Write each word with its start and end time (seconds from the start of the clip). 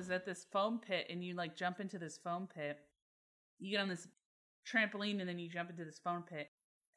was 0.00 0.10
at 0.10 0.24
this 0.24 0.46
foam 0.50 0.78
pit, 0.78 1.06
and 1.10 1.22
you 1.22 1.34
like 1.34 1.54
jump 1.54 1.78
into 1.78 1.98
this 1.98 2.16
foam 2.16 2.48
pit. 2.52 2.78
You 3.58 3.72
get 3.72 3.82
on 3.82 3.88
this 3.88 4.08
trampoline, 4.66 5.20
and 5.20 5.28
then 5.28 5.38
you 5.38 5.48
jump 5.48 5.68
into 5.68 5.84
this 5.84 6.00
foam 6.02 6.22
pit. 6.22 6.48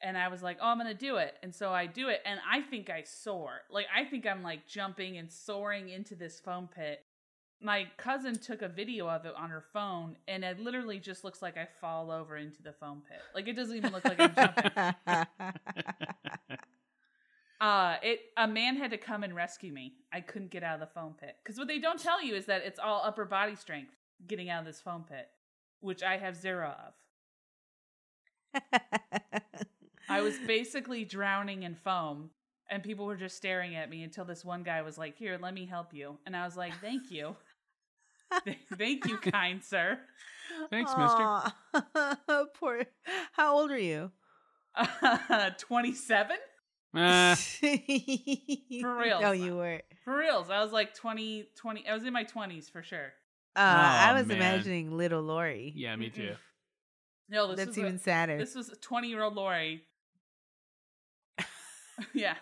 And 0.02 0.16
I 0.16 0.28
was 0.28 0.42
like, 0.42 0.56
"Oh, 0.60 0.68
I'm 0.68 0.78
gonna 0.78 0.94
do 0.94 1.16
it," 1.16 1.36
and 1.42 1.54
so 1.54 1.70
I 1.70 1.86
do 1.86 2.08
it, 2.08 2.22
and 2.24 2.40
I 2.50 2.62
think 2.62 2.88
I 2.88 3.02
soar. 3.02 3.60
Like 3.70 3.86
I 3.94 4.04
think 4.04 4.26
I'm 4.26 4.42
like 4.42 4.66
jumping 4.66 5.18
and 5.18 5.30
soaring 5.30 5.90
into 5.90 6.14
this 6.14 6.40
foam 6.40 6.68
pit. 6.74 7.04
My 7.60 7.86
cousin 7.98 8.38
took 8.38 8.62
a 8.62 8.68
video 8.68 9.08
of 9.08 9.26
it 9.26 9.34
on 9.36 9.50
her 9.50 9.64
phone, 9.72 10.16
and 10.26 10.42
it 10.42 10.58
literally 10.58 10.98
just 10.98 11.24
looks 11.24 11.42
like 11.42 11.58
I 11.58 11.68
fall 11.80 12.10
over 12.10 12.38
into 12.38 12.62
the 12.62 12.72
foam 12.72 13.02
pit. 13.08 13.20
Like 13.34 13.48
it 13.48 13.54
doesn't 13.54 13.76
even 13.76 13.92
look 13.92 14.04
like 14.04 14.18
I'm 14.18 14.34
jumping. 14.34 15.26
Uh, 17.64 17.96
it 18.02 18.20
a 18.36 18.46
man 18.46 18.76
had 18.76 18.90
to 18.90 18.98
come 18.98 19.22
and 19.22 19.34
rescue 19.34 19.72
me. 19.72 19.94
I 20.12 20.20
couldn't 20.20 20.50
get 20.50 20.62
out 20.62 20.74
of 20.74 20.80
the 20.80 20.94
foam 20.94 21.14
pit 21.18 21.36
because 21.42 21.56
what 21.56 21.66
they 21.66 21.78
don't 21.78 21.98
tell 21.98 22.22
you 22.22 22.34
is 22.34 22.44
that 22.44 22.60
it's 22.62 22.78
all 22.78 23.00
upper 23.02 23.24
body 23.24 23.56
strength 23.56 23.96
getting 24.26 24.50
out 24.50 24.60
of 24.60 24.66
this 24.66 24.82
foam 24.82 25.06
pit, 25.08 25.28
which 25.80 26.02
I 26.02 26.18
have 26.18 26.36
zero 26.36 26.74
of. 28.54 28.62
I 30.10 30.20
was 30.20 30.34
basically 30.46 31.06
drowning 31.06 31.62
in 31.62 31.74
foam, 31.74 32.28
and 32.68 32.82
people 32.82 33.06
were 33.06 33.16
just 33.16 33.34
staring 33.34 33.76
at 33.76 33.88
me 33.88 34.02
until 34.02 34.26
this 34.26 34.44
one 34.44 34.62
guy 34.62 34.82
was 34.82 34.98
like, 34.98 35.16
"Here, 35.16 35.38
let 35.40 35.54
me 35.54 35.64
help 35.64 35.94
you," 35.94 36.18
and 36.26 36.36
I 36.36 36.44
was 36.44 36.58
like, 36.58 36.78
"Thank 36.82 37.10
you, 37.10 37.34
thank 38.76 39.06
you, 39.06 39.16
kind 39.16 39.64
sir." 39.64 39.98
Thanks, 40.68 40.92
mister. 40.98 42.44
Poor. 42.60 42.84
How 43.32 43.56
old 43.56 43.70
are 43.70 43.78
you? 43.78 44.10
Twenty-seven. 45.56 46.36
Uh, 46.94 47.34
For 48.80 48.96
real. 48.96 49.20
No, 49.20 49.32
you 49.32 49.56
were. 49.56 49.82
For 50.04 50.16
reals, 50.16 50.50
I 50.50 50.62
was 50.62 50.72
like 50.72 50.94
20, 50.94 51.48
20 51.56 51.88
I 51.88 51.94
was 51.94 52.04
in 52.04 52.12
my 52.12 52.24
20s 52.24 52.70
for 52.70 52.82
sure. 52.82 53.12
Uh, 53.56 53.60
I 53.60 54.12
was 54.14 54.26
man. 54.26 54.36
imagining 54.36 54.96
little 54.96 55.22
Lori. 55.22 55.72
yeah, 55.76 55.94
me 55.96 56.10
too. 56.10 56.34
No, 57.28 57.48
this 57.48 57.56
That's 57.56 57.68
was 57.68 57.78
even 57.78 57.94
a, 57.94 57.98
sadder. 57.98 58.38
this 58.38 58.54
was 58.54 58.70
20 58.80 59.08
year 59.08 59.22
old 59.22 59.34
Lori. 59.34 59.82
yeah. 62.14 62.34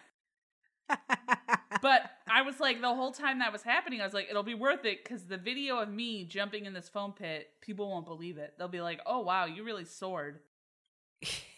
But 0.88 2.02
I 2.28 2.42
was 2.42 2.60
like, 2.60 2.80
the 2.80 2.94
whole 2.94 3.12
time 3.12 3.40
that 3.40 3.52
was 3.52 3.62
happening, 3.62 4.00
I 4.00 4.04
was 4.04 4.14
like, 4.14 4.28
it'll 4.30 4.42
be 4.42 4.54
worth 4.54 4.84
it 4.84 5.02
because 5.02 5.24
the 5.24 5.36
video 5.36 5.78
of 5.78 5.88
me 5.88 6.24
jumping 6.24 6.64
in 6.66 6.72
this 6.72 6.88
foam 6.88 7.12
pit, 7.12 7.48
people 7.60 7.90
won't 7.90 8.06
believe 8.06 8.38
it. 8.38 8.54
They'll 8.56 8.68
be 8.68 8.80
like, 8.80 9.00
oh, 9.04 9.20
wow, 9.20 9.46
you 9.46 9.64
really 9.64 9.84
soared. 9.84 10.40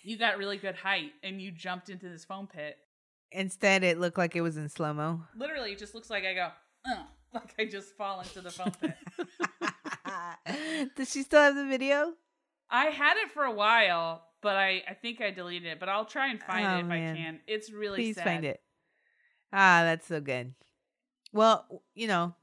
You 0.02 0.18
got 0.18 0.36
really 0.36 0.58
good 0.58 0.74
height 0.74 1.12
and 1.22 1.40
you 1.40 1.50
jumped 1.50 1.88
into 1.88 2.08
this 2.10 2.24
foam 2.26 2.46
pit. 2.46 2.76
Instead, 3.34 3.82
it 3.82 3.98
looked 3.98 4.16
like 4.16 4.36
it 4.36 4.40
was 4.42 4.56
in 4.56 4.68
slow 4.68 4.94
mo. 4.94 5.20
Literally, 5.36 5.72
it 5.72 5.78
just 5.78 5.92
looks 5.94 6.08
like 6.08 6.24
I 6.24 6.34
go, 6.34 6.48
uh, 6.86 7.02
like 7.34 7.52
I 7.58 7.64
just 7.64 7.96
fall 7.96 8.20
into 8.20 8.40
the 8.40 8.50
foam 8.50 8.70
pit. 8.80 8.96
Does 10.96 11.10
she 11.10 11.22
still 11.22 11.40
have 11.42 11.56
the 11.56 11.66
video? 11.66 12.12
I 12.70 12.86
had 12.86 13.16
it 13.16 13.32
for 13.32 13.42
a 13.44 13.50
while, 13.52 14.22
but 14.40 14.56
I, 14.56 14.82
I 14.88 14.94
think 14.94 15.20
I 15.20 15.30
deleted 15.32 15.66
it. 15.68 15.80
But 15.80 15.88
I'll 15.88 16.04
try 16.04 16.28
and 16.28 16.40
find 16.40 16.64
Oh, 16.66 16.76
it 16.76 16.80
if 16.82 16.86
man. 16.86 17.14
I 17.14 17.16
can. 17.18 17.40
It's 17.46 17.72
really 17.72 17.96
Please 17.98 18.14
sad. 18.16 18.24
find 18.24 18.44
it. 18.44 18.60
Ah, 19.52 19.82
that's 19.84 20.06
so 20.06 20.20
good. 20.20 20.54
Well, 21.32 21.82
you 21.94 22.06
know, 22.06 22.34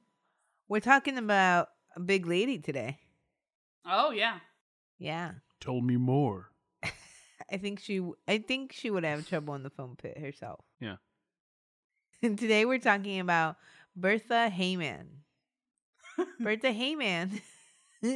we're 0.68 0.80
talking 0.82 1.18
about 1.18 1.70
a 1.96 2.00
big 2.02 2.26
lady 2.28 2.60
today. 2.60 3.00
Oh 3.86 4.12
yeah. 4.12 4.40
Yeah. 5.00 5.32
Told 5.62 5.86
me 5.86 5.96
more. 5.96 6.51
I 7.52 7.58
think 7.58 7.80
she 7.80 7.98
w- 7.98 8.16
I 8.28 8.40
think 8.40 8.74
she 8.74 8.90
would 8.90 9.04
have 9.04 9.28
trouble 9.28 9.56
in 9.56 9.64
the 9.64 9.70
foam 9.70 9.96
pit 9.96 10.18
herself. 10.18 10.64
Yeah. 10.80 10.98
And 12.22 12.38
today 12.40 12.66
we're 12.66 12.80
talking 12.80 13.20
about 13.20 13.58
Bertha 13.96 14.52
Heyman. 14.54 15.08
Bertha 16.40 16.68
Heyman. 16.74 17.42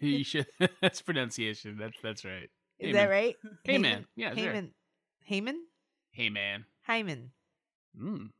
You 0.00 0.24
should. 0.24 0.46
that's 0.80 1.02
pronunciation. 1.02 1.76
That's 1.78 1.96
that's 2.02 2.24
right. 2.24 2.48
Is 2.78 2.94
that 2.94 3.10
right? 3.10 3.36
Hey 3.64 3.78
man. 3.78 4.06
Yeah, 4.16 4.34
sure. 4.34 4.52
Heyman. 4.52 4.70
Heyman? 5.30 5.56
Hey 6.10 6.30
man. 6.30 6.64
Hyman. 6.86 7.30
Mm. 8.00 8.30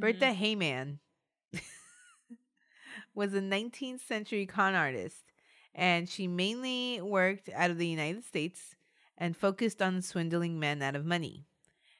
Bertha 0.00 0.26
Mhm. 0.26 0.38
Heyman 0.38 0.98
was 3.14 3.34
a 3.34 3.40
19th 3.40 4.00
century 4.06 4.46
con 4.46 4.74
artist, 4.74 5.24
and 5.74 6.08
she 6.08 6.26
mainly 6.26 7.00
worked 7.00 7.48
out 7.54 7.70
of 7.70 7.78
the 7.78 7.86
United 7.86 8.24
States 8.24 8.74
and 9.22 9.36
focused 9.36 9.80
on 9.80 10.02
swindling 10.02 10.58
men 10.58 10.82
out 10.82 10.96
of 10.96 11.06
money. 11.06 11.46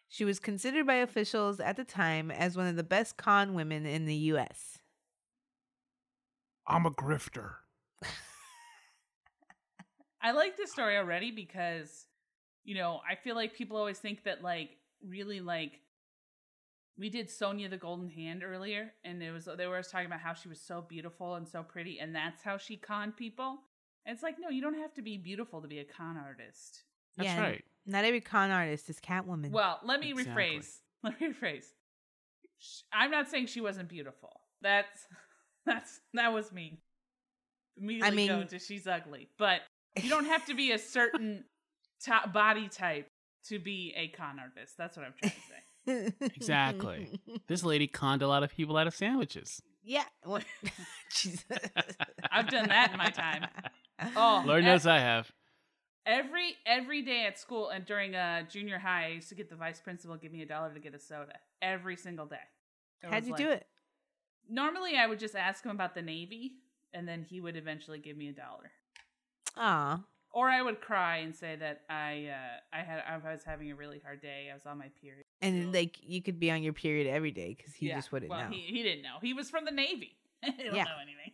She 0.08 0.24
was 0.24 0.40
considered 0.40 0.88
by 0.88 0.96
officials 0.96 1.60
at 1.60 1.76
the 1.76 1.84
time 1.84 2.32
as 2.32 2.56
one 2.56 2.66
of 2.66 2.74
the 2.74 2.82
best 2.82 3.16
con 3.16 3.54
women 3.54 3.86
in 3.86 4.06
the 4.06 4.14
U.S. 4.32 4.80
I'm 6.66 6.84
a 6.84 6.90
grifter. 6.90 7.52
I 10.20 10.32
like 10.32 10.56
this 10.56 10.72
story 10.72 10.96
already 10.96 11.30
because, 11.30 12.06
you 12.64 12.74
know, 12.74 13.00
I 13.08 13.14
feel 13.14 13.36
like 13.36 13.54
people 13.54 13.76
always 13.76 14.00
think 14.00 14.24
that 14.24 14.42
like 14.42 14.78
really 15.06 15.40
like 15.40 15.78
we 16.98 17.08
did 17.08 17.30
Sonia 17.30 17.68
the 17.68 17.76
Golden 17.76 18.08
Hand 18.08 18.42
earlier, 18.42 18.94
and 19.04 19.22
it 19.22 19.30
was 19.30 19.44
they 19.44 19.66
were 19.66 19.74
always 19.74 19.86
talking 19.86 20.06
about 20.06 20.18
how 20.18 20.34
she 20.34 20.48
was 20.48 20.60
so 20.60 20.82
beautiful 20.82 21.36
and 21.36 21.46
so 21.46 21.62
pretty, 21.62 22.00
and 22.00 22.12
that's 22.12 22.42
how 22.42 22.58
she 22.58 22.76
conned 22.76 23.16
people. 23.16 23.58
And 24.04 24.12
it's 24.12 24.24
like, 24.24 24.40
no, 24.40 24.48
you 24.48 24.60
don't 24.60 24.80
have 24.80 24.92
to 24.94 25.02
be 25.02 25.18
beautiful 25.18 25.62
to 25.62 25.68
be 25.68 25.78
a 25.78 25.84
con 25.84 26.16
artist. 26.16 26.82
That's 27.16 27.26
Yeah, 27.28 27.40
right. 27.40 27.64
Not 27.86 28.04
every 28.04 28.20
con 28.20 28.50
artist 28.50 28.88
is 28.90 28.98
Catwoman. 29.00 29.50
Well, 29.50 29.80
let 29.84 30.00
me 30.00 30.10
Exactly. 30.12 30.32
rephrase. 30.60 30.78
Let 31.04 31.20
me 31.20 31.28
rephrase. 31.32 31.64
I'm 32.92 33.10
not 33.10 33.28
saying 33.28 33.46
she 33.46 33.60
wasn't 33.60 33.88
beautiful. 33.88 34.40
That's 34.60 35.06
that's 35.66 36.00
that 36.14 36.32
was 36.32 36.52
me. 36.52 36.78
Immediately 37.76 38.16
mean- 38.16 38.28
go 38.28 38.44
to 38.44 38.58
she's 38.58 38.86
ugly, 38.86 39.28
but 39.38 39.62
you 40.00 40.08
don't 40.08 40.26
have 40.26 40.44
to 40.46 40.54
be 40.54 40.70
a 40.72 40.78
certain 40.78 41.44
to- 42.04 42.28
body 42.32 42.68
type 42.68 43.08
to 43.48 43.58
be 43.58 43.92
a 43.96 44.08
con 44.08 44.38
artist. 44.38 44.74
That's 44.78 44.96
what 44.96 45.06
I'm 45.06 45.14
trying 45.20 45.32
to 45.32 45.38
say. 46.18 46.26
Exactly. 46.36 47.20
This 47.48 47.64
lady 47.64 47.88
conned 47.88 48.22
a 48.22 48.28
lot 48.28 48.44
of 48.44 48.50
people 48.52 48.76
out 48.76 48.86
of 48.86 48.94
sandwiches. 48.94 49.60
yeah. 49.82 50.04
What? 50.22 50.44
Jesus. 51.12 51.42
I've 52.30 52.48
done 52.48 52.68
that 52.68 52.92
in 52.92 52.98
my 52.98 53.10
time. 53.10 53.46
Oh, 54.16 54.44
Lord 54.46 54.62
e- 54.62 54.66
knows 54.66 54.86
I 54.86 55.00
have. 55.00 55.30
Every 56.04 56.56
every 56.66 57.02
day 57.02 57.26
at 57.26 57.38
school 57.38 57.68
and 57.70 57.84
during 57.86 58.14
uh, 58.16 58.42
junior 58.50 58.78
high, 58.78 59.06
I 59.06 59.08
used 59.10 59.28
to 59.28 59.34
get 59.36 59.48
the 59.48 59.54
vice 59.56 59.80
principal 59.80 60.16
give 60.16 60.32
me 60.32 60.42
a 60.42 60.46
dollar 60.46 60.72
to 60.74 60.80
get 60.80 60.94
a 60.94 60.98
soda 60.98 61.34
every 61.60 61.96
single 61.96 62.26
day. 62.26 62.36
It 63.02 63.10
How'd 63.10 63.24
you 63.24 63.32
like- 63.32 63.38
do 63.40 63.50
it? 63.50 63.66
Normally, 64.48 64.96
I 64.96 65.06
would 65.06 65.20
just 65.20 65.36
ask 65.36 65.64
him 65.64 65.70
about 65.70 65.94
the 65.94 66.02
Navy, 66.02 66.54
and 66.92 67.06
then 67.06 67.22
he 67.22 67.40
would 67.40 67.56
eventually 67.56 68.00
give 68.00 68.16
me 68.16 68.28
a 68.28 68.32
dollar. 68.32 68.72
Aw. 69.56 70.00
Or 70.32 70.48
I 70.48 70.60
would 70.62 70.80
cry 70.80 71.18
and 71.18 71.34
say 71.34 71.56
that 71.56 71.82
I 71.88 72.26
uh, 72.32 72.76
I 72.76 72.82
had 72.82 73.02
I 73.06 73.32
was 73.32 73.44
having 73.44 73.70
a 73.70 73.76
really 73.76 74.00
hard 74.04 74.20
day. 74.22 74.48
I 74.50 74.54
was 74.54 74.66
on 74.66 74.78
my 74.78 74.88
period. 75.00 75.24
And 75.40 75.56
then, 75.62 75.72
like 75.72 75.98
you 76.02 76.20
could 76.22 76.40
be 76.40 76.50
on 76.50 76.62
your 76.62 76.72
period 76.72 77.06
every 77.06 77.30
day 77.30 77.54
because 77.56 77.74
he 77.74 77.88
Yeah, 77.88 77.96
just 77.96 78.10
wouldn't 78.12 78.30
well, 78.30 78.44
know. 78.44 78.50
He, 78.50 78.62
he 78.62 78.82
didn't 78.82 79.02
know. 79.02 79.18
He 79.20 79.34
was 79.34 79.50
from 79.50 79.64
the 79.66 79.70
Navy. 79.70 80.16
he 80.42 80.50
don't 80.50 80.74
Yeah. 80.74 80.84
know 80.84 80.96
anything. 81.02 81.32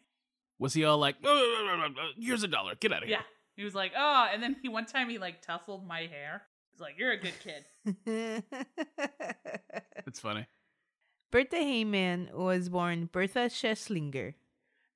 Was 0.59 0.75
he 0.75 0.85
all 0.85 0.99
like, 0.99 1.15
"Oh, 1.25 1.87
here's 2.19 2.43
a 2.43 2.49
dollar, 2.49 2.75
get 2.75 2.93
out 2.93 3.03
of 3.05 3.09
here? 3.09 3.19
Yeah. 3.19 3.25
He 3.59 3.65
was 3.65 3.75
like, 3.75 3.91
oh, 3.99 4.29
and 4.33 4.41
then 4.41 4.55
he 4.63 4.69
one 4.69 4.87
time 4.87 5.11
he 5.11 5.19
like 5.19 5.43
tussled 5.43 5.85
my 5.85 6.03
hair. 6.03 6.43
He's 6.71 6.81
like, 6.81 6.95
you're 6.97 7.11
a 7.11 7.17
good 7.17 7.35
kid. 7.43 7.65
That's 10.05 10.21
funny. 10.21 10.47
Bertha 11.33 11.57
Heyman 11.57 12.33
was 12.33 12.69
born 12.69 13.09
Bertha 13.11 13.51
Schlesinger 13.51 14.37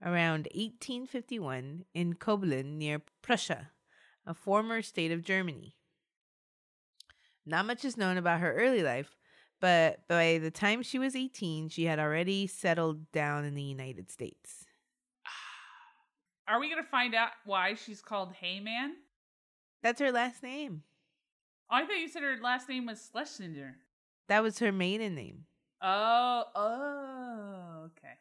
around 0.01 0.47
1851 0.55 1.87
in 1.93 2.15
Koblenz 2.15 2.77
near 2.77 3.03
Prussia, 3.21 3.73
a 4.25 4.33
former 4.33 4.81
state 4.81 5.11
of 5.11 5.25
Germany. 5.25 5.75
Not 7.45 7.67
much 7.67 7.85
is 7.85 7.97
known 7.97 8.17
about 8.17 8.39
her 8.39 8.55
early 8.55 8.85
life, 8.85 9.17
but 9.61 10.07
by 10.07 10.39
the 10.39 10.53
time 10.53 10.85
she 10.85 11.01
was 11.01 11.17
18, 11.17 11.69
she 11.69 11.87
had 11.87 11.99
already 11.99 12.47
settled 12.47 13.11
down 13.11 13.45
in 13.45 13.57
the 13.57 13.63
United 13.65 14.09
States. 14.09 14.67
Are 16.49 16.61
we 16.61 16.69
gonna 16.69 16.83
find 16.83 17.15
out 17.15 17.31
why 17.45 17.75
she's 17.75 18.03
called 18.03 18.35
Heyman? 18.43 18.91
That's 19.83 20.01
her 20.01 20.13
last 20.13 20.43
name. 20.43 20.83
Oh, 21.71 21.77
I 21.77 21.87
thought 21.87 21.99
you 21.99 22.09
said 22.09 22.23
her 22.23 22.37
last 22.43 22.69
name 22.69 22.87
was 22.87 23.09
Schlesinger. 23.11 23.77
That 24.29 24.43
was 24.43 24.59
her 24.59 24.73
maiden 24.73 25.15
name. 25.15 25.45
Oh, 25.81 26.45
oh, 26.55 27.85
okay. 27.87 28.15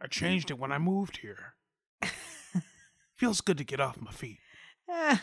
I 0.00 0.06
changed 0.06 0.50
it 0.50 0.58
when 0.58 0.72
I 0.72 0.78
moved 0.78 1.18
here. 1.18 1.54
Feels 3.16 3.40
good 3.40 3.58
to 3.58 3.64
get 3.64 3.80
off 3.80 4.00
my 4.00 4.12
feet. 4.12 4.38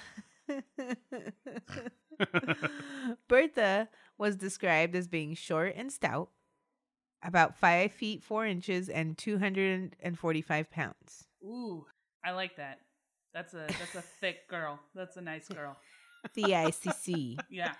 Bertha 3.27 3.89
was 4.17 4.35
described 4.35 4.95
as 4.95 5.07
being 5.07 5.33
short 5.33 5.73
and 5.75 5.91
stout, 5.91 6.29
about 7.23 7.57
five 7.57 7.91
feet 7.91 8.21
four 8.21 8.45
inches 8.45 8.89
and 8.89 9.17
two 9.17 9.39
hundred 9.39 9.95
and 10.01 10.19
forty-five 10.19 10.69
pounds. 10.69 11.27
Ooh, 11.43 11.85
I 12.25 12.31
like 12.31 12.55
that. 12.57 12.79
That's 13.33 13.53
a 13.53 13.65
that's 13.67 13.95
a 13.95 14.01
thick 14.21 14.47
girl. 14.47 14.79
That's 14.93 15.17
a 15.17 15.21
nice 15.21 15.47
girl. 15.47 15.77
The 16.33 16.43
ICC. 16.43 17.37
Yeah. 17.49 17.73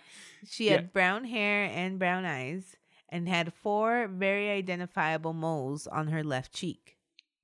She 0.48 0.66
Yeah. 0.66 0.74
had 0.74 0.94
brown 0.94 1.24
hair 1.26 1.66
and 1.66 1.98
brown 1.98 2.26
eyes, 2.26 2.76
and 3.10 3.28
had 3.28 3.54
four 3.54 4.08
very 4.08 4.50
identifiable 4.50 5.34
moles 5.34 5.88
on 5.88 6.08
her 6.08 6.24
left 6.24 6.54
cheek. 6.54 6.98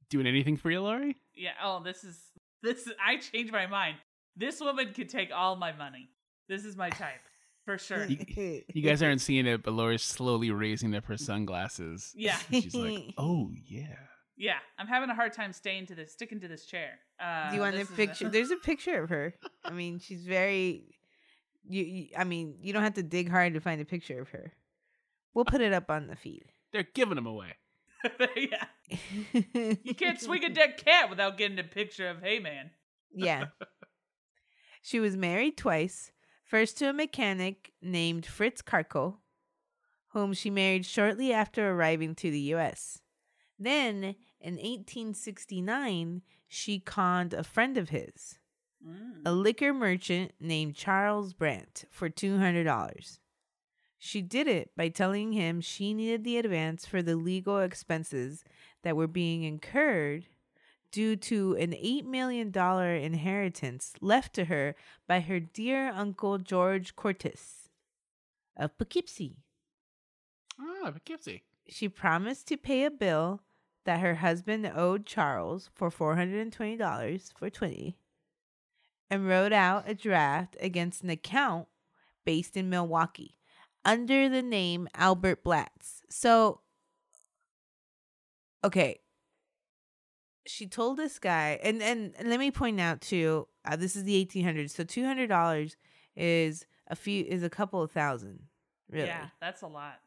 Doing 0.10 0.28
anything 0.28 0.58
for 0.58 0.70
you, 0.70 0.82
Lori? 0.82 1.16
Yeah. 1.34 1.52
Oh, 1.64 1.82
this 1.84 2.04
is 2.04 2.20
this. 2.62 2.86
Is, 2.86 2.94
I 3.04 3.18
changed 3.18 3.52
my 3.52 3.66
mind. 3.68 3.98
This 4.36 4.60
woman 4.62 4.94
could 4.94 5.10
take 5.10 5.32
all 5.34 5.56
my 5.56 5.72
money. 5.72 6.10
This 6.48 6.66
is 6.66 6.76
my 6.78 6.90
type 6.90 7.22
for 7.66 7.78
sure. 7.78 8.06
You- 8.06 8.64
You 8.74 8.82
guys 8.82 9.02
aren't 9.02 9.22
seeing 9.22 9.48
it, 9.48 9.64
but 9.64 9.74
Lori's 9.74 10.04
slowly 10.04 10.52
raising 10.52 10.94
up 10.96 11.06
her 11.06 11.18
sunglasses. 11.18 12.12
Yeah. 12.16 12.38
She's 12.52 12.76
like, 12.76 13.14
"Oh 13.18 13.52
yeah." 13.66 13.96
Yeah. 14.38 14.58
I'm 14.78 14.88
having 14.88 15.10
a 15.10 15.16
hard 15.16 15.34
time 15.34 15.54
staying 15.54 15.88
to 15.88 15.96
this, 15.96 16.12
sticking 16.14 16.40
to 16.42 16.48
this 16.48 16.66
chair. 16.66 17.00
Uh, 17.20 17.50
Do 17.50 17.56
you 17.56 17.62
want 17.62 17.76
a 17.76 17.80
this 17.80 17.90
is 17.90 17.96
picture? 17.96 18.30
There's 18.32 18.52
a 18.52 18.58
picture 18.58 19.04
of 19.04 19.10
her. 19.10 19.36
I 19.64 19.72
mean, 19.72 20.00
she's 20.00 20.26
very. 20.26 20.96
You, 21.68 21.84
you. 21.84 22.08
I 22.18 22.24
mean, 22.24 22.56
you 22.62 22.74
don't 22.74 22.84
have 22.84 22.96
to 22.96 23.04
dig 23.04 23.30
hard 23.30 23.54
to 23.54 23.60
find 23.60 23.80
a 23.82 23.86
picture 23.86 24.20
of 24.20 24.30
her. 24.30 24.54
We'll 25.34 25.46
put 25.46 25.62
it 25.62 25.74
up 25.74 25.90
on 25.90 26.08
the 26.08 26.16
feed. 26.16 26.46
They're 26.74 26.88
giving 26.94 27.16
them 27.16 27.28
away. 27.28 27.54
yeah. 28.36 28.66
You 29.54 29.94
can't 29.96 30.20
swing 30.20 30.44
a 30.44 30.50
dead 30.50 30.78
cat 30.78 31.10
without 31.10 31.38
getting 31.38 31.60
a 31.60 31.64
picture 31.64 32.10
of 32.10 32.22
Hey 32.22 32.40
Man. 32.40 32.72
yeah. 33.14 33.46
She 34.82 35.00
was 35.00 35.16
married 35.16 35.58
twice. 35.58 36.12
First 36.44 36.78
to 36.80 36.90
a 36.90 36.94
mechanic 36.94 37.72
named 37.82 38.26
Fritz 38.26 38.62
Karko, 38.62 39.18
whom 40.10 40.34
she 40.34 40.50
married 40.50 40.86
shortly 40.86 41.32
after 41.32 41.70
arriving 41.72 42.16
to 42.16 42.32
the 42.32 42.40
U.S. 42.56 43.01
Then, 43.62 44.16
in 44.40 44.56
1869, 44.56 46.24
she 46.48 46.80
conned 46.80 47.34
a 47.34 47.44
friend 47.44 47.78
of 47.78 47.90
his, 47.90 48.40
Mm. 48.84 49.22
a 49.24 49.32
liquor 49.32 49.72
merchant 49.72 50.32
named 50.40 50.74
Charles 50.76 51.34
Brandt, 51.34 51.86
for 51.92 52.10
$200. 52.10 53.20
She 54.00 54.24
did 54.24 54.48
it 54.48 54.76
by 54.76 54.90
telling 54.90 55.34
him 55.34 55.62
she 55.62 55.94
needed 55.94 56.24
the 56.24 56.38
advance 56.38 56.88
for 56.88 57.04
the 57.04 57.16
legal 57.16 57.60
expenses 57.60 58.44
that 58.82 58.96
were 58.96 59.06
being 59.06 59.44
incurred 59.44 60.26
due 60.90 61.16
to 61.18 61.56
an 61.58 61.74
$8 61.74 62.04
million 62.06 62.52
inheritance 62.58 63.94
left 64.02 64.34
to 64.34 64.46
her 64.46 64.76
by 65.06 65.20
her 65.20 65.40
dear 65.40 65.92
uncle 65.92 66.40
George 66.40 66.96
Cortis 66.96 67.70
of 68.58 68.76
Poughkeepsie. 68.80 69.38
Ah, 70.60 70.90
Poughkeepsie. 70.92 71.44
She 71.68 71.88
promised 71.88 72.48
to 72.48 72.58
pay 72.58 72.84
a 72.86 72.90
bill 72.90 73.44
that 73.86 74.00
her 74.00 74.16
husband 74.16 74.72
owed 74.76 75.06
Charles 75.06 75.70
for 75.74 75.90
$420 75.90 77.34
for 77.38 77.50
20 77.50 77.98
and 79.10 79.28
wrote 79.28 79.52
out 79.52 79.84
a 79.88 79.94
draft 79.94 80.56
against 80.60 81.04
an 81.04 81.10
account 81.10 81.68
based 82.26 82.56
in 82.56 82.70
Milwaukee 82.70 83.36
under 83.84 84.30
the 84.30 84.42
name 84.42 84.88
Albert 84.96 85.44
Blatz. 85.44 86.04
So 86.10 86.62
okay, 88.64 89.00
she 90.46 90.68
told 90.68 90.98
this 90.98 91.20
guy 91.20 91.60
and 91.64 91.82
and, 91.82 92.14
let 92.24 92.40
me 92.40 92.52
point 92.52 92.80
out 92.80 93.02
too, 93.02 93.48
uh, 93.66 93.76
this 93.76 93.96
is 93.96 94.04
the 94.04 94.26
1800s. 94.26 94.72
So 94.72 94.84
$200 94.84 95.76
is 96.16 96.66
a 96.88 96.96
few 96.96 97.26
is 97.26 97.44
a 97.44 97.50
couple 97.50 97.82
of 97.82 97.92
thousand, 97.92 98.44
really. 98.90 99.08
Yeah, 99.08 99.28
that's 99.40 99.62
a 99.62 99.68
lot. 99.68 100.00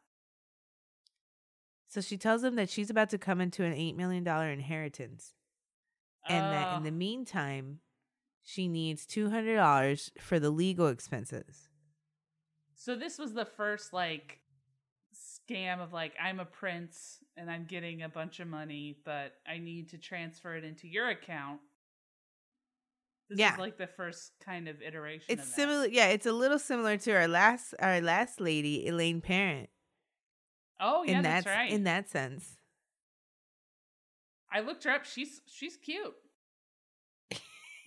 So 1.95 2.01
she 2.01 2.17
tells 2.17 2.43
him 2.43 2.57
that 2.57 2.69
she's 2.69 2.91
about 2.91 3.11
to 3.11 3.19
come 3.19 3.41
into 3.41 3.63
an 3.63 3.73
$8 3.73 3.95
million 3.95 4.27
inheritance. 4.27 5.33
And 6.29 6.53
that 6.53 6.77
in 6.77 6.83
the 6.83 6.91
meantime, 6.91 7.79
she 8.43 8.67
needs 8.67 9.07
$200 9.07 10.11
for 10.19 10.41
the 10.41 10.51
legal 10.51 10.89
expenses. 10.89 11.69
So 12.75 12.97
this 12.97 13.17
was 13.17 13.33
the 13.33 13.45
first 13.45 13.93
like 13.93 14.41
scam 15.15 15.81
of 15.81 15.93
like 15.93 16.15
I'm 16.21 16.41
a 16.41 16.45
prince 16.45 17.19
and 17.37 17.49
I'm 17.49 17.65
getting 17.65 18.03
a 18.03 18.09
bunch 18.09 18.41
of 18.41 18.49
money, 18.49 18.99
but 19.05 19.35
I 19.47 19.59
need 19.59 19.91
to 19.91 19.99
transfer 19.99 20.57
it 20.57 20.65
into 20.65 20.89
your 20.89 21.11
account. 21.11 21.61
This 23.31 23.39
Yeah. 23.39 23.53
is 23.53 23.61
like 23.61 23.79
the 23.79 23.87
first 23.87 24.33
kind 24.41 24.67
of 24.67 24.83
iteration. 24.83 25.27
It's 25.29 25.43
of 25.43 25.55
similar. 25.55 25.87
Yeah, 25.87 26.09
it's 26.09 26.27
a 26.27 26.33
little 26.33 26.59
similar 26.59 26.97
to 26.97 27.13
our 27.13 27.29
last 27.29 27.73
our 27.79 28.01
last 28.01 28.41
lady, 28.41 28.89
Elaine 28.89 29.21
Parent. 29.21 29.71
Oh 30.81 31.05
yeah, 31.05 31.19
in 31.19 31.23
that's 31.23 31.45
that 31.45 31.51
right. 31.51 31.71
in 31.71 31.85
that 31.85 32.11
sense. 32.11 32.57
I 34.53 34.61
looked 34.61 34.85
her 34.85 34.91
up. 34.91 35.05
She's 35.05 35.41
she's 35.47 35.77
cute. 35.77 36.15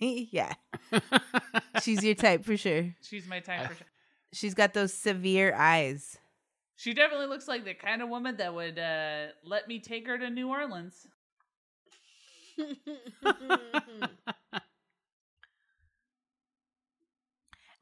yeah, 0.00 0.54
she's 1.82 2.04
your 2.04 2.14
type 2.14 2.44
for 2.44 2.56
sure. 2.56 2.94
She's 3.02 3.26
my 3.26 3.40
type 3.40 3.68
for 3.68 3.74
sure. 3.74 3.86
She's 4.32 4.54
got 4.54 4.74
those 4.74 4.92
severe 4.92 5.54
eyes. 5.54 6.18
She 6.76 6.94
definitely 6.94 7.26
looks 7.26 7.48
like 7.48 7.64
the 7.64 7.74
kind 7.74 8.02
of 8.02 8.08
woman 8.08 8.36
that 8.36 8.54
would 8.54 8.78
uh, 8.78 9.28
let 9.44 9.66
me 9.66 9.80
take 9.80 10.06
her 10.06 10.16
to 10.16 10.30
New 10.30 10.48
Orleans. 10.48 11.08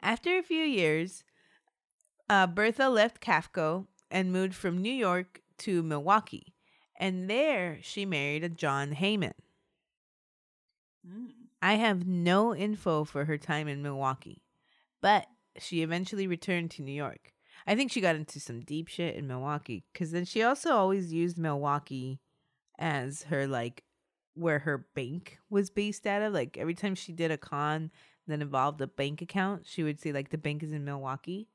After 0.00 0.38
a 0.38 0.42
few 0.42 0.62
years, 0.62 1.24
uh, 2.30 2.46
Bertha 2.46 2.88
left 2.88 3.20
Kafko 3.20 3.86
and 4.16 4.32
moved 4.32 4.54
from 4.54 4.80
New 4.80 4.88
York 4.88 5.42
to 5.58 5.82
Milwaukee. 5.82 6.54
And 6.98 7.28
there 7.28 7.76
she 7.82 8.06
married 8.06 8.42
a 8.44 8.48
John 8.48 8.94
Heyman. 8.94 9.34
Mm. 11.06 11.32
I 11.60 11.74
have 11.74 12.06
no 12.06 12.56
info 12.56 13.04
for 13.04 13.26
her 13.26 13.36
time 13.36 13.68
in 13.68 13.82
Milwaukee, 13.82 14.40
but 15.02 15.26
she 15.58 15.82
eventually 15.82 16.26
returned 16.26 16.70
to 16.72 16.82
New 16.82 16.94
York. 16.94 17.34
I 17.66 17.74
think 17.74 17.92
she 17.92 18.00
got 18.00 18.16
into 18.16 18.40
some 18.40 18.60
deep 18.60 18.88
shit 18.88 19.16
in 19.16 19.26
Milwaukee 19.26 19.84
because 19.92 20.12
then 20.12 20.24
she 20.24 20.42
also 20.42 20.70
always 20.70 21.12
used 21.12 21.36
Milwaukee 21.36 22.18
as 22.78 23.24
her 23.24 23.46
like 23.46 23.84
where 24.32 24.60
her 24.60 24.86
bank 24.94 25.40
was 25.50 25.68
based 25.68 26.06
out 26.06 26.22
of. 26.22 26.32
Like 26.32 26.56
every 26.56 26.74
time 26.74 26.94
she 26.94 27.12
did 27.12 27.30
a 27.30 27.36
con 27.36 27.90
that 28.26 28.40
involved 28.40 28.80
a 28.80 28.86
bank 28.86 29.20
account, 29.20 29.66
she 29.66 29.82
would 29.82 30.00
say 30.00 30.10
like 30.10 30.30
the 30.30 30.38
bank 30.38 30.62
is 30.62 30.72
in 30.72 30.86
Milwaukee. 30.86 31.48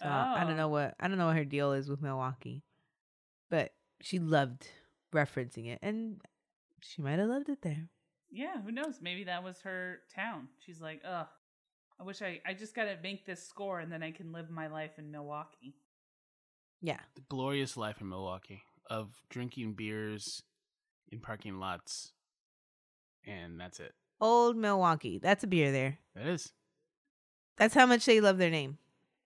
So 0.00 0.06
I 0.08 0.44
don't 0.44 0.52
Oh. 0.52 0.56
know 0.56 0.68
what 0.68 0.94
I 1.00 1.08
don't 1.08 1.18
know 1.18 1.26
what 1.26 1.36
her 1.36 1.44
deal 1.44 1.72
is 1.72 1.88
with 1.88 2.00
Milwaukee, 2.02 2.62
but 3.50 3.72
she 4.00 4.18
loved 4.18 4.68
referencing 5.12 5.66
it, 5.66 5.78
and 5.82 6.20
she 6.80 7.02
might 7.02 7.18
have 7.18 7.28
loved 7.28 7.48
it 7.48 7.62
there. 7.62 7.88
Yeah, 8.30 8.60
who 8.62 8.70
knows? 8.70 9.00
Maybe 9.00 9.24
that 9.24 9.42
was 9.42 9.60
her 9.62 10.00
town. 10.14 10.48
She's 10.64 10.80
like, 10.80 11.00
ugh, 11.04 11.26
I 11.98 12.02
wish 12.04 12.20
I, 12.22 12.40
I 12.46 12.52
just 12.54 12.74
got 12.74 12.84
to 12.84 12.96
make 13.02 13.24
this 13.26 13.42
score 13.48 13.80
and 13.80 13.90
then 13.90 14.02
I 14.02 14.10
can 14.12 14.32
live 14.32 14.50
my 14.50 14.66
life 14.68 14.98
in 14.98 15.10
Milwaukee. 15.10 15.74
Yeah. 16.82 17.00
the 17.16 17.22
glorious 17.22 17.76
life 17.76 18.00
in 18.00 18.08
Milwaukee 18.08 18.62
of 18.88 19.08
drinking 19.30 19.72
beers 19.74 20.42
in 21.10 21.18
parking 21.20 21.58
lots, 21.58 22.12
and 23.26 23.58
that's 23.58 23.80
it. 23.80 23.94
Old 24.20 24.56
Milwaukee. 24.56 25.18
That's 25.18 25.42
a 25.42 25.46
beer 25.48 25.72
there. 25.72 25.98
That 26.14 26.26
is. 26.28 26.52
That's 27.56 27.74
how 27.74 27.86
much 27.86 28.04
they 28.04 28.20
love 28.20 28.38
their 28.38 28.50
name. 28.50 28.78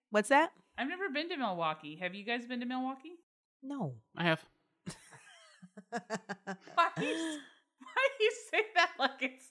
What's 0.09 0.29
that? 0.29 0.51
I've 0.77 0.87
never 0.87 1.09
been 1.09 1.29
to 1.29 1.37
Milwaukee. 1.37 1.97
Have 2.01 2.15
you 2.15 2.23
guys 2.25 2.45
been 2.45 2.59
to 2.59 2.65
Milwaukee? 2.65 3.13
No. 3.61 3.95
I 4.17 4.23
have. 4.23 4.43
Why 5.91 6.89
do 6.97 7.05
you, 7.05 7.39
why 7.79 8.07
do 8.17 8.23
you 8.23 8.31
say 8.51 8.59
that 8.75 8.91
like 8.99 9.21
it's 9.21 9.45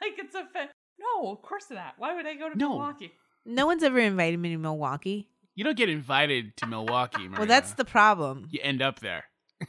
like 0.00 0.12
it's 0.18 0.34
a 0.34 0.44
fa- 0.52 0.68
no? 0.98 1.30
Of 1.32 1.42
course 1.42 1.66
not. 1.70 1.94
Why 1.98 2.14
would 2.14 2.26
I 2.26 2.34
go 2.34 2.48
to 2.50 2.56
No. 2.58 2.70
Milwaukee? 2.70 3.12
no 3.46 3.66
one's 3.66 3.82
ever 3.82 3.98
invited 3.98 4.38
me 4.40 4.50
to 4.50 4.58
Milwaukee. 4.58 5.28
You 5.54 5.64
don't 5.64 5.76
get 5.76 5.88
invited 5.90 6.56
to 6.58 6.66
Milwaukee, 6.66 7.28
Well, 7.28 7.46
that's 7.46 7.74
the 7.74 7.84
problem. 7.84 8.46
You 8.50 8.60
end 8.62 8.80
up 8.82 9.00
there. 9.00 9.24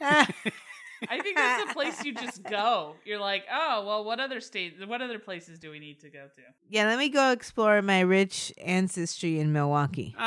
I 1.08 1.20
think 1.20 1.36
that's 1.36 1.70
a 1.70 1.74
place 1.74 2.04
you 2.04 2.14
just 2.14 2.42
go. 2.50 2.96
You're 3.04 3.18
like, 3.18 3.44
oh 3.52 3.84
well, 3.86 4.04
what 4.04 4.20
other 4.20 4.40
states? 4.40 4.76
What 4.84 5.02
other 5.02 5.18
places 5.18 5.58
do 5.58 5.70
we 5.70 5.78
need 5.78 6.00
to 6.00 6.10
go 6.10 6.26
to? 6.34 6.42
yeah, 6.68 6.86
let 6.86 6.98
me 6.98 7.08
go 7.08 7.30
explore 7.32 7.80
my 7.82 8.00
rich 8.00 8.52
ancestry 8.58 9.38
in 9.40 9.52
Milwaukee. 9.52 10.14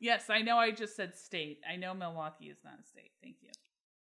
Yes, 0.00 0.30
I 0.30 0.42
know. 0.42 0.58
I 0.58 0.70
just 0.70 0.94
said 0.94 1.16
state. 1.16 1.58
I 1.68 1.76
know 1.76 1.92
Milwaukee 1.92 2.46
is 2.46 2.58
not 2.64 2.74
a 2.80 2.86
state. 2.86 3.10
Thank 3.22 3.36
you. 3.42 3.48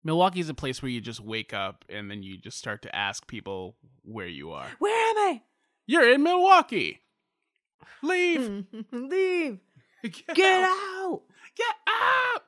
Milwaukee 0.04 0.40
is 0.40 0.48
a 0.50 0.54
place 0.54 0.82
where 0.82 0.90
you 0.90 1.02
just 1.02 1.20
wake 1.20 1.54
up 1.54 1.84
and 1.90 2.10
then 2.10 2.24
you 2.24 2.38
just 2.38 2.58
start 2.58 2.82
to 2.84 2.96
ask 2.96 3.28
people 3.28 3.76
where 4.04 4.28
you 4.28 4.52
are. 4.52 4.68
Where 4.80 5.10
am 5.10 5.18
I? 5.18 5.42
You're 5.88 6.14
in 6.14 6.24
Milwaukee. 6.24 7.02
Leave. 8.02 8.66
Leave. 8.92 9.60
Get, 10.04 10.34
Get 10.34 10.64
out. 10.64 10.70
out. 10.72 11.22
Get 11.58 11.76
out. 11.88 12.44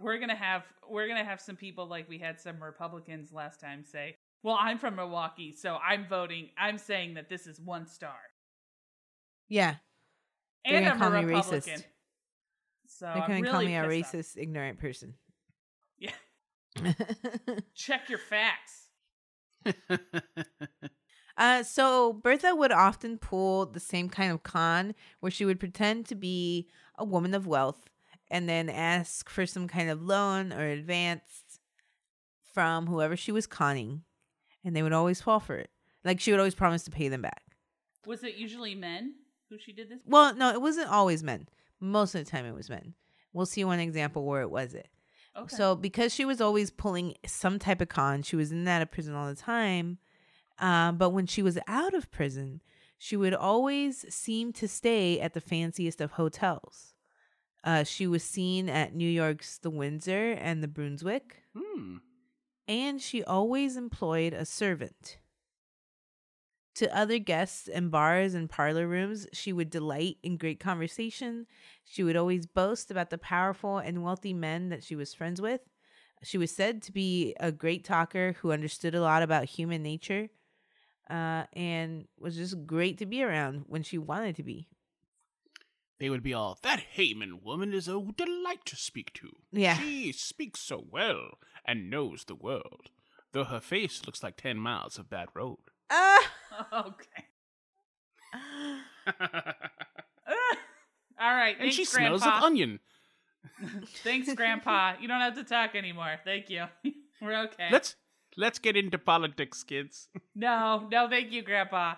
We're 0.00 0.18
gonna 0.18 0.34
have 0.34 0.62
we're 0.88 1.06
gonna 1.06 1.24
have 1.24 1.40
some 1.40 1.56
people 1.56 1.86
like 1.86 2.08
we 2.08 2.18
had 2.18 2.40
some 2.40 2.62
Republicans 2.62 3.32
last 3.32 3.60
time 3.60 3.84
say, 3.84 4.16
"Well, 4.42 4.56
I'm 4.58 4.78
from 4.78 4.96
Milwaukee, 4.96 5.52
so 5.52 5.76
I'm 5.76 6.06
voting. 6.08 6.48
I'm 6.58 6.78
saying 6.78 7.14
that 7.14 7.28
this 7.28 7.46
is 7.46 7.60
one 7.60 7.86
star." 7.86 8.16
Yeah. 9.48 9.76
They're 10.64 10.76
and 10.76 10.84
gonna 10.86 10.94
I'm 11.04 11.12
call 11.12 11.18
a 11.18 11.22
me 11.22 11.34
Republican. 11.34 11.80
racist. 11.80 11.84
So 12.86 13.06
They're 13.06 13.22
I'm 13.22 13.28
going 13.28 13.44
to 13.44 13.50
really 13.50 13.52
call 13.52 13.64
me 13.64 13.74
a 13.76 13.82
off. 13.84 13.86
racist, 14.12 14.36
ignorant 14.36 14.78
person. 14.78 15.14
Yeah, 15.98 16.12
check 17.74 18.08
your 18.08 18.18
facts. 18.18 18.88
Uh, 21.36 21.62
so 21.62 22.12
Bertha 22.12 22.54
would 22.54 22.70
often 22.72 23.16
pull 23.16 23.64
the 23.64 23.80
same 23.80 24.10
kind 24.10 24.30
of 24.30 24.42
con 24.42 24.94
where 25.20 25.30
she 25.30 25.46
would 25.46 25.58
pretend 25.58 26.04
to 26.06 26.14
be 26.14 26.68
a 26.98 27.04
woman 27.04 27.32
of 27.32 27.46
wealth 27.46 27.88
and 28.30 28.48
then 28.48 28.68
ask 28.68 29.28
for 29.28 29.46
some 29.46 29.68
kind 29.68 29.90
of 29.90 30.02
loan 30.02 30.52
or 30.52 30.66
advance 30.66 31.22
from 32.52 32.86
whoever 32.86 33.16
she 33.16 33.32
was 33.32 33.46
conning, 33.46 34.02
and 34.64 34.74
they 34.74 34.82
would 34.82 34.92
always 34.92 35.20
fall 35.20 35.40
for 35.40 35.56
it. 35.56 35.70
Like 36.04 36.20
she 36.20 36.30
would 36.30 36.40
always 36.40 36.54
promise 36.54 36.84
to 36.84 36.90
pay 36.90 37.08
them 37.08 37.22
back. 37.22 37.42
Was 38.06 38.24
it 38.24 38.36
usually 38.36 38.74
men 38.74 39.14
who 39.48 39.58
she 39.58 39.72
did 39.72 39.90
this? 39.90 40.00
Well, 40.06 40.34
no, 40.34 40.50
it 40.50 40.62
wasn't 40.62 40.88
always 40.88 41.22
men. 41.22 41.48
Most 41.80 42.14
of 42.14 42.24
the 42.24 42.30
time, 42.30 42.46
it 42.46 42.54
was 42.54 42.70
men. 42.70 42.94
We'll 43.32 43.46
see 43.46 43.64
one 43.64 43.80
example 43.80 44.24
where 44.24 44.42
it 44.42 44.50
was 44.50 44.74
it. 44.74 44.88
Okay. 45.36 45.54
So 45.54 45.76
because 45.76 46.14
she 46.14 46.24
was 46.24 46.40
always 46.40 46.70
pulling 46.70 47.14
some 47.26 47.58
type 47.58 47.80
of 47.80 47.88
con, 47.88 48.22
she 48.22 48.36
was 48.36 48.50
in 48.50 48.58
and 48.58 48.68
out 48.68 48.82
of 48.82 48.90
prison 48.90 49.14
all 49.14 49.28
the 49.28 49.34
time. 49.34 49.98
Um, 50.58 50.96
but 50.96 51.10
when 51.10 51.26
she 51.26 51.42
was 51.42 51.58
out 51.66 51.94
of 51.94 52.10
prison, 52.10 52.60
she 52.98 53.16
would 53.16 53.34
always 53.34 54.04
seem 54.12 54.52
to 54.54 54.68
stay 54.68 55.20
at 55.20 55.32
the 55.32 55.40
fanciest 55.40 56.00
of 56.00 56.12
hotels. 56.12 56.89
Uh, 57.62 57.84
she 57.84 58.06
was 58.06 58.24
seen 58.24 58.68
at 58.68 58.94
New 58.94 59.08
York's 59.08 59.58
the 59.58 59.70
Windsor 59.70 60.32
and 60.32 60.62
the 60.62 60.68
Brunswick, 60.68 61.42
Hmm. 61.54 61.98
and 62.66 63.00
she 63.02 63.22
always 63.22 63.76
employed 63.76 64.32
a 64.32 64.46
servant. 64.46 65.18
To 66.76 66.96
other 66.96 67.18
guests 67.18 67.68
in 67.68 67.90
bars 67.90 68.32
and 68.32 68.48
parlor 68.48 68.86
rooms, 68.86 69.26
she 69.32 69.52
would 69.52 69.68
delight 69.70 70.16
in 70.22 70.38
great 70.38 70.60
conversation. 70.60 71.46
She 71.84 72.02
would 72.02 72.16
always 72.16 72.46
boast 72.46 72.90
about 72.90 73.10
the 73.10 73.18
powerful 73.18 73.78
and 73.78 74.02
wealthy 74.02 74.32
men 74.32 74.68
that 74.70 74.82
she 74.84 74.96
was 74.96 75.12
friends 75.12 75.40
with. 75.42 75.60
She 76.22 76.38
was 76.38 76.50
said 76.54 76.80
to 76.82 76.92
be 76.92 77.34
a 77.40 77.50
great 77.52 77.84
talker 77.84 78.36
who 78.40 78.52
understood 78.52 78.94
a 78.94 79.00
lot 79.02 79.22
about 79.22 79.46
human 79.46 79.82
nature 79.82 80.28
uh, 81.10 81.44
and 81.52 82.06
was 82.18 82.36
just 82.36 82.66
great 82.66 82.98
to 82.98 83.06
be 83.06 83.22
around 83.22 83.64
when 83.66 83.82
she 83.82 83.98
wanted 83.98 84.36
to 84.36 84.42
be. 84.42 84.68
They 86.00 86.08
would 86.08 86.22
be 86.22 86.32
all, 86.32 86.58
that 86.62 86.82
Heyman 86.96 87.42
woman 87.44 87.74
is 87.74 87.86
a 87.86 88.00
delight 88.16 88.64
to 88.64 88.74
speak 88.74 89.12
to. 89.14 89.36
Yeah. 89.52 89.76
She 89.76 90.12
speaks 90.12 90.60
so 90.60 90.82
well 90.90 91.38
and 91.66 91.90
knows 91.90 92.24
the 92.24 92.34
world, 92.34 92.88
though 93.32 93.44
her 93.44 93.60
face 93.60 94.00
looks 94.06 94.22
like 94.22 94.38
10 94.38 94.56
miles 94.56 94.98
of 94.98 95.10
bad 95.10 95.28
road. 95.34 95.58
Ah! 95.90 96.32
okay. 96.72 97.26
All 101.20 101.34
right. 101.34 101.56
and 101.60 101.70
Thanks, 101.70 101.76
she 101.76 101.84
Grandpa. 101.84 102.16
smells 102.18 102.22
of 102.22 102.42
onion. 102.42 102.80
Thanks, 104.02 104.32
Grandpa. 104.34 104.94
You 105.00 105.06
don't 105.06 105.20
have 105.20 105.34
to 105.34 105.44
talk 105.44 105.74
anymore. 105.74 106.16
Thank 106.24 106.48
you. 106.48 106.64
We're 107.20 107.42
okay. 107.44 107.68
Let's 107.70 107.96
let's 108.38 108.58
get 108.58 108.74
into 108.76 108.96
politics, 108.98 109.62
kids. 109.62 110.08
No, 110.34 110.88
no, 110.90 111.08
thank 111.10 111.30
you, 111.32 111.42
Grandpa. 111.42 111.94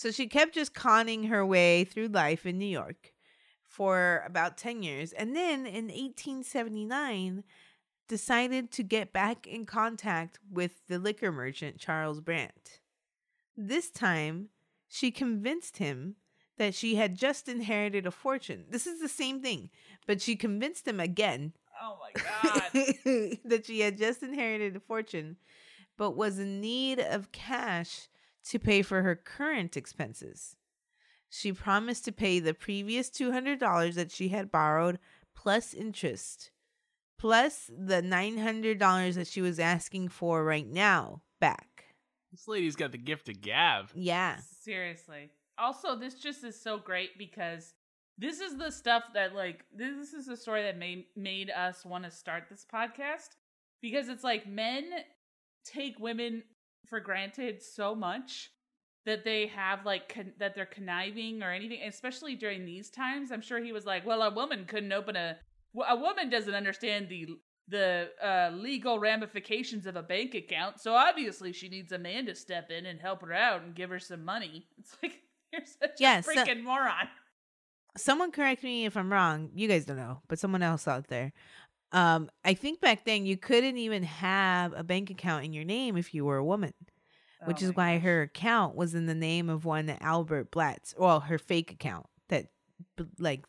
So 0.00 0.10
she 0.10 0.28
kept 0.28 0.54
just 0.54 0.72
conning 0.72 1.24
her 1.24 1.44
way 1.44 1.84
through 1.84 2.08
life 2.08 2.46
in 2.46 2.56
New 2.56 2.64
York 2.64 3.12
for 3.66 4.22
about 4.24 4.56
10 4.56 4.82
years. 4.82 5.12
And 5.12 5.36
then 5.36 5.66
in 5.66 5.88
1879, 5.88 7.44
decided 8.08 8.70
to 8.70 8.82
get 8.82 9.12
back 9.12 9.46
in 9.46 9.66
contact 9.66 10.38
with 10.50 10.86
the 10.88 10.98
liquor 10.98 11.30
merchant, 11.30 11.76
Charles 11.76 12.22
Brandt. 12.22 12.80
This 13.58 13.90
time, 13.90 14.48
she 14.88 15.10
convinced 15.10 15.76
him 15.76 16.16
that 16.56 16.74
she 16.74 16.94
had 16.94 17.14
just 17.14 17.46
inherited 17.46 18.06
a 18.06 18.10
fortune. 18.10 18.64
This 18.70 18.86
is 18.86 19.02
the 19.02 19.06
same 19.08 19.42
thing, 19.42 19.68
but 20.06 20.22
she 20.22 20.34
convinced 20.34 20.88
him 20.88 20.98
again 20.98 21.52
Oh 21.78 21.98
my 22.00 22.12
God. 22.14 23.38
that 23.44 23.66
she 23.66 23.80
had 23.80 23.98
just 23.98 24.22
inherited 24.22 24.76
a 24.76 24.80
fortune, 24.80 25.36
but 25.98 26.16
was 26.16 26.38
in 26.38 26.62
need 26.62 27.00
of 27.00 27.32
cash 27.32 28.08
to 28.46 28.58
pay 28.58 28.82
for 28.82 29.02
her 29.02 29.14
current 29.14 29.76
expenses. 29.76 30.56
She 31.28 31.52
promised 31.52 32.04
to 32.06 32.12
pay 32.12 32.40
the 32.40 32.54
previous 32.54 33.08
$200 33.08 33.94
that 33.94 34.10
she 34.10 34.28
had 34.28 34.50
borrowed 34.50 34.98
plus 35.34 35.72
interest, 35.72 36.50
plus 37.18 37.70
the 37.70 38.02
$900 38.02 39.14
that 39.14 39.26
she 39.26 39.40
was 39.40 39.60
asking 39.60 40.08
for 40.08 40.44
right 40.44 40.66
now 40.66 41.22
back. 41.40 41.94
This 42.32 42.48
lady's 42.48 42.76
got 42.76 42.92
the 42.92 42.98
gift 42.98 43.28
of 43.28 43.40
gab. 43.40 43.90
Yeah. 43.94 44.38
Seriously. 44.62 45.30
Also, 45.58 45.96
this 45.96 46.14
just 46.14 46.42
is 46.44 46.60
so 46.60 46.78
great 46.78 47.18
because 47.18 47.74
this 48.18 48.40
is 48.40 48.56
the 48.56 48.70
stuff 48.70 49.04
that 49.14 49.34
like 49.34 49.64
this 49.74 50.12
is 50.12 50.26
the 50.26 50.36
story 50.36 50.62
that 50.62 50.78
made 50.78 51.04
made 51.16 51.50
us 51.50 51.84
want 51.84 52.04
to 52.04 52.10
start 52.10 52.44
this 52.48 52.66
podcast 52.72 53.30
because 53.80 54.08
it's 54.08 54.22
like 54.22 54.46
men 54.46 54.84
take 55.64 55.98
women 55.98 56.42
for 56.86 57.00
granted 57.00 57.62
so 57.62 57.94
much 57.94 58.50
that 59.06 59.24
they 59.24 59.46
have 59.46 59.84
like 59.86 60.12
con- 60.14 60.32
that 60.38 60.54
they're 60.54 60.66
conniving 60.66 61.42
or 61.42 61.50
anything 61.50 61.80
especially 61.86 62.34
during 62.34 62.64
these 62.66 62.90
times 62.90 63.30
i'm 63.32 63.40
sure 63.40 63.62
he 63.62 63.72
was 63.72 63.86
like 63.86 64.04
well 64.06 64.22
a 64.22 64.30
woman 64.34 64.64
couldn't 64.66 64.92
open 64.92 65.16
a 65.16 65.36
a 65.88 65.96
woman 65.96 66.28
doesn't 66.28 66.54
understand 66.54 67.08
the 67.08 67.26
the 67.68 68.08
uh, 68.20 68.50
legal 68.52 68.98
ramifications 68.98 69.86
of 69.86 69.94
a 69.96 70.02
bank 70.02 70.34
account 70.34 70.80
so 70.80 70.92
obviously 70.94 71.52
she 71.52 71.68
needs 71.68 71.92
a 71.92 71.98
man 71.98 72.26
to 72.26 72.34
step 72.34 72.70
in 72.70 72.84
and 72.86 73.00
help 73.00 73.22
her 73.22 73.32
out 73.32 73.62
and 73.62 73.74
give 73.76 73.90
her 73.90 74.00
some 74.00 74.24
money 74.24 74.66
it's 74.78 74.96
like 75.02 75.20
you're 75.52 75.62
such 75.64 76.00
Yeah, 76.00 76.18
a 76.18 76.22
so- 76.22 76.32
freaking 76.32 76.62
moron 76.64 77.06
someone 77.96 78.30
correct 78.32 78.62
me 78.62 78.86
if 78.86 78.96
I'm 78.96 79.12
wrong. 79.12 79.50
You 79.52 79.66
guys 79.66 79.84
don't 79.84 79.96
know, 79.96 80.22
but 80.28 80.38
someone 80.38 80.62
else 80.62 80.86
out 80.86 81.08
there. 81.08 81.32
Um, 81.92 82.30
I 82.44 82.54
think 82.54 82.80
back 82.80 83.04
then 83.04 83.26
you 83.26 83.36
couldn't 83.36 83.76
even 83.78 84.02
have 84.04 84.72
a 84.76 84.84
bank 84.84 85.10
account 85.10 85.44
in 85.44 85.52
your 85.52 85.64
name 85.64 85.96
if 85.96 86.14
you 86.14 86.24
were 86.24 86.36
a 86.36 86.44
woman, 86.44 86.72
which 87.46 87.62
Oh 87.62 87.66
is 87.66 87.74
why 87.76 87.96
gosh. 87.96 88.04
her 88.04 88.22
account 88.22 88.76
was 88.76 88.94
in 88.94 89.06
the 89.06 89.14
name 89.14 89.48
of 89.48 89.64
one 89.64 89.90
Albert 90.00 90.50
Blatz. 90.52 90.94
Well, 90.96 91.20
her 91.20 91.38
fake 91.38 91.72
account 91.72 92.06
that 92.28 92.46
like 93.18 93.44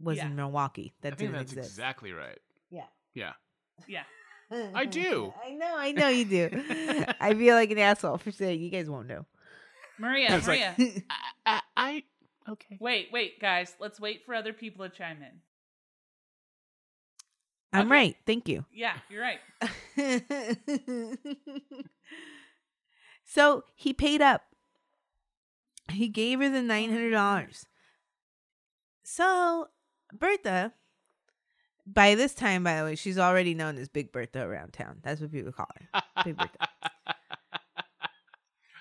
was 0.00 0.18
Yeah. 0.18 0.26
in 0.26 0.36
Milwaukee 0.36 0.94
that 1.02 1.14
I 1.14 1.16
didn't 1.16 1.32
that's 1.32 1.52
exist. 1.52 1.70
exactly 1.70 2.12
right. 2.12 2.38
Yeah. 2.70 2.84
Yeah. 3.14 3.32
yeah 3.88 4.04
I 4.74 4.84
do. 4.84 5.32
I 5.44 5.50
know. 5.50 5.74
I 5.76 5.92
know 5.92 6.08
you 6.08 6.24
do. 6.24 6.48
I 7.20 7.34
feel 7.34 7.54
like 7.56 7.70
an 7.70 7.78
asshole 7.78 8.18
for 8.18 8.30
saying 8.30 8.60
you 8.60 8.70
guys 8.70 8.88
won't 8.88 9.08
know. 9.08 9.26
maria 9.98 10.36
It's 10.36 10.46
like- 10.46 10.78
maria 10.78 11.02
I, 11.10 11.16
I, 11.46 11.60
I 11.76 12.02
okay. 12.52 12.78
wait 12.80 13.08
wait 13.12 13.40
guys 13.40 13.74
let's 13.80 14.00
wait 14.00 14.24
for 14.24 14.34
other 14.34 14.52
people 14.52 14.88
to 14.88 14.94
chime 14.94 15.18
in 15.22 15.40
I'm 17.72 17.86
Okay. 17.86 17.90
right. 17.90 18.16
Thank 18.26 18.48
you. 18.48 18.64
yeah 18.72 18.94
you're 19.08 19.22
right 19.22 19.38
so 23.24 23.64
he 23.74 23.92
paid 23.92 24.22
up. 24.22 24.42
He 25.90 26.08
gave 26.08 26.40
her 26.40 26.48
the 26.48 26.62
nine 26.62 26.90
hundred 26.90 27.10
dollars. 27.10 27.66
So 29.02 29.68
Bertha, 30.12 30.72
by 31.86 32.14
this 32.14 32.34
time, 32.34 32.62
by 32.64 32.78
the 32.78 32.84
way, 32.84 32.94
she's 32.94 33.18
already 33.18 33.54
known 33.54 33.76
as 33.78 33.88
Big 33.88 34.12
Bertha 34.12 34.40
around 34.42 34.72
town. 34.72 34.98
That's 35.02 35.20
what 35.20 35.32
people 35.32 35.52
call 35.52 35.68
her. 35.92 36.02
Big 36.24 36.36
Bertha. 36.36 36.68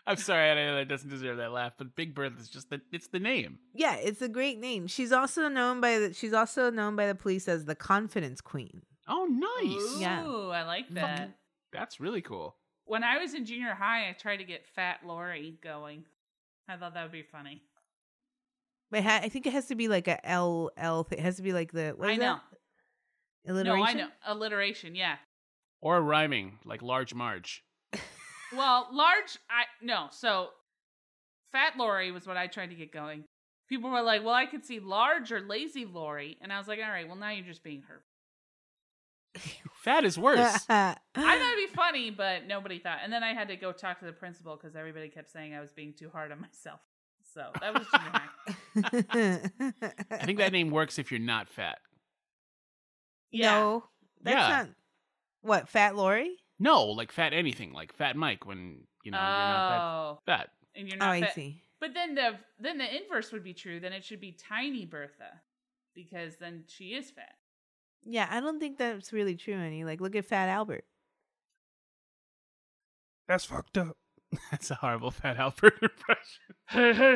I'm 0.09 0.17
sorry, 0.17 0.49
I 0.49 0.55
know 0.55 0.75
that 0.75 0.87
doesn't 0.87 1.09
deserve 1.09 1.37
that 1.37 1.51
laugh, 1.51 1.73
but 1.77 1.95
Big 1.95 2.15
Bertha 2.15 2.39
is 2.39 2.49
just 2.49 2.71
the 2.71 2.81
it's 2.91 3.09
the 3.09 3.19
name. 3.19 3.59
Yeah, 3.75 3.93
it's 3.95 4.23
a 4.23 4.27
great 4.27 4.59
name. 4.59 4.87
She's 4.87 5.11
also 5.11 5.47
known 5.49 5.81
by 5.81 5.99
the 5.99 6.13
she's 6.13 6.33
also 6.33 6.71
known 6.71 6.95
by 6.95 7.05
the 7.05 7.13
police 7.13 7.47
as 7.47 7.65
the 7.65 7.75
Confidence 7.75 8.41
Queen. 8.41 8.81
Oh, 9.07 9.25
nice. 9.29 10.01
Yeah. 10.01 10.25
Ooh, 10.25 10.49
I 10.49 10.63
like 10.63 10.89
that. 10.95 11.37
That's 11.71 11.99
really 11.99 12.21
cool. 12.21 12.55
When 12.85 13.03
I 13.03 13.19
was 13.19 13.35
in 13.35 13.45
junior 13.45 13.75
high, 13.75 14.09
I 14.09 14.13
tried 14.13 14.37
to 14.37 14.43
get 14.45 14.65
Fat 14.65 15.01
Lori 15.05 15.59
going. 15.63 16.05
I 16.67 16.77
thought 16.77 16.95
that 16.95 17.03
would 17.03 17.11
be 17.11 17.21
funny. 17.21 17.61
But 18.89 19.03
ha- 19.03 19.21
I 19.21 19.29
think 19.29 19.45
it 19.45 19.53
has 19.53 19.67
to 19.67 19.75
be 19.75 19.87
like 19.89 20.07
a 20.07 20.25
L 20.27 20.71
L. 20.75 21.07
It 21.11 21.19
has 21.19 21.35
to 21.35 21.43
be 21.43 21.53
like 21.53 21.71
the 21.71 21.93
what 21.95 22.09
I 22.09 22.13
is 22.13 22.17
know. 22.17 22.39
that? 23.45 23.51
Alliteration. 23.51 23.77
No, 23.77 23.83
I 23.85 23.93
know. 23.93 24.09
Alliteration, 24.25 24.95
yeah. 24.95 25.17
Or 25.81 26.01
rhyming, 26.01 26.57
like 26.65 26.81
Large 26.81 27.13
Marge. 27.13 27.63
Well, 28.55 28.87
large, 28.91 29.37
I 29.49 29.63
no. 29.81 30.07
So, 30.11 30.49
Fat 31.51 31.77
Lori 31.77 32.11
was 32.11 32.25
what 32.27 32.37
I 32.37 32.47
tried 32.47 32.67
to 32.71 32.75
get 32.75 32.91
going. 32.91 33.23
People 33.67 33.89
were 33.91 34.01
like, 34.01 34.23
"Well, 34.23 34.33
I 34.33 34.45
could 34.45 34.65
see 34.65 34.79
large 34.79 35.31
or 35.31 35.39
lazy 35.41 35.85
Lori," 35.85 36.37
and 36.41 36.51
I 36.51 36.57
was 36.57 36.67
like, 36.67 36.79
"All 36.83 36.89
right, 36.89 37.07
well, 37.07 37.15
now 37.17 37.29
you're 37.29 37.45
just 37.45 37.63
being 37.63 37.83
her." 37.83 38.01
Fat 39.83 40.03
is 40.05 40.17
worse. 40.17 40.65
I 40.69 40.95
thought 41.15 41.53
it'd 41.53 41.69
be 41.69 41.75
funny, 41.75 42.09
but 42.09 42.47
nobody 42.47 42.79
thought. 42.79 42.99
And 43.03 43.13
then 43.13 43.23
I 43.23 43.33
had 43.33 43.47
to 43.49 43.55
go 43.55 43.71
talk 43.71 43.99
to 43.99 44.05
the 44.05 44.11
principal 44.11 44.55
because 44.57 44.75
everybody 44.75 45.09
kept 45.09 45.29
saying 45.29 45.53
I 45.53 45.59
was 45.61 45.71
being 45.71 45.93
too 45.93 46.09
hard 46.09 46.31
on 46.31 46.41
myself. 46.41 46.79
So 47.33 47.51
that 47.61 47.73
was 47.75 47.85
junior 47.93 48.11
high. 48.11 49.99
I 50.11 50.25
think 50.25 50.39
that 50.39 50.51
name 50.51 50.71
works 50.71 50.97
if 50.97 51.11
you're 51.11 51.19
not 51.19 51.47
fat. 51.47 51.77
Yeah. 53.31 53.51
No, 53.51 53.83
that's 54.23 54.35
Yeah. 54.35 54.47
not 54.63 54.69
what 55.41 55.69
Fat 55.69 55.95
Lori. 55.95 56.38
No, 56.59 56.85
like 56.85 57.11
fat 57.11 57.33
anything, 57.33 57.71
like 57.73 57.93
Fat 57.93 58.15
Mike 58.15 58.45
when 58.45 58.81
you 59.03 59.11
know 59.11 59.17
you're 59.17 59.25
not 59.27 59.79
oh, 59.79 60.19
that 60.27 60.39
fat. 60.39 60.49
and 60.75 60.87
you're 60.87 60.97
Oh, 60.97 61.05
not. 61.05 61.11
I 61.11 61.21
fat. 61.21 61.33
see. 61.35 61.61
But 61.79 61.93
then 61.93 62.15
the 62.15 62.37
then 62.59 62.77
the 62.77 62.95
inverse 63.03 63.31
would 63.31 63.43
be 63.43 63.53
true. 63.53 63.79
Then 63.79 63.93
it 63.93 64.03
should 64.03 64.19
be 64.19 64.33
tiny 64.33 64.85
Bertha, 64.85 65.41
because 65.95 66.35
then 66.37 66.65
she 66.67 66.89
is 66.95 67.09
fat. 67.11 67.35
Yeah, 68.03 68.27
I 68.29 68.39
don't 68.41 68.59
think 68.59 68.77
that's 68.77 69.13
really 69.13 69.35
true. 69.35 69.55
Any 69.55 69.83
like, 69.85 70.01
look 70.01 70.15
at 70.15 70.25
Fat 70.25 70.49
Albert. 70.49 70.83
That's 73.27 73.45
fucked 73.45 73.77
up. 73.77 73.95
That's 74.51 74.69
a 74.71 74.75
horrible 74.75 75.11
Fat 75.11 75.37
Albert 75.37 75.73
impression. 75.81 76.55
Hey, 76.67 76.93
hey, 76.93 77.15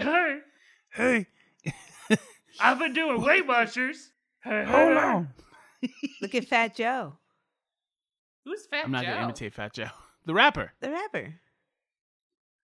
hey. 0.92 1.26
Hey, 2.10 2.18
I've 2.60 2.78
been 2.80 2.94
doing 2.94 3.22
Weight 3.26 3.48
Watchers. 3.48 4.12
Hey, 4.44 4.64
hold 4.64 4.98
on. 4.98 5.30
Look 6.22 6.36
at 6.36 6.46
Fat 6.46 6.76
Joe. 6.76 7.18
Who's 8.46 8.66
Fat 8.66 8.82
Joe? 8.82 8.86
I'm 8.86 8.92
not 8.92 9.04
Joe? 9.04 9.12
gonna 9.12 9.24
imitate 9.24 9.54
Fat 9.54 9.74
Joe, 9.74 9.90
the 10.26 10.34
rapper. 10.34 10.74
The 10.82 10.92
rapper. 10.92 11.36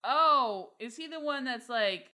Oh, 0.04 0.72
is 0.80 0.96
he 0.96 1.08
the 1.08 1.20
one 1.20 1.44
that's 1.44 1.70
like? 1.70 2.12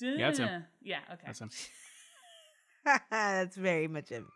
Yeah, 0.00 0.18
that's 0.18 0.38
him. 0.38 0.64
Yeah, 0.82 1.00
okay. 1.12 1.22
That's 1.26 1.40
him. 1.40 1.50
That's 3.10 3.56
very 3.56 3.86
much 3.86 4.08
him. 4.08 4.28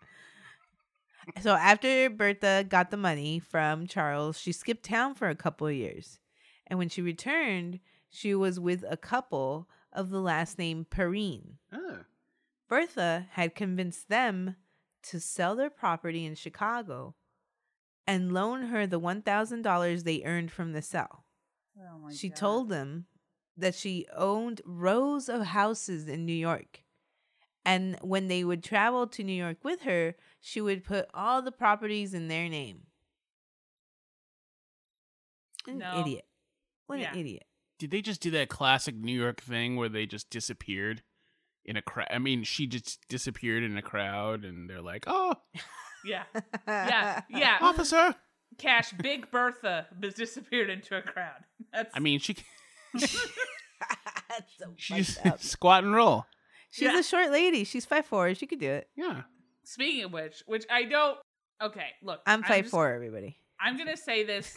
So 1.41 1.53
after 1.53 2.11
Bertha 2.11 2.67
got 2.69 2.91
the 2.91 2.97
money 2.97 3.39
from 3.39 3.87
Charles, 3.87 4.39
she 4.39 4.53
skipped 4.53 4.85
town 4.85 5.15
for 5.15 5.29
a 5.31 5.35
couple 5.35 5.67
of 5.69 5.75
years. 5.75 6.19
And 6.67 6.79
when 6.79 6.89
she 6.89 7.01
returned, 7.01 7.81
she 8.11 8.35
was 8.35 8.61
with 8.61 8.85
a 8.89 8.97
couple 8.97 9.69
of 9.93 10.11
the 10.11 10.21
last 10.21 10.59
name 10.59 10.85
Perrine. 10.91 11.59
Oh. 11.73 12.01
Bertha 12.69 13.27
had 13.31 13.55
convinced 13.55 14.09
them 14.09 14.57
to 15.05 15.21
sell 15.21 15.57
their 15.57 15.71
property 15.71 16.25
in 16.25 16.35
Chicago 16.35 17.15
and 18.07 18.33
loan 18.33 18.65
her 18.65 18.87
the 18.87 19.01
$1,000 19.01 20.05
they 20.05 20.23
earned 20.25 20.51
from 20.51 20.73
the 20.73 20.83
sale. 20.83 21.25
Oh 21.79 22.11
she 22.11 22.29
God. 22.29 22.37
told 22.37 22.69
them 22.69 23.07
that 23.57 23.75
she 23.75 24.07
owned 24.15 24.61
rows 24.65 25.29
of 25.29 25.43
houses 25.43 26.07
in 26.09 26.25
New 26.27 26.33
York. 26.33 26.83
And 27.65 27.97
when 28.03 28.27
they 28.29 28.43
would 28.45 28.65
travel 28.65 29.07
to 29.07 29.23
New 29.23 29.33
York 29.33 29.59
with 29.63 29.83
her, 29.83 30.17
she 30.41 30.61
would 30.61 30.83
put 30.85 31.07
all 31.15 31.43
the 31.43 31.53
properties 31.53 32.13
in 32.13 32.29
their 32.29 32.49
name. 32.49 32.87
An 35.67 35.79
No. 35.79 36.01
idiot. 36.01 36.27
What 36.87 36.99
Yeah. 36.99 37.13
an 37.13 37.19
idiot. 37.21 37.47
Did 37.79 37.91
they 37.91 38.03
just 38.03 38.21
do 38.21 38.31
that 38.33 38.49
classic 38.49 38.95
New 38.97 39.19
York 39.19 39.41
thing 39.41 39.77
where 39.77 39.89
they 39.89 40.07
just 40.07 40.29
disappeared 40.31 41.03
in 41.65 41.77
a 41.77 41.83
crowd? 41.83 42.09
I 42.11 42.19
mean, 42.19 42.45
she 42.45 42.67
just 42.67 43.07
disappeared 43.09 43.63
in 43.63 43.77
a 43.77 43.83
crowd, 43.83 44.45
and 44.45 44.69
they're 44.69 44.83
like, 44.83 45.05
"Oh, 45.07 45.35
Yeah, 46.05 46.25
yeah, 46.67 47.23
yeah. 47.31 47.59
officer!" 47.61 48.15
Cash, 48.59 48.93
Big 48.93 49.31
Bertha 49.31 49.87
has 50.03 50.15
disappeared 50.15 50.69
into 50.71 50.97
a 50.97 51.03
crowd. 51.03 51.45
That's 51.73 51.91
I 51.95 52.01
mean, 52.01 52.19
she 52.19 52.37
That's 52.95 53.13
so 54.59 54.75
she 54.77 54.95
fucked 54.95 55.07
just 55.07 55.27
up. 55.27 55.43
squat 55.43 55.85
and 55.85 55.95
roll. 55.95 56.27
She's 56.71 56.85
Yeah. 56.93 56.99
a 56.99 57.03
short 57.03 57.31
lady. 57.31 57.65
She's 57.65 57.85
five 57.85 58.07
four. 58.07 58.35
She 58.35 58.47
could 58.47 58.61
do 58.61 58.71
it. 58.71 58.89
Yeah, 58.97 59.23
speaking 59.65 60.05
of 60.05 60.13
which, 60.13 60.43
which 60.47 60.65
I 60.71 60.85
don't. 60.85 61.19
Okay, 61.63 61.89
look, 62.03 62.21
I'm 62.27 62.43
five 62.43 62.65
just- 62.65 62.71
four. 62.73 62.93
Everybody. 62.93 63.39
I'm 63.61 63.77
gonna 63.79 63.97
say 63.97 64.25
this 64.25 64.57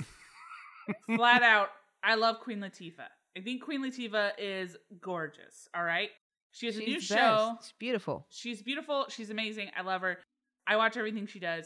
flat 1.15 1.43
out. 1.43 1.69
I 2.03 2.15
love 2.15 2.39
Queen 2.39 2.59
Latifah. 2.59 3.07
I 3.37 3.41
think 3.41 3.63
Queen 3.63 3.83
Latifah 3.83 4.31
is 4.37 4.75
gorgeous. 5.01 5.67
All 5.75 5.83
right, 5.83 6.09
she 6.55 6.67
has 6.67 6.77
a 6.77 6.79
new 6.79 6.99
She's 6.99 7.09
the 7.09 7.15
show. 7.15 7.51
best. 7.55 7.65
She's 7.67 7.73
beautiful. 7.79 8.27
She's 8.29 8.61
beautiful. 8.63 9.05
She's 9.09 9.29
amazing. 9.29 9.69
I 9.77 9.81
love 9.81 10.01
her. 10.01 10.19
I 10.65 10.77
watch 10.77 10.95
everything 10.95 11.27
she 11.27 11.39
does. 11.39 11.65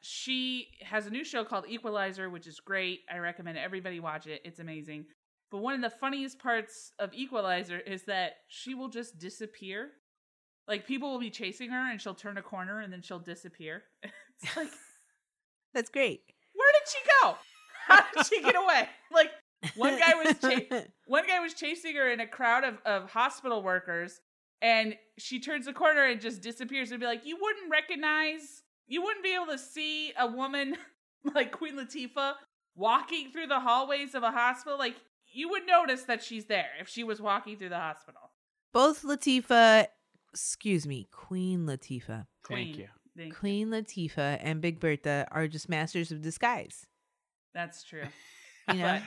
She 0.00 0.68
has 0.82 1.06
a 1.06 1.10
new 1.10 1.24
show 1.24 1.44
called 1.44 1.64
Equalizer, 1.68 2.30
which 2.30 2.46
is 2.46 2.58
great. 2.60 3.00
I 3.12 3.18
recommend 3.18 3.58
everybody 3.58 4.00
watch 4.00 4.26
it. 4.26 4.40
It's 4.44 4.60
amazing. 4.60 5.06
But 5.50 5.58
one 5.58 5.74
of 5.74 5.80
the 5.82 5.96
funniest 5.98 6.38
parts 6.38 6.92
of 6.98 7.12
Equalizer 7.12 7.78
is 7.80 8.04
that 8.04 8.32
she 8.48 8.74
will 8.74 8.88
just 8.88 9.18
disappear. 9.18 9.90
Like 10.68 10.86
people 10.86 11.10
will 11.12 11.20
be 11.20 11.30
chasing 11.30 11.70
her 11.70 11.90
and 11.90 12.00
she'll 12.00 12.14
turn 12.14 12.38
a 12.38 12.42
corner 12.42 12.80
and 12.80 12.92
then 12.92 13.02
she'll 13.02 13.18
disappear. 13.20 13.82
It's 14.42 14.56
like, 14.56 14.68
That's 15.74 15.88
great. 15.90 16.20
where 16.54 16.72
did 16.72 16.88
she 16.90 16.98
go? 17.22 17.36
How 17.86 18.04
did 18.14 18.26
she 18.26 18.42
get 18.42 18.54
away? 18.56 18.88
Like 19.12 19.30
one 19.76 19.98
guy 19.98 20.14
was 20.14 20.38
cha- 20.40 20.82
one 21.06 21.26
guy 21.26 21.40
was 21.40 21.54
chasing 21.54 21.96
her 21.96 22.10
in 22.10 22.20
a 22.20 22.26
crowd 22.26 22.64
of, 22.64 22.78
of 22.84 23.10
hospital 23.10 23.62
workers 23.62 24.20
and 24.62 24.96
she 25.18 25.40
turns 25.40 25.66
the 25.66 25.72
corner 25.72 26.04
and 26.04 26.20
just 26.20 26.42
disappears. 26.42 26.90
And 26.90 27.00
be 27.00 27.06
like 27.06 27.26
you 27.26 27.36
wouldn't 27.40 27.70
recognize 27.70 28.62
you 28.86 29.02
wouldn't 29.02 29.24
be 29.24 29.34
able 29.34 29.46
to 29.46 29.58
see 29.58 30.12
a 30.18 30.26
woman 30.26 30.76
like 31.34 31.52
queen 31.52 31.76
latifah 31.76 32.34
walking 32.74 33.30
through 33.30 33.48
the 33.48 33.60
hallways 33.60 34.14
of 34.14 34.22
a 34.22 34.30
hospital. 34.30 34.78
Like 34.78 34.96
you 35.32 35.50
would 35.50 35.66
notice 35.66 36.04
that 36.04 36.22
she's 36.22 36.46
there 36.46 36.68
if 36.80 36.88
she 36.88 37.04
was 37.04 37.20
walking 37.20 37.56
through 37.56 37.70
the 37.70 37.78
hospital. 37.78 38.20
Both 38.72 39.02
Latifah, 39.02 39.86
excuse 40.32 40.86
me, 40.86 41.08
Queen 41.10 41.60
Latifah, 41.66 42.26
queen. 42.44 42.66
Thank 42.66 42.78
you. 42.78 42.88
Thank- 43.16 43.36
Queen 43.38 43.68
Latifah, 43.68 44.38
and 44.42 44.60
Big 44.60 44.78
Bertha 44.78 45.26
are 45.30 45.48
just 45.48 45.68
masters 45.68 46.12
of 46.12 46.20
disguise. 46.20 46.86
that's 47.54 47.82
true. 47.82 48.04
You 48.70 48.80
know, 48.80 49.00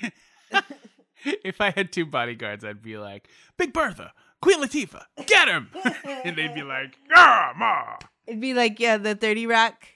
if 1.24 1.60
I 1.60 1.70
had 1.70 1.92
two 1.92 2.06
bodyguards, 2.06 2.64
I'd 2.64 2.82
be 2.82 2.96
like, 2.98 3.28
"Big 3.56 3.72
Bertha, 3.72 4.12
Queen 4.40 4.62
Latifah, 4.62 5.04
get 5.26 5.48
him!" 5.48 5.70
and 6.24 6.36
they'd 6.36 6.54
be 6.54 6.62
like, 6.62 6.96
"Yeah, 7.10 7.52
ma." 7.56 7.96
it'd 8.26 8.40
be 8.40 8.54
like 8.54 8.78
yeah, 8.80 8.96
the 8.96 9.14
Thirty 9.14 9.46
Rock, 9.46 9.86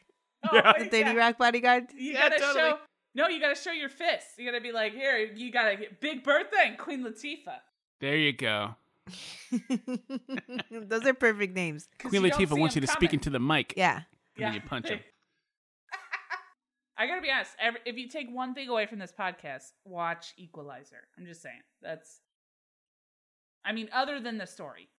oh, 0.45 0.51
Yeah. 0.55 0.73
the 0.79 0.85
Thirty 0.87 1.11
yeah. 1.11 1.15
Rock 1.15 1.39
bodyguard. 1.39 1.87
you 1.97 2.13
Yeah, 2.13 2.29
gotta 2.29 2.41
totally. 2.41 2.71
show 2.71 2.79
no 3.15 3.27
you 3.29 3.41
gotta 3.41 3.57
show 3.57 3.73
your 3.73 3.89
fists 3.89 4.35
you 4.39 4.45
gotta 4.47 4.61
be 4.61 4.71
like 4.71 4.93
here 4.93 5.19
you 5.19 5.51
gotta 5.51 5.75
get 5.77 6.01
big 6.01 6.23
bertha 6.23 6.55
and 6.65 6.79
queen 6.79 7.03
latifah 7.05 7.59
There 8.01 8.17
you 8.17 8.33
go. 8.33 8.77
Those 10.71 11.07
are 11.07 11.15
perfect 11.15 11.55
names. 11.57 11.89
Queen 12.01 12.23
you 12.25 12.31
Latifah 12.31 12.59
wants 12.59 12.77
you 12.77 12.81
him 12.83 12.87
to 12.87 12.93
speak 12.93 13.13
into 13.13 13.29
the 13.31 13.41
mic. 13.41 13.75
Yeah. 13.77 14.03
And 14.37 14.45
then 14.47 14.55
you 14.55 14.61
punch 14.61 14.89
him. 14.89 15.01
I 17.01 17.07
gotta 17.07 17.23
be 17.23 17.31
honest. 17.31 17.53
Every, 17.59 17.81
if 17.87 17.97
you 17.97 18.09
take 18.09 18.29
one 18.31 18.53
thing 18.53 18.69
away 18.69 18.85
from 18.85 18.99
this 18.99 19.11
podcast, 19.19 19.73
watch 19.87 20.35
Equalizer. 20.37 21.09
I'm 21.19 21.25
just 21.25 21.41
saying. 21.41 21.63
That's. 21.81 22.21
I 23.65 23.73
mean, 23.73 23.89
other 23.91 24.21
than 24.21 24.37
the 24.37 24.47
story. 24.47 24.91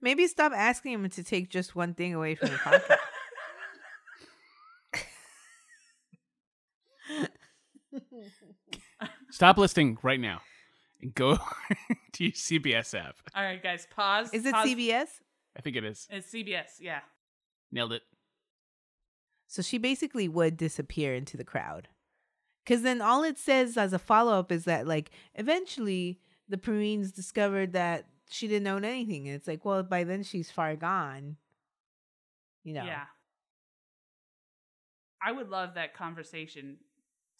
Maybe 0.00 0.26
stop 0.26 0.52
asking 0.52 0.92
him 0.92 1.10
to 1.10 1.22
take 1.22 1.50
just 1.50 1.76
one 1.76 1.92
thing 1.92 2.14
away 2.14 2.36
from 2.36 2.48
the 2.48 2.56
podcast. 2.56 2.96
Stop 9.30 9.58
listening 9.58 9.98
right 10.02 10.20
now 10.20 10.40
and 11.02 11.14
go 11.14 11.36
to 12.12 12.24
your 12.24 12.32
CBS 12.32 12.98
app. 12.98 13.16
All 13.34 13.42
right, 13.42 13.62
guys, 13.62 13.86
pause. 13.94 14.32
Is 14.32 14.46
it 14.46 14.54
pause. 14.54 14.68
CBS? 14.68 15.08
I 15.56 15.60
think 15.60 15.76
it 15.76 15.84
is. 15.84 16.08
It's 16.10 16.32
CBS. 16.32 16.80
Yeah. 16.80 17.00
Nailed 17.70 17.92
it. 17.92 18.02
So 19.54 19.62
she 19.62 19.78
basically 19.78 20.26
would 20.26 20.56
disappear 20.56 21.14
into 21.14 21.36
the 21.36 21.44
crowd. 21.44 21.86
Because 22.64 22.82
then 22.82 23.00
all 23.00 23.22
it 23.22 23.38
says 23.38 23.76
as 23.76 23.92
a 23.92 24.00
follow 24.00 24.36
up 24.36 24.50
is 24.50 24.64
that, 24.64 24.84
like, 24.84 25.12
eventually 25.36 26.18
the 26.48 26.58
Marines 26.66 27.12
discovered 27.12 27.72
that 27.72 28.06
she 28.28 28.48
didn't 28.48 28.66
own 28.66 28.84
anything. 28.84 29.28
And 29.28 29.36
it's 29.36 29.46
like, 29.46 29.64
well, 29.64 29.84
by 29.84 30.02
then 30.02 30.24
she's 30.24 30.50
far 30.50 30.74
gone. 30.74 31.36
You 32.64 32.74
know? 32.74 32.84
Yeah. 32.84 33.04
I 35.22 35.30
would 35.30 35.50
love 35.50 35.74
that 35.74 35.94
conversation 35.94 36.78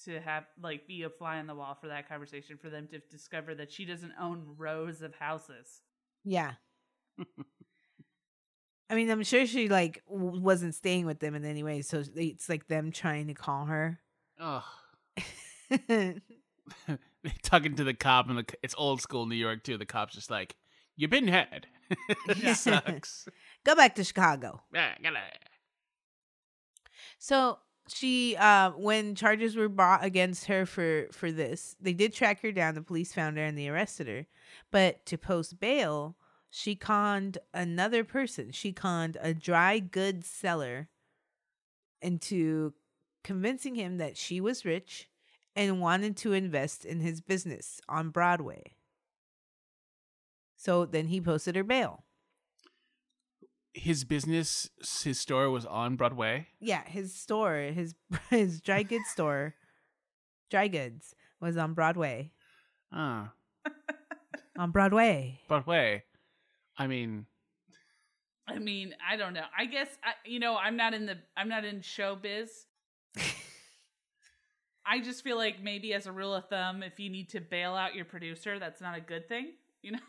to 0.04 0.20
have 0.20 0.44
like 0.62 0.86
be 0.86 1.02
a 1.02 1.10
fly 1.10 1.38
on 1.38 1.48
the 1.48 1.54
wall 1.56 1.76
for 1.80 1.88
that 1.88 2.08
conversation 2.08 2.58
for 2.58 2.70
them 2.70 2.86
to 2.92 3.00
discover 3.10 3.56
that 3.56 3.72
she 3.72 3.84
doesn't 3.84 4.12
own 4.20 4.54
rows 4.56 5.02
of 5.02 5.16
houses. 5.16 5.82
Yeah. 6.22 6.52
I 8.90 8.94
mean, 8.94 9.10
I'm 9.10 9.22
sure 9.22 9.46
she, 9.46 9.68
like, 9.68 10.02
w- 10.08 10.40
wasn't 10.40 10.74
staying 10.74 11.06
with 11.06 11.20
them 11.20 11.34
in 11.34 11.44
any 11.44 11.62
way. 11.62 11.82
So 11.82 12.02
it's 12.14 12.48
like 12.48 12.68
them 12.68 12.92
trying 12.92 13.28
to 13.28 13.34
call 13.34 13.66
her. 13.66 14.00
Oh, 14.38 14.64
talking 17.42 17.76
to 17.76 17.84
the 17.84 17.94
cop, 17.94 18.28
and 18.28 18.38
the, 18.38 18.44
it's 18.62 18.74
old 18.76 19.00
school 19.00 19.26
New 19.26 19.36
York 19.36 19.64
too. 19.64 19.78
The 19.78 19.86
cop's 19.86 20.14
just 20.14 20.30
like, 20.30 20.56
"You've 20.96 21.10
been 21.10 21.28
had." 21.28 21.66
Sucks. 22.54 23.28
Go 23.64 23.74
back 23.74 23.94
to 23.96 24.04
Chicago. 24.04 24.62
Yeah, 24.72 24.94
So 27.18 27.58
she 27.88 28.34
uh 28.36 28.70
when 28.72 29.14
charges 29.14 29.56
were 29.56 29.68
brought 29.68 30.04
against 30.04 30.46
her 30.46 30.66
for 30.66 31.06
for 31.12 31.30
this, 31.30 31.76
they 31.80 31.92
did 31.92 32.12
track 32.12 32.40
her 32.42 32.52
down. 32.52 32.74
The 32.74 32.82
police 32.82 33.12
found 33.12 33.36
her 33.36 33.44
and 33.44 33.56
they 33.58 33.68
arrested 33.68 34.08
her. 34.08 34.26
But 34.70 35.04
to 35.06 35.18
post 35.18 35.60
bail, 35.60 36.16
she 36.56 36.76
conned 36.76 37.38
another 37.52 38.04
person. 38.04 38.52
She 38.52 38.72
conned 38.72 39.18
a 39.20 39.34
dry 39.34 39.80
goods 39.80 40.28
seller 40.28 40.88
into 42.00 42.74
convincing 43.24 43.74
him 43.74 43.98
that 43.98 44.16
she 44.16 44.40
was 44.40 44.64
rich 44.64 45.08
and 45.56 45.80
wanted 45.80 46.16
to 46.18 46.32
invest 46.32 46.84
in 46.84 47.00
his 47.00 47.20
business 47.20 47.80
on 47.88 48.10
Broadway. 48.10 48.76
So 50.56 50.86
then 50.86 51.08
he 51.08 51.20
posted 51.20 51.56
her 51.56 51.64
bail. 51.64 52.04
His 53.72 54.04
business, 54.04 54.70
his 55.02 55.18
store 55.18 55.50
was 55.50 55.66
on 55.66 55.96
Broadway. 55.96 56.46
Yeah, 56.60 56.84
his 56.86 57.12
store, 57.12 57.56
his 57.74 57.96
his 58.30 58.60
dry 58.60 58.84
goods 58.84 59.08
store, 59.08 59.56
dry 60.50 60.68
goods 60.68 61.16
was 61.40 61.56
on 61.56 61.74
Broadway. 61.74 62.30
Ah, 62.92 63.32
On 64.56 64.70
Broadway. 64.70 65.40
Broadway. 65.48 66.04
I 66.76 66.86
mean, 66.86 67.26
I 68.48 68.58
mean, 68.58 68.94
I 69.06 69.16
don't 69.16 69.32
know. 69.32 69.44
I 69.56 69.66
guess 69.66 69.88
I, 70.02 70.12
you 70.26 70.38
know, 70.38 70.56
I'm 70.56 70.76
not 70.76 70.94
in 70.94 71.06
the 71.06 71.18
I'm 71.36 71.48
not 71.48 71.64
in 71.64 71.80
showbiz. 71.80 72.48
I 74.86 75.00
just 75.00 75.24
feel 75.24 75.36
like 75.36 75.62
maybe 75.62 75.94
as 75.94 76.06
a 76.06 76.12
rule 76.12 76.34
of 76.34 76.48
thumb, 76.48 76.82
if 76.82 77.00
you 77.00 77.08
need 77.08 77.30
to 77.30 77.40
bail 77.40 77.74
out 77.74 77.94
your 77.94 78.04
producer, 78.04 78.58
that's 78.58 78.82
not 78.82 78.98
a 78.98 79.00
good 79.00 79.28
thing. 79.28 79.52
You 79.82 79.92
know? 79.92 80.00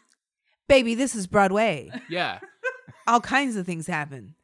Baby, 0.67 0.95
this 0.95 1.15
is 1.15 1.27
Broadway. 1.27 1.91
yeah. 2.09 2.39
all 3.07 3.21
kinds 3.21 3.55
of 3.55 3.65
things 3.65 3.87
happen, 3.87 4.35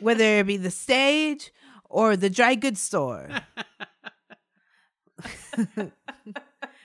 whether 0.00 0.24
it 0.38 0.46
be 0.46 0.56
the 0.56 0.70
stage 0.70 1.52
or 1.84 2.16
the 2.16 2.30
dry 2.30 2.54
goods 2.54 2.80
store, 2.80 3.28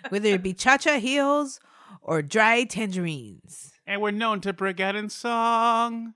whether 0.10 0.30
it 0.30 0.43
be 0.43 0.54
cha 0.54 0.78
cha 0.78 0.99
heels 0.99 1.60
or 2.02 2.21
dry 2.21 2.63
tangerines. 2.63 3.71
And 3.89 4.04
we're 4.04 4.12
known 4.12 4.39
to 4.39 4.54
break 4.54 4.80
out 4.80 4.95
in 4.95 5.10
song. 5.10 6.13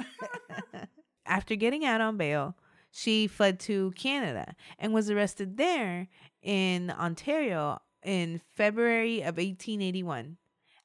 After 1.26 1.56
getting 1.56 1.86
out 1.86 2.02
on 2.02 2.18
bail, 2.18 2.54
she 2.90 3.26
fled 3.26 3.58
to 3.60 3.92
Canada 3.92 4.54
and 4.78 4.92
was 4.92 5.08
arrested 5.08 5.56
there 5.56 6.08
in 6.42 6.90
Ontario 6.90 7.80
in 8.04 8.42
February 8.52 9.20
of 9.20 9.38
1881 9.38 10.36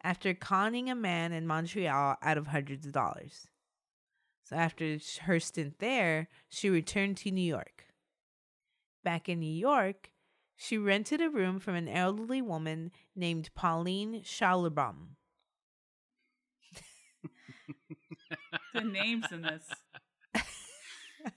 after 0.02 0.34
conning 0.34 0.90
a 0.90 0.96
man 0.96 1.34
in 1.34 1.46
Montreal 1.46 2.16
out 2.22 2.38
of 2.38 2.48
hundreds 2.48 2.86
of 2.86 2.94
dollars. 2.94 3.48
So 4.46 4.56
after 4.56 4.98
her 5.24 5.40
stint 5.42 5.80
there, 5.80 6.30
she 6.48 6.70
returned 6.70 7.18
to 7.18 7.32
New 7.32 7.42
York. 7.42 7.88
Back 9.04 9.28
in 9.28 9.40
New 9.40 9.54
York, 9.54 10.12
she 10.56 10.78
rented 10.78 11.20
a 11.20 11.30
room 11.30 11.60
from 11.60 11.76
an 11.76 11.90
elderly 11.90 12.42
woman 12.42 12.92
named 13.16 13.50
Pauline 13.56 14.22
Schallerbaum. 14.22 15.16
The 18.76 18.82
names 18.82 19.26
in 19.32 19.42
this. 19.42 19.64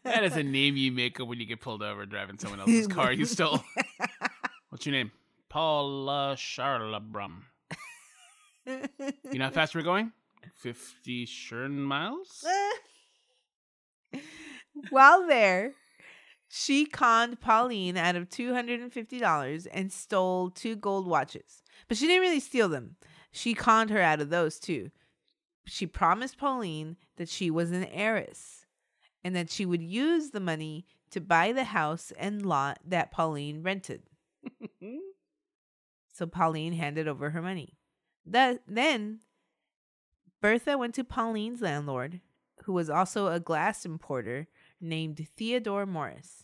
That 0.03 0.24
is 0.24 0.37
a 0.37 0.42
name 0.42 0.77
you 0.77 0.90
make 0.92 1.20
up 1.20 1.29
when 1.29 1.38
you 1.38 1.46
get 1.46 1.61
pulled 1.61 1.83
over 1.83 2.05
driving 2.05 2.38
someone 2.38 2.61
else's 2.61 2.87
car 2.88 3.12
you 3.12 3.24
stole. 3.24 3.62
What's 4.70 4.85
your 4.85 4.92
name? 4.92 5.12
Paula 5.48 6.35
Charlebrum. 6.37 7.44
You 8.66 9.38
know 9.38 9.44
how 9.44 9.51
fast 9.51 9.74
we're 9.74 9.83
going? 9.83 10.12
50 10.57 11.24
Sherman 11.27 11.83
miles? 11.83 12.44
While 14.90 15.27
there, 15.27 15.72
she 16.48 16.85
conned 16.85 17.40
Pauline 17.40 17.96
out 17.96 18.16
of 18.16 18.29
$250 18.29 19.66
and 19.72 19.92
stole 19.92 20.51
two 20.51 20.77
gold 20.77 21.07
watches. 21.07 21.62
But 21.87 21.96
she 21.96 22.07
didn't 22.07 22.22
really 22.22 22.40
steal 22.40 22.68
them. 22.68 22.96
She 23.31 23.55
conned 23.55 23.90
her 23.90 24.01
out 24.03 24.20
of 24.20 24.29
those 24.29 24.59
too. 24.59 24.90
She 25.68 25.87
promised 25.87 26.38
Pauline 26.38 26.96
that 27.16 27.28
she 27.28 27.50
was 27.50 27.70
an 27.70 27.85
heiress 27.85 28.66
and 29.22 29.37
that 29.37 29.50
she 29.50 29.66
would 29.66 29.83
use 29.83 30.31
the 30.31 30.40
money 30.40 30.87
to 31.11 31.20
buy 31.20 31.52
the 31.52 31.64
house 31.64 32.12
and 32.18 32.44
lot 32.44 32.78
that 32.87 33.11
Pauline 33.11 33.62
rented. 33.62 34.02
So 36.18 36.26
Pauline 36.26 36.72
handed 36.72 37.07
over 37.07 37.31
her 37.31 37.40
money. 37.40 37.78
That, 38.26 38.62
then 38.66 39.20
Bertha 40.42 40.76
went 40.76 40.96
to 40.96 41.04
Pauline's 41.04 41.61
landlord, 41.61 42.20
who 42.64 42.72
was 42.72 42.90
also 42.90 43.28
a 43.28 43.38
glass 43.38 43.87
importer 43.87 44.48
named 44.81 45.28
Theodore 45.37 45.87
Morris. 45.87 46.42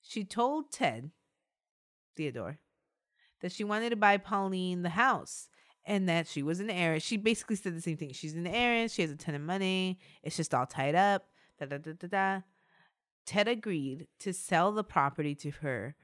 She 0.00 0.22
told 0.22 0.70
Ted, 0.70 1.10
Theodore, 2.16 2.60
that 3.40 3.50
she 3.50 3.64
wanted 3.64 3.90
to 3.90 3.96
buy 3.96 4.18
Pauline 4.18 4.82
the 4.82 4.90
house 4.90 5.48
and 5.86 6.08
that 6.08 6.26
she 6.26 6.42
was 6.42 6.60
an 6.60 6.70
heiress. 6.70 7.02
She 7.02 7.16
basically 7.16 7.56
said 7.56 7.76
the 7.76 7.80
same 7.80 7.96
thing. 7.96 8.12
She's 8.12 8.34
an 8.34 8.46
heiress. 8.46 8.92
She 8.92 9.02
has 9.02 9.10
a 9.10 9.16
ton 9.16 9.34
of 9.34 9.40
money. 9.40 9.98
It's 10.22 10.36
just 10.36 10.54
all 10.54 10.66
tied 10.66 10.94
up. 10.94 11.26
Da 11.58 11.66
da 11.66 11.78
da 11.78 11.92
da 11.92 12.08
da. 12.08 12.40
Ted 13.24 13.48
agreed 13.48 14.06
to 14.20 14.32
sell 14.32 14.72
the 14.72 14.84
property 14.84 15.34
to 15.36 15.50
her. 15.62 15.94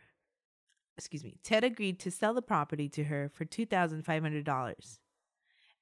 Excuse 0.96 1.24
me. 1.24 1.36
Ted 1.42 1.64
agreed 1.64 1.98
to 2.00 2.10
sell 2.10 2.34
the 2.34 2.42
property 2.42 2.88
to 2.90 3.04
her 3.04 3.30
for 3.32 3.44
two 3.44 3.66
thousand 3.66 4.04
five 4.04 4.22
hundred 4.22 4.44
dollars. 4.44 5.00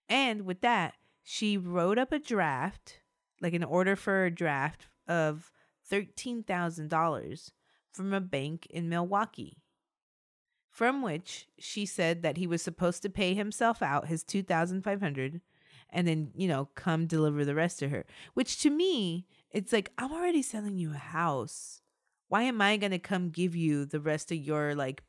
And 0.08 0.42
with 0.42 0.60
that, 0.62 0.94
she 1.22 1.56
wrote 1.56 1.98
up 1.98 2.12
a 2.12 2.18
draft, 2.18 3.00
like 3.40 3.54
an 3.54 3.62
order 3.62 3.94
for 3.94 4.24
a 4.24 4.30
draft 4.30 4.86
of 5.06 5.52
$13,000 5.90 7.50
from 7.92 8.12
a 8.12 8.20
bank 8.20 8.66
in 8.70 8.88
Milwaukee, 8.88 9.59
from 10.70 11.02
which 11.02 11.48
she 11.58 11.84
said 11.84 12.22
that 12.22 12.36
he 12.36 12.46
was 12.46 12.62
supposed 12.62 13.02
to 13.02 13.10
pay 13.10 13.34
himself 13.34 13.82
out 13.82 14.06
his 14.06 14.22
2500 14.24 15.40
and 15.92 16.06
then, 16.06 16.30
you 16.36 16.46
know, 16.46 16.68
come 16.76 17.06
deliver 17.06 17.44
the 17.44 17.54
rest 17.54 17.80
to 17.80 17.88
her. 17.88 18.04
Which 18.34 18.60
to 18.62 18.70
me, 18.70 19.26
it's 19.50 19.72
like 19.72 19.90
I'm 19.98 20.12
already 20.12 20.42
selling 20.42 20.76
you 20.78 20.92
a 20.92 20.96
house. 20.98 21.80
Why 22.28 22.42
am 22.42 22.60
I 22.62 22.76
going 22.76 22.92
to 22.92 22.98
come 23.00 23.30
give 23.30 23.56
you 23.56 23.84
the 23.84 23.98
rest 24.00 24.30
of 24.30 24.38
your 24.38 24.74
like 24.76 25.02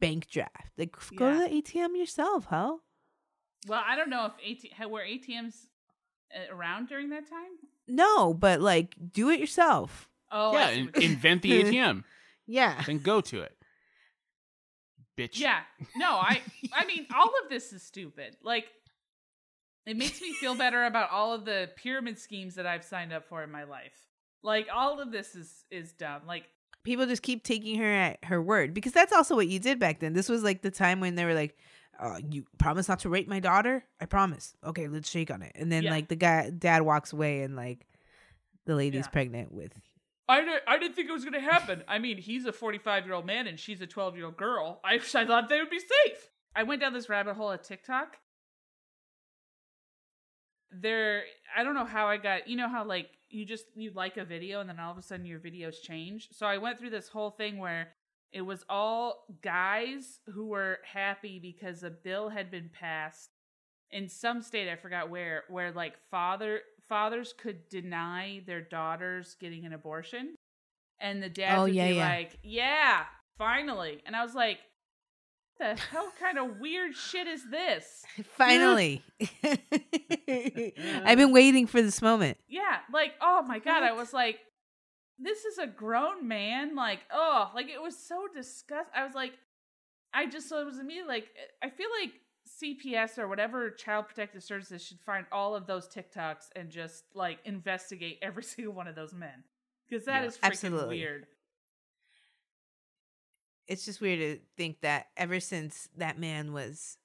bank 0.00 0.28
draft? 0.28 0.70
Like 0.78 0.94
go 1.16 1.28
Yeah. 1.28 1.32
to 1.34 1.50
the 1.50 1.62
ATM 1.62 1.96
yourself, 1.98 2.46
huh? 2.46 2.76
Well, 3.66 3.82
I 3.84 3.96
don't 3.96 4.10
know 4.10 4.26
if 4.44 4.64
AT- 4.80 4.90
were 4.90 5.02
ATMs 5.02 5.66
uh, 6.34 6.54
around 6.54 6.88
during 6.88 7.10
that 7.10 7.28
time. 7.28 7.50
No, 7.88 8.32
but 8.34 8.60
like 8.60 8.94
do 9.12 9.30
it 9.30 9.40
yourself. 9.40 10.08
Oh, 10.30 10.52
yeah, 10.54 10.70
in- 10.70 10.90
invent 10.94 11.42
the 11.42 11.50
ATM. 11.64 12.04
Yeah. 12.46 12.82
then 12.86 12.98
go 12.98 13.20
to 13.20 13.40
it. 13.40 13.56
Bitch. 15.18 15.38
yeah. 15.38 15.60
No, 15.96 16.12
I. 16.12 16.40
I 16.72 16.84
mean, 16.86 17.06
all 17.14 17.28
of 17.42 17.50
this 17.50 17.72
is 17.72 17.82
stupid. 17.82 18.36
Like, 18.42 18.66
it 19.86 19.96
makes 19.96 20.20
me 20.22 20.32
feel 20.34 20.54
better 20.54 20.84
about 20.84 21.10
all 21.10 21.32
of 21.34 21.44
the 21.44 21.68
pyramid 21.76 22.18
schemes 22.18 22.54
that 22.54 22.66
I've 22.66 22.84
signed 22.84 23.12
up 23.12 23.24
for 23.28 23.42
in 23.42 23.50
my 23.50 23.64
life. 23.64 23.94
Like, 24.42 24.68
all 24.72 25.00
of 25.00 25.12
this 25.12 25.34
is 25.34 25.64
is 25.70 25.92
dumb. 25.92 26.22
Like, 26.26 26.44
People 26.84 27.06
just 27.06 27.22
keep 27.22 27.44
taking 27.44 27.78
her 27.78 27.92
at 27.92 28.24
her 28.24 28.42
word 28.42 28.74
because 28.74 28.92
that's 28.92 29.12
also 29.12 29.36
what 29.36 29.46
you 29.48 29.58
did 29.60 29.78
back 29.78 30.00
then. 30.00 30.14
This 30.14 30.28
was 30.28 30.42
like 30.42 30.62
the 30.62 30.70
time 30.70 30.98
when 30.98 31.14
they 31.14 31.24
were 31.24 31.34
like, 31.34 31.56
uh, 32.00 32.18
"You 32.28 32.44
promise 32.58 32.88
not 32.88 32.98
to 33.00 33.08
rape 33.08 33.28
my 33.28 33.38
daughter? 33.38 33.84
I 34.00 34.06
promise." 34.06 34.54
Okay, 34.64 34.88
let's 34.88 35.08
shake 35.10 35.30
on 35.30 35.42
it. 35.42 35.52
And 35.54 35.70
then 35.70 35.84
Yeah. 35.84 35.90
like 35.92 36.08
the 36.08 36.16
guy 36.16 36.50
dad 36.50 36.82
walks 36.82 37.12
away 37.12 37.42
and 37.42 37.54
like 37.54 37.86
the 38.66 38.74
lady's 38.74 39.04
Yeah. 39.04 39.10
pregnant 39.10 39.52
with 39.52 39.78
I, 40.32 40.44
di- 40.44 40.66
I 40.66 40.78
didn't 40.78 40.94
think 40.94 41.10
it 41.10 41.12
was 41.12 41.24
going 41.24 41.34
to 41.34 41.40
happen. 41.40 41.82
I 41.86 41.98
mean, 41.98 42.16
he's 42.16 42.46
a 42.46 42.52
45 42.52 43.04
year 43.04 43.14
old 43.14 43.26
man 43.26 43.46
and 43.46 43.60
she's 43.60 43.82
a 43.82 43.86
12 43.86 44.16
year 44.16 44.24
old 44.26 44.36
girl. 44.38 44.80
I, 44.84 44.94
I 44.94 45.26
thought 45.26 45.48
they 45.48 45.60
would 45.60 45.70
be 45.70 45.78
safe. 45.78 46.30
I 46.56 46.62
went 46.62 46.80
down 46.80 46.94
this 46.94 47.08
rabbit 47.08 47.34
hole 47.34 47.50
of 47.50 47.62
TikTok. 47.62 48.16
There, 50.70 51.24
I 51.54 51.62
don't 51.62 51.74
know 51.74 51.84
how 51.84 52.06
I 52.06 52.16
got, 52.16 52.48
you 52.48 52.56
know, 52.56 52.68
how 52.68 52.84
like 52.84 53.10
you 53.28 53.44
just, 53.44 53.66
you 53.74 53.92
like 53.94 54.16
a 54.16 54.24
video 54.24 54.60
and 54.60 54.68
then 54.70 54.80
all 54.80 54.90
of 54.90 54.96
a 54.96 55.02
sudden 55.02 55.26
your 55.26 55.38
videos 55.38 55.82
change. 55.82 56.30
So 56.32 56.46
I 56.46 56.56
went 56.56 56.78
through 56.78 56.90
this 56.90 57.08
whole 57.08 57.30
thing 57.30 57.58
where 57.58 57.88
it 58.32 58.40
was 58.40 58.64
all 58.70 59.26
guys 59.42 60.20
who 60.32 60.46
were 60.46 60.78
happy 60.90 61.38
because 61.38 61.82
a 61.82 61.90
bill 61.90 62.30
had 62.30 62.50
been 62.50 62.70
passed 62.72 63.32
in 63.90 64.08
some 64.08 64.40
state, 64.40 64.70
I 64.70 64.76
forgot 64.76 65.10
where, 65.10 65.44
where 65.50 65.70
like 65.72 65.94
father, 66.10 66.60
fathers 66.88 67.34
could 67.36 67.68
deny 67.68 68.42
their 68.46 68.60
daughters 68.60 69.36
getting 69.40 69.64
an 69.66 69.72
abortion. 69.72 70.34
And 71.00 71.22
the 71.22 71.28
dads 71.28 71.58
Oh, 71.58 71.62
would 71.64 71.74
yeah, 71.74 71.88
be 71.88 71.94
yeah. 71.96 72.08
like, 72.08 72.38
yeah, 72.42 73.04
finally. 73.38 74.00
And 74.06 74.14
I 74.14 74.22
was 74.24 74.34
like, 74.34 74.58
What 75.56 75.76
the 75.76 75.82
hell 75.82 76.12
kind 76.20 76.38
of 76.38 76.60
weird 76.60 76.94
shit 76.94 77.26
is 77.26 77.42
this? 77.50 78.04
Finally. 78.36 79.02
I've 79.44 81.18
been 81.18 81.32
waiting 81.32 81.66
for 81.66 81.82
this 81.82 82.00
moment. 82.02 82.38
Yeah, 82.48 82.78
like, 82.92 83.12
oh 83.20 83.42
my 83.42 83.58
god, 83.58 83.82
I 83.82 83.92
was 83.92 84.12
like, 84.12 84.38
this 85.18 85.44
is 85.44 85.58
a 85.58 85.66
grown 85.66 86.26
man. 86.28 86.74
Like, 86.74 87.00
oh, 87.12 87.50
like 87.54 87.68
it 87.68 87.80
was 87.82 87.96
so 87.96 88.26
disgust. 88.34 88.88
I 88.94 89.04
was 89.04 89.14
like, 89.14 89.32
I 90.14 90.26
just 90.26 90.48
so 90.48 90.60
it 90.60 90.66
was 90.66 90.78
immediately 90.78 91.08
like, 91.14 91.26
I 91.62 91.70
feel 91.70 91.88
like 92.00 92.12
CPS 92.60 93.18
or 93.18 93.28
whatever 93.28 93.70
Child 93.70 94.08
Protective 94.08 94.42
Services 94.42 94.84
should 94.84 95.00
find 95.00 95.26
all 95.32 95.54
of 95.54 95.66
those 95.66 95.88
TikToks 95.88 96.50
and 96.56 96.70
just 96.70 97.04
like 97.14 97.38
investigate 97.44 98.18
every 98.22 98.42
single 98.52 98.74
one 98.74 98.88
of 98.88 98.94
those 98.94 99.12
men 99.14 99.44
because 99.88 100.04
that 100.06 100.22
Yeah. 100.22 100.28
is 100.28 100.36
freaking 100.36 100.42
Absolutely. 100.50 100.98
weird. 100.98 101.26
It's 103.68 103.84
just 103.84 104.00
weird 104.00 104.18
to 104.18 104.38
think 104.56 104.80
that 104.80 105.06
ever 105.16 105.40
since 105.40 105.88
that 105.96 106.18
man 106.18 106.52
was 106.52 106.98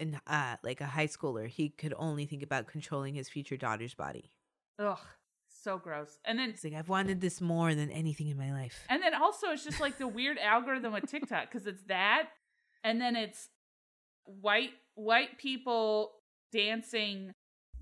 in 0.00 0.18
uh 0.26 0.56
like 0.62 0.80
a 0.80 0.86
high 0.86 1.06
schooler, 1.06 1.48
he 1.48 1.68
could 1.68 1.94
only 1.96 2.26
think 2.26 2.42
about 2.42 2.66
controlling 2.66 3.14
his 3.14 3.28
future 3.28 3.56
daughter's 3.56 3.94
body. 3.94 4.30
Ugh, 4.78 4.98
so 5.48 5.78
gross. 5.78 6.18
And 6.24 6.38
then 6.38 6.50
It's 6.50 6.64
like 6.64 6.74
I've 6.74 6.88
wanted 6.88 7.20
this 7.20 7.40
more 7.40 7.74
than 7.74 7.90
anything 7.90 8.28
in 8.28 8.36
my 8.36 8.52
life. 8.52 8.84
And 8.88 9.02
then 9.02 9.14
also 9.14 9.48
it's 9.50 9.64
just 9.64 9.80
like 9.80 9.98
the 9.98 10.08
weird 10.08 10.38
algorithm 10.38 10.92
with 10.92 11.06
TikTok 11.10 11.50
because 11.50 11.66
it's 11.66 11.82
that, 11.84 12.28
and 12.82 13.00
then 13.00 13.16
it's 13.16 13.48
white 14.24 14.72
white 14.94 15.38
people 15.38 16.12
dancing 16.52 17.32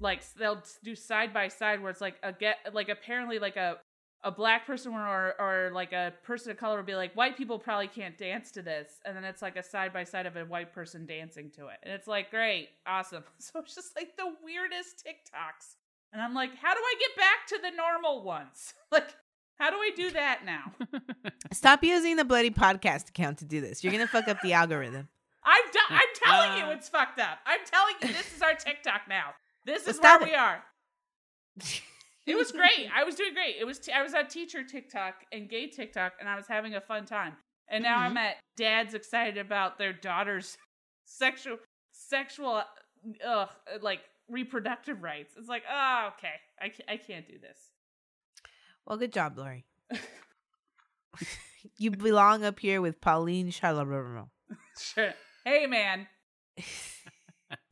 like 0.01 0.23
they'll 0.35 0.63
do 0.83 0.95
side 0.95 1.33
by 1.33 1.49
side 1.49 1.81
where 1.81 1.91
it's 1.91 2.01
like 2.01 2.17
a 2.23 2.33
get 2.33 2.57
like 2.73 2.89
apparently 2.89 3.39
like 3.39 3.57
a 3.57 3.77
a 4.25 4.31
black 4.31 4.67
person 4.67 4.93
or 4.93 5.35
or 5.39 5.71
like 5.75 5.93
a 5.93 6.13
person 6.23 6.51
of 6.51 6.57
color 6.57 6.77
would 6.77 6.87
be 6.87 6.95
like 6.95 7.13
white 7.15 7.37
people 7.37 7.59
probably 7.59 7.89
can't 7.89 8.17
dance 8.17 8.53
to 8.53 8.63
this. 8.63 9.01
And 9.05 9.17
then 9.17 9.25
it's 9.25 9.43
like 9.43 9.57
a 9.57 9.63
side 9.63 9.93
by 9.93 10.05
side 10.05 10.27
of 10.27 10.37
a 10.37 10.45
white 10.45 10.73
person 10.73 11.07
dancing 11.07 11.51
to 11.57 11.67
it. 11.69 11.79
And 11.83 11.93
it's 11.93 12.07
like 12.07 12.31
great 12.31 12.69
awesome. 12.87 13.25
So 13.39 13.61
it's 13.61 13.75
just 13.75 13.97
like 13.97 14.17
the 14.17 14.33
weirdest 14.45 15.05
TikToks. 15.05 15.77
And 16.13 16.23
I'm 16.23 16.35
like 16.35 16.55
how 16.57 16.73
do 16.73 16.81
I 16.81 16.95
get 17.01 17.17
back 17.17 17.47
to 17.49 17.59
the 17.63 17.77
normal 17.77 18.23
ones? 18.23 18.75
Like 18.93 19.15
how 19.59 19.71
do 19.71 19.77
I 19.77 19.91
do 19.95 20.11
that 20.11 20.41
now? 20.45 20.73
Stop 21.53 21.85
using 21.85 22.17
the 22.17 22.25
bloody 22.25 22.51
podcast 22.51 23.09
account 23.09 23.39
to 23.39 23.45
do 23.45 23.61
this. 23.61 23.83
You're 23.83 23.93
gonna 23.93 24.07
fuck 24.07 24.29
up 24.29 24.41
the 24.43 24.53
algorithm. 24.53 25.09
I'm 25.45 25.63
do- 25.73 25.79
I'm 25.91 26.09
telling 26.15 26.59
you 26.59 26.65
uh. 26.65 26.77
it's 26.77 26.89
fucked 26.89 27.19
up. 27.19 27.39
I'm 27.47 27.61
telling 27.67 27.95
you 28.03 28.09
this 28.17 28.35
is 28.35 28.43
our 28.43 28.55
TikTok 28.55 29.03
now. 29.09 29.31
This 29.65 29.87
is 29.87 29.97
Stop 29.97 30.21
where 30.21 30.29
it. 30.29 30.33
we 30.33 30.37
are. 30.37 30.63
It 32.25 32.37
was 32.37 32.53
great. 32.53 32.89
I 32.95 33.03
was 33.03 33.17
doing 33.17 33.35
great. 33.35 33.57
It 33.59 33.65
was 33.65 33.81
t- 33.81 33.91
I 33.91 34.03
was 34.03 34.15
at 34.15 34.31
teacher 34.31 34.63
TikTok 34.63 35.15
and 35.33 35.49
gay 35.49 35.67
TikTok, 35.67 36.13
and 36.21 36.29
I 36.29 36.37
was 36.37 36.47
having 36.47 36.75
a 36.75 36.81
fun 36.81 37.05
time. 37.05 37.35
And 37.69 37.83
now 37.83 37.99
I'm 37.99 38.11
mm-hmm. 38.11 38.19
at 38.19 38.37
dads 38.57 38.95
excited 38.95 39.39
about 39.39 39.79
their 39.79 39.93
daughter's 39.93 40.57
sexual 41.05 41.57
sexual 41.91 42.63
ugh 43.27 43.49
like 43.81 44.03
reproductive 44.29 45.03
rights. 45.03 45.35
It's 45.37 45.49
like, 45.49 45.65
oh, 45.71 46.11
okay, 46.17 46.35
I 46.61 46.69
can't, 46.69 46.91
I 46.91 46.97
can't 46.97 47.27
do 47.27 47.39
this. 47.41 47.59
Well, 48.87 48.99
good 48.99 49.13
job, 49.13 49.37
Lori. 49.37 49.65
you 51.77 51.91
belong 51.91 52.45
up 52.45 52.61
here 52.61 52.81
with 52.81 53.01
Pauline 53.01 53.51
Charlemagne. 53.51 54.27
Sure. 54.79 55.13
Hey, 55.45 55.67
man. 55.67 56.07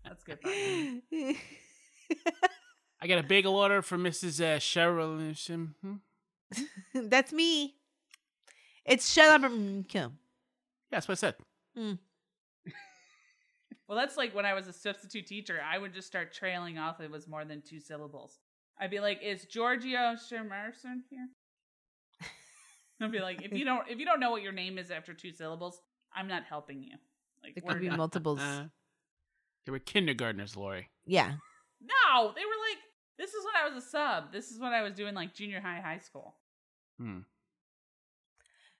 That's 0.05 0.25
good. 0.25 0.39
fun. 0.43 1.03
I 3.03 3.07
got 3.07 3.19
a 3.19 3.23
bagel 3.23 3.57
order 3.57 3.83
for 3.83 3.97
Mrs. 3.97 4.41
Uh, 4.41 4.59
Cheryl. 4.59 5.73
Hmm? 5.81 5.95
That's 7.09 7.33
me. 7.33 7.77
It's 8.85 9.11
Charlemagne. 9.11 9.87
Yeah, 9.91 10.09
that's 10.91 11.07
what 11.07 11.13
I 11.13 11.17
said. 11.17 11.35
Well, 11.77 11.99
that's 13.99 14.17
like 14.17 14.35
when 14.35 14.47
I 14.47 14.55
was 14.55 14.67
a 14.67 14.73
substitute 14.73 15.27
teacher. 15.27 15.61
I 15.65 15.79
would 15.79 15.95
just 15.95 16.09
start 16.09 16.33
trailing 16.33 16.79
off. 16.79 16.99
if 16.99 17.05
It 17.05 17.11
was 17.11 17.29
more 17.29 17.45
than 17.45 17.63
two 17.63 17.79
syllables. 17.81 18.39
I'd 18.79 18.91
be 18.91 19.01
like, 19.01 19.21
"Is 19.23 19.45
Giorgio 19.45 20.15
Shemerson 20.15 21.03
here?" 21.11 21.29
I'd 23.01 23.13
be 23.13 23.21
like, 23.21 23.43
"If 23.43 23.53
you 23.53 23.65
don't, 23.65 23.89
if 23.89 23.99
you 23.99 24.07
don't 24.07 24.21
know 24.21 24.31
what 24.31 24.43
your 24.43 24.53
name 24.53 24.79
is 24.79 24.91
after 24.91 25.15
two 25.15 25.33
syllables, 25.33 25.81
I'm 26.15 26.29
not 26.29 26.45
helping 26.45 26.83
you." 26.83 26.97
Like, 27.43 27.57
It 27.57 27.65
we're 27.65 27.73
could 27.73 27.81
be 27.83 27.89
done. 27.89 27.97
multiples. 27.99 28.41
Uh, 28.41 28.69
they 29.67 29.73
were 29.73 29.79
kindergartners, 29.79 30.57
Lori. 30.57 30.89
Yeah. 31.07 31.35
No, 31.81 32.33
they 32.35 32.45
were 32.45 32.51
like, 32.69 32.79
"This 33.19 33.33
is 33.35 33.45
when 33.45 33.55
I 33.57 33.69
was 33.69 33.83
a 33.83 33.87
sub. 33.87 34.33
This 34.33 34.51
is 34.51 34.59
when 34.61 34.73
I 34.73 34.83
was 34.83 34.95
doing 34.95 35.15
like 35.15 35.35
junior 35.35 35.61
high, 35.61 35.81
high 35.81 35.99
school." 35.99 36.37
Hmm. 36.99 37.21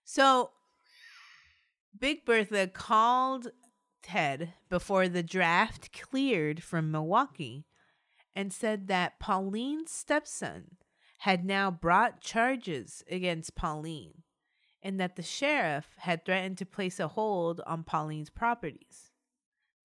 So, 0.05 0.51
Big 1.99 2.25
Bertha 2.25 2.67
called 2.69 3.49
Ted 4.03 4.55
before 4.69 5.09
the 5.09 5.23
draft 5.23 5.93
cleared 5.99 6.63
from 6.63 6.91
Milwaukee 6.91 7.67
and 8.35 8.53
said 8.53 8.87
that 8.89 9.19
Pauline's 9.19 9.91
stepson 9.91 10.77
had 11.19 11.45
now 11.45 11.71
brought 11.71 12.21
charges 12.21 13.03
against 13.11 13.55
Pauline 13.55 14.23
and 14.83 14.99
that 14.99 15.17
the 15.17 15.23
sheriff 15.23 15.87
had 15.99 16.25
threatened 16.25 16.59
to 16.59 16.67
place 16.67 16.99
a 16.99 17.09
hold 17.09 17.61
on 17.67 17.85
Pauline's 17.85 18.31
properties. 18.31 19.11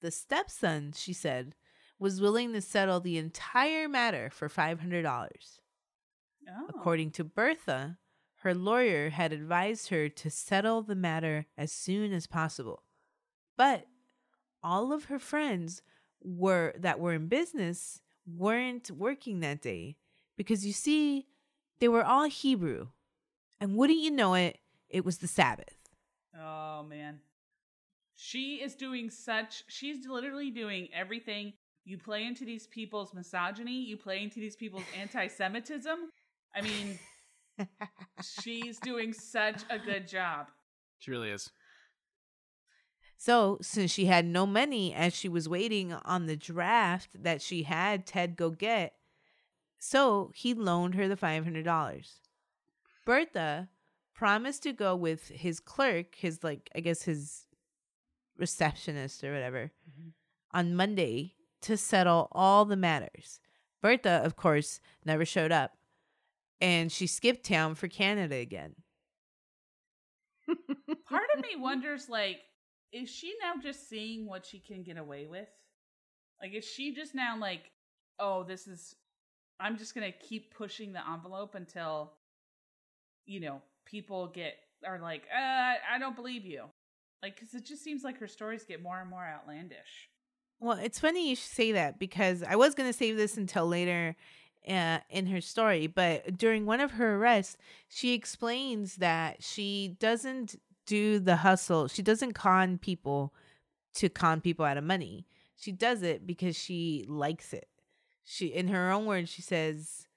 The 0.02 0.12
stepson, 0.12 0.94
she 0.96 1.14
said, 1.14 1.56
was 2.00 2.22
willing 2.22 2.54
to 2.54 2.62
settle 2.62 3.00
the 3.00 3.18
entire 3.18 3.88
matter 3.88 4.30
for 4.30 4.50
$500. 4.50 5.06
Oh, 6.48 6.66
According 6.70 7.12
to 7.12 7.24
Bertha, 7.24 7.98
her 8.40 8.54
lawyer 8.54 9.10
had 9.10 9.34
advised 9.34 9.90
her 9.90 10.08
to 10.10 10.30
settle 10.30 10.82
the 10.82 10.96
matter 10.96 11.48
as 11.58 11.72
soon 11.72 12.14
as 12.14 12.28
possible. 12.28 12.84
But 13.58 13.88
all 14.62 14.94
of 14.94 15.06
her 15.06 15.20
friends 15.20 15.82
were 16.24 16.74
that 16.78 17.00
were 17.00 17.14
in 17.14 17.28
business 17.28 18.02
weren't 18.28 18.92
working 18.92 19.40
that 19.40 19.62
day 19.62 19.96
because 20.38 20.66
you 20.66 20.74
see 20.74 21.28
they 21.80 21.88
were 21.88 22.04
all 22.04 22.26
Hebrew. 22.26 22.88
And 23.60 23.76
wouldn't 23.76 24.00
you 24.00 24.12
know 24.12 24.34
it, 24.34 24.60
it 24.96 25.04
was 25.04 25.18
the 25.18 25.28
Sabbath. 25.28 25.76
Oh 26.40 26.84
man. 26.84 27.20
She 28.16 28.62
is 28.64 28.76
doing 28.76 29.10
such 29.10 29.66
she's 29.68 30.08
literally 30.08 30.52
doing 30.52 30.88
everything. 30.94 31.52
You 31.84 31.98
play 31.98 32.24
into 32.24 32.46
these 32.46 32.66
people's 32.66 33.14
misogyny, 33.14 33.84
you 33.84 33.98
play 33.98 34.24
into 34.24 34.40
these 34.40 34.56
people's 34.56 34.86
anti-Semitism. 35.00 35.98
I 36.56 36.62
mean, 36.62 36.98
she's 38.42 38.80
doing 38.80 39.12
such 39.12 39.64
a 39.70 39.78
good 39.78 40.08
job. 40.08 40.48
She 41.00 41.12
really 41.12 41.30
is. 41.30 41.52
So, 43.18 43.58
since 43.62 43.92
she 43.92 44.06
had 44.06 44.26
no 44.26 44.46
money 44.46 44.94
as 44.94 45.14
she 45.14 45.28
was 45.28 45.50
waiting 45.50 45.92
on 45.92 46.26
the 46.26 46.38
draft 46.38 47.22
that 47.22 47.42
she 47.42 47.64
had 47.64 48.06
Ted 48.06 48.38
go 48.38 48.50
get, 48.50 48.94
so 49.78 50.32
he 50.34 50.54
loaned 50.54 50.96
her 50.96 51.08
the 51.10 51.18
$500. 51.18 52.06
Bertha 53.06 53.70
promised 54.16 54.64
to 54.64 54.74
go 54.74 54.96
with 54.96 55.28
his 55.28 55.60
clerk, 55.60 56.16
his, 56.16 56.44
like, 56.44 56.70
I 56.76 56.80
guess 56.80 57.04
his 57.04 57.46
receptionist 58.38 59.24
or 59.24 59.34
whatever, 59.34 59.72
mm-hmm. 59.90 60.10
on 60.58 60.76
Monday 60.76 61.36
to 61.62 61.78
settle 61.78 62.28
all 62.32 62.66
the 62.66 62.76
matters. 62.76 63.40
Bertha, 63.82 64.22
of 64.24 64.36
course, 64.36 64.80
never 65.06 65.26
showed 65.26 65.52
up, 65.52 65.72
and 66.60 66.92
she 66.92 67.08
skipped 67.08 67.46
town 67.46 67.76
for 67.76 67.88
Canada 67.88 68.36
again. 68.36 68.76
Part 71.08 71.28
of 71.36 71.42
me 71.42 71.56
wonders 71.58 72.10
like 72.10 72.38
is 72.92 73.10
she 73.10 73.34
now 73.42 73.62
just 73.62 73.90
seeing 73.90 74.26
what 74.26 74.46
she 74.46 74.60
can 74.60 74.84
get 74.84 74.98
away 74.98 75.26
with? 75.26 75.48
Like 76.42 76.54
is 76.54 76.66
she 76.66 76.94
just 76.94 77.14
now 77.14 77.38
like, 77.38 77.72
"Oh, 78.20 78.44
this 78.44 78.68
is 78.68 78.96
I'm 79.60 79.78
just 79.78 79.96
going 79.96 80.12
to 80.12 80.18
keep 80.18 80.54
pushing 80.54 80.94
the 80.94 81.02
envelope 81.12 81.56
until 81.56 82.14
you 83.26 83.40
know, 83.40 83.62
people 83.86 84.28
get 84.28 84.56
are 84.86 85.00
like, 85.00 85.24
uh, 85.34 85.76
I 85.94 85.98
don't 86.00 86.16
believe 86.16 86.46
you. 86.46 86.64
Like, 87.24 87.36
because 87.36 87.54
it 87.54 87.66
just 87.66 87.84
seems 87.84 88.04
like 88.04 88.20
her 88.20 88.28
stories 88.28 88.66
get 88.66 88.84
more 88.84 89.00
and 89.00 89.10
more 89.10 89.26
outlandish. 89.26 90.10
Well, 90.60 90.78
it's 90.78 91.00
funny 91.00 91.30
you 91.30 91.36
should 91.36 91.52
say 91.52 91.72
that 91.74 92.00
because 92.00 92.44
I 92.44 92.56
was 92.56 92.76
going 92.76 92.90
to 92.90 92.98
save 92.98 93.18
this 93.18 93.38
until 93.38 93.68
later 93.68 94.16
uh, 94.68 95.00
in 95.10 95.28
her 95.28 95.42
story, 95.42 95.88
but 95.88 96.38
during 96.38 96.66
one 96.66 96.80
of 96.80 96.92
her 96.92 97.16
arrests, 97.16 97.58
she 97.88 98.14
explains 98.14 98.98
that 98.98 99.44
she 99.44 99.96
doesn't 100.00 100.56
do 100.86 101.20
the 101.20 101.38
hustle. 101.38 101.88
She 101.88 102.02
doesn't 102.02 102.34
con 102.34 102.78
people 102.78 103.34
to 103.96 104.10
con 104.10 104.42
people 104.42 104.66
out 104.66 104.78
of 104.78 104.84
money. 104.84 105.26
She 105.56 105.72
does 105.72 106.04
it 106.04 106.28
because 106.28 106.56
she 106.56 107.06
likes 107.08 107.54
it. 107.54 107.68
She, 108.24 108.48
in 108.48 108.68
her 108.70 108.92
own 108.92 109.06
words, 109.06 109.30
she 109.30 109.42
says, 109.42 110.08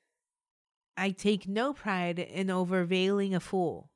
"I 0.98 1.10
take 1.10 1.48
no 1.48 1.72
pride 1.72 2.18
in 2.18 2.50
overveiling 2.50 3.34
a 3.34 3.40
fool. 3.40 3.90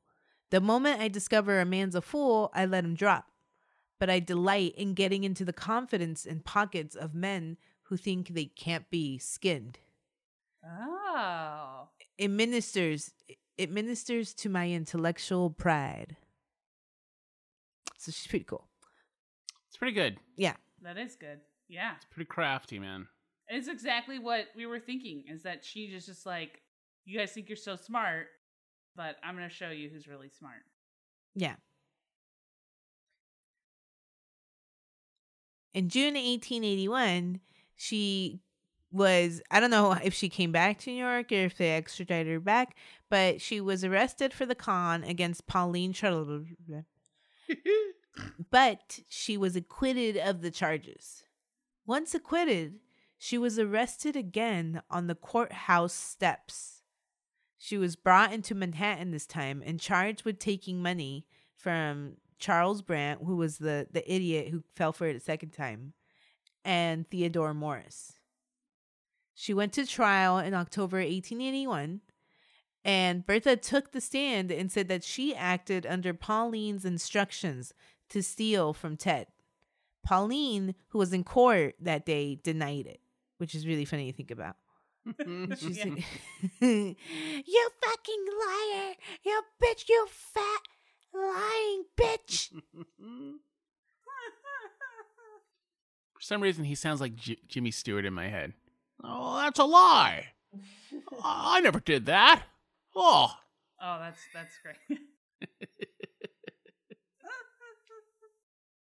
The 0.50 0.60
moment 0.60 1.00
I 1.00 1.08
discover 1.08 1.60
a 1.60 1.64
man's 1.64 1.94
a 1.94 2.02
fool, 2.02 2.50
I 2.54 2.64
let 2.66 2.84
him 2.84 2.94
drop." 2.94 3.32
but 4.02 4.10
I 4.10 4.18
delight 4.18 4.74
in 4.76 4.94
getting 4.94 5.22
into 5.22 5.44
the 5.44 5.52
confidence 5.52 6.26
and 6.26 6.44
pockets 6.44 6.96
of 6.96 7.14
men 7.14 7.56
who 7.84 7.96
think 7.96 8.30
they 8.30 8.46
can't 8.46 8.90
be 8.90 9.16
skinned. 9.16 9.78
Oh. 10.66 11.86
It 12.18 12.26
ministers 12.26 13.12
it 13.56 13.70
ministers 13.70 14.34
to 14.34 14.48
my 14.48 14.68
intellectual 14.72 15.50
pride. 15.50 16.16
So 17.96 18.10
she's 18.10 18.26
pretty 18.26 18.44
cool. 18.44 18.66
It's 19.68 19.76
pretty 19.76 19.92
good. 19.92 20.16
Yeah. 20.36 20.56
That 20.82 20.98
is 20.98 21.14
good. 21.14 21.38
Yeah. 21.68 21.92
It's 21.94 22.06
pretty 22.06 22.26
crafty, 22.26 22.80
man. 22.80 23.06
It's 23.46 23.68
exactly 23.68 24.18
what 24.18 24.46
we 24.56 24.66
were 24.66 24.80
thinking 24.80 25.22
is 25.28 25.44
that 25.44 25.64
she 25.64 25.82
is 25.82 26.06
just 26.06 26.26
like, 26.26 26.60
you 27.04 27.18
guys 27.18 27.32
think 27.32 27.48
you're 27.48 27.56
so 27.56 27.76
smart, 27.76 28.28
but 28.96 29.16
I'm 29.22 29.36
going 29.36 29.48
to 29.48 29.54
show 29.54 29.70
you 29.70 29.88
who's 29.88 30.06
really 30.06 30.28
smart. 30.28 30.62
Yeah. 31.34 31.54
In 35.74 35.88
June 35.88 36.14
1881, 36.14 37.40
she 37.76 38.40
was, 38.90 39.40
I 39.50 39.58
don't 39.58 39.70
know 39.70 39.92
if 39.92 40.12
she 40.12 40.28
came 40.28 40.52
back 40.52 40.78
to 40.80 40.90
New 40.90 41.02
York 41.02 41.32
or 41.32 41.36
if 41.36 41.56
they 41.56 41.70
extradited 41.70 42.30
her 42.32 42.40
back, 42.40 42.76
but 43.08 43.40
she 43.40 43.60
was 43.60 43.82
arrested 43.82 44.34
for 44.34 44.44
the 44.44 44.54
con 44.54 45.02
against 45.02 45.46
Pauline 45.46 45.94
Charlotte. 45.94 46.44
but 48.50 49.00
she 49.08 49.36
was 49.38 49.56
acquitted 49.56 50.18
of 50.18 50.42
the 50.42 50.50
charges. 50.50 51.24
Once 51.86 52.14
acquitted, 52.14 52.80
she 53.18 53.38
was 53.38 53.58
arrested 53.58 54.14
again 54.14 54.82
on 54.90 55.06
the 55.06 55.14
courthouse 55.14 55.94
steps. 55.94 56.71
She 57.64 57.78
was 57.78 57.94
brought 57.94 58.32
into 58.32 58.56
Manhattan 58.56 59.12
this 59.12 59.24
time 59.24 59.62
and 59.64 59.78
charged 59.78 60.24
with 60.24 60.40
taking 60.40 60.82
money 60.82 61.26
from 61.54 62.14
Charles 62.40 62.82
Brandt, 62.82 63.22
who 63.24 63.36
was 63.36 63.58
the, 63.58 63.86
the 63.88 64.12
idiot 64.12 64.48
who 64.48 64.64
fell 64.74 64.92
for 64.92 65.06
it 65.06 65.14
a 65.14 65.20
second 65.20 65.50
time, 65.50 65.92
and 66.64 67.08
Theodore 67.08 67.54
Morris. 67.54 68.14
She 69.32 69.54
went 69.54 69.72
to 69.74 69.86
trial 69.86 70.38
in 70.38 70.54
October 70.54 70.96
1881, 70.96 72.00
and 72.84 73.24
Bertha 73.24 73.56
took 73.56 73.92
the 73.92 74.00
stand 74.00 74.50
and 74.50 74.72
said 74.72 74.88
that 74.88 75.04
she 75.04 75.32
acted 75.32 75.86
under 75.86 76.12
Pauline's 76.12 76.84
instructions 76.84 77.72
to 78.08 78.24
steal 78.24 78.72
from 78.72 78.96
Ted. 78.96 79.28
Pauline, 80.04 80.74
who 80.88 80.98
was 80.98 81.12
in 81.12 81.22
court 81.22 81.76
that 81.78 82.04
day, 82.04 82.40
denied 82.42 82.88
it, 82.88 83.00
which 83.38 83.54
is 83.54 83.68
really 83.68 83.84
funny 83.84 84.10
to 84.10 84.16
think 84.16 84.32
about. 84.32 84.56
She's 85.58 85.78
Yeah. 85.78 85.84
like, 85.94 86.04
you 86.60 87.70
fucking 87.82 88.24
liar! 88.40 88.94
You 89.24 89.42
bitch! 89.62 89.88
You 89.88 90.06
fat 90.10 90.62
lying 91.14 91.84
bitch! 91.96 92.50
For 96.14 96.20
some 96.20 96.40
reason, 96.42 96.64
he 96.64 96.74
sounds 96.76 97.00
like 97.00 97.16
J- 97.16 97.38
Jimmy 97.48 97.70
Stewart 97.72 98.04
in 98.04 98.14
my 98.14 98.28
head. 98.28 98.52
Oh, 99.02 99.36
that's 99.38 99.58
a 99.58 99.64
lie. 99.64 100.28
I 101.24 101.60
never 101.60 101.80
did 101.80 102.06
that. 102.06 102.42
Oh, 102.94 103.34
Oh, 103.84 103.98
that's 103.98 104.20
that's 104.32 104.54
great. 104.62 105.00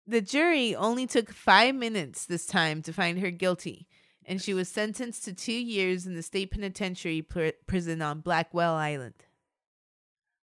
The 0.09 0.21
jury 0.21 0.73
only 0.77 1.09
took 1.09 1.33
five 1.33 1.75
minutes 1.75 2.27
this 2.27 2.47
time 2.47 2.81
to 2.83 2.93
find 2.93 3.19
her 3.19 3.33
guilty, 3.33 3.89
and 4.27 4.43
she 4.43 4.53
was 4.53 4.69
sentenced 4.69 5.25
to 5.25 5.33
two 5.33 5.53
years 5.53 6.07
in 6.07 6.15
the 6.15 6.23
state 6.23 6.51
penitentiary 6.51 7.23
pr- 7.23 7.51
prison 7.67 8.03
on 8.03 8.21
Blackwell 8.21 8.75
Island. 8.75 9.15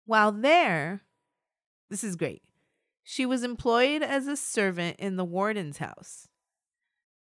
While 0.06 0.32
there, 0.32 1.04
this 1.90 2.04
is 2.04 2.16
great, 2.16 2.44
she 3.04 3.26
was 3.26 3.44
employed 3.44 4.04
as 4.04 4.28
a 4.28 4.38
servant 4.38 4.98
in 5.00 5.16
the 5.16 5.26
warden's 5.26 5.80
house. 5.80 6.28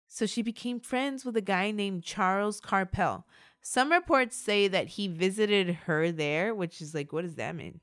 So 0.09 0.27
she 0.27 0.43
became 0.43 0.81
friends 0.81 1.25
with 1.25 1.37
a 1.37 1.43
guy 1.43 1.71
named 1.71 2.03
Charles 2.03 2.61
Carpel. 2.61 3.25
Some 3.61 3.93
reports 3.93 4.37
say 4.37 4.67
that 4.67 4.89
he 4.89 5.07
visited 5.07 5.71
her 5.87 6.11
there, 6.11 6.55
which 6.55 6.81
is 6.81 6.95
like, 6.95 7.13
what 7.13 7.23
does 7.23 7.37
that 7.37 7.55
mean? 7.55 7.81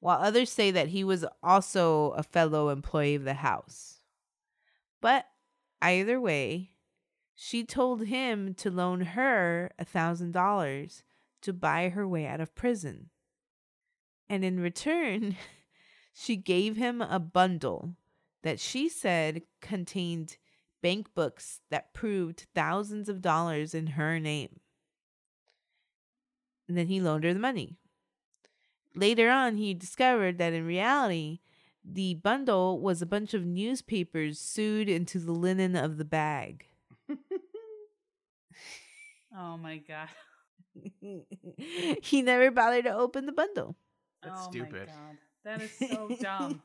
While 0.00 0.18
others 0.18 0.50
say 0.50 0.72
that 0.72 0.88
he 0.88 1.04
was 1.04 1.24
also 1.42 2.10
a 2.12 2.24
fellow 2.24 2.70
employee 2.70 3.14
of 3.14 3.24
the 3.24 3.34
house. 3.34 3.98
But 5.00 5.26
either 5.80 6.20
way, 6.20 6.71
she 7.44 7.64
told 7.64 8.04
him 8.04 8.54
to 8.54 8.70
loan 8.70 9.00
her 9.00 9.72
a 9.76 9.84
thousand 9.84 10.30
dollars 10.30 11.02
to 11.40 11.52
buy 11.52 11.88
her 11.88 12.06
way 12.06 12.24
out 12.24 12.40
of 12.40 12.54
prison. 12.54 13.10
And 14.28 14.44
in 14.44 14.60
return, 14.60 15.34
she 16.14 16.36
gave 16.36 16.76
him 16.76 17.02
a 17.02 17.18
bundle 17.18 17.96
that 18.44 18.60
she 18.60 18.88
said 18.88 19.42
contained 19.60 20.36
bank 20.82 21.08
books 21.16 21.62
that 21.68 21.92
proved 21.92 22.46
thousands 22.54 23.08
of 23.08 23.20
dollars 23.20 23.74
in 23.74 23.88
her 23.88 24.20
name. 24.20 24.60
And 26.68 26.78
then 26.78 26.86
he 26.86 27.00
loaned 27.00 27.24
her 27.24 27.34
the 27.34 27.40
money. 27.40 27.74
Later 28.94 29.28
on, 29.30 29.56
he 29.56 29.74
discovered 29.74 30.38
that 30.38 30.52
in 30.52 30.64
reality, 30.64 31.40
the 31.84 32.14
bundle 32.14 32.78
was 32.78 33.02
a 33.02 33.06
bunch 33.06 33.34
of 33.34 33.44
newspapers 33.44 34.38
sewed 34.38 34.88
into 34.88 35.18
the 35.18 35.32
linen 35.32 35.74
of 35.74 35.96
the 35.96 36.04
bag. 36.04 36.68
Oh 39.36 39.56
my 39.56 39.78
god. 39.78 40.08
he 42.02 42.22
never 42.22 42.50
bothered 42.50 42.84
to 42.84 42.94
open 42.94 43.26
the 43.26 43.32
bundle. 43.32 43.76
Oh 44.24 44.28
That's 44.28 44.40
oh 44.46 44.50
stupid. 44.50 44.88
My 44.88 44.94
god. 44.94 45.16
That 45.44 45.62
is 45.62 45.72
so 45.78 46.08
dumb. 46.20 46.62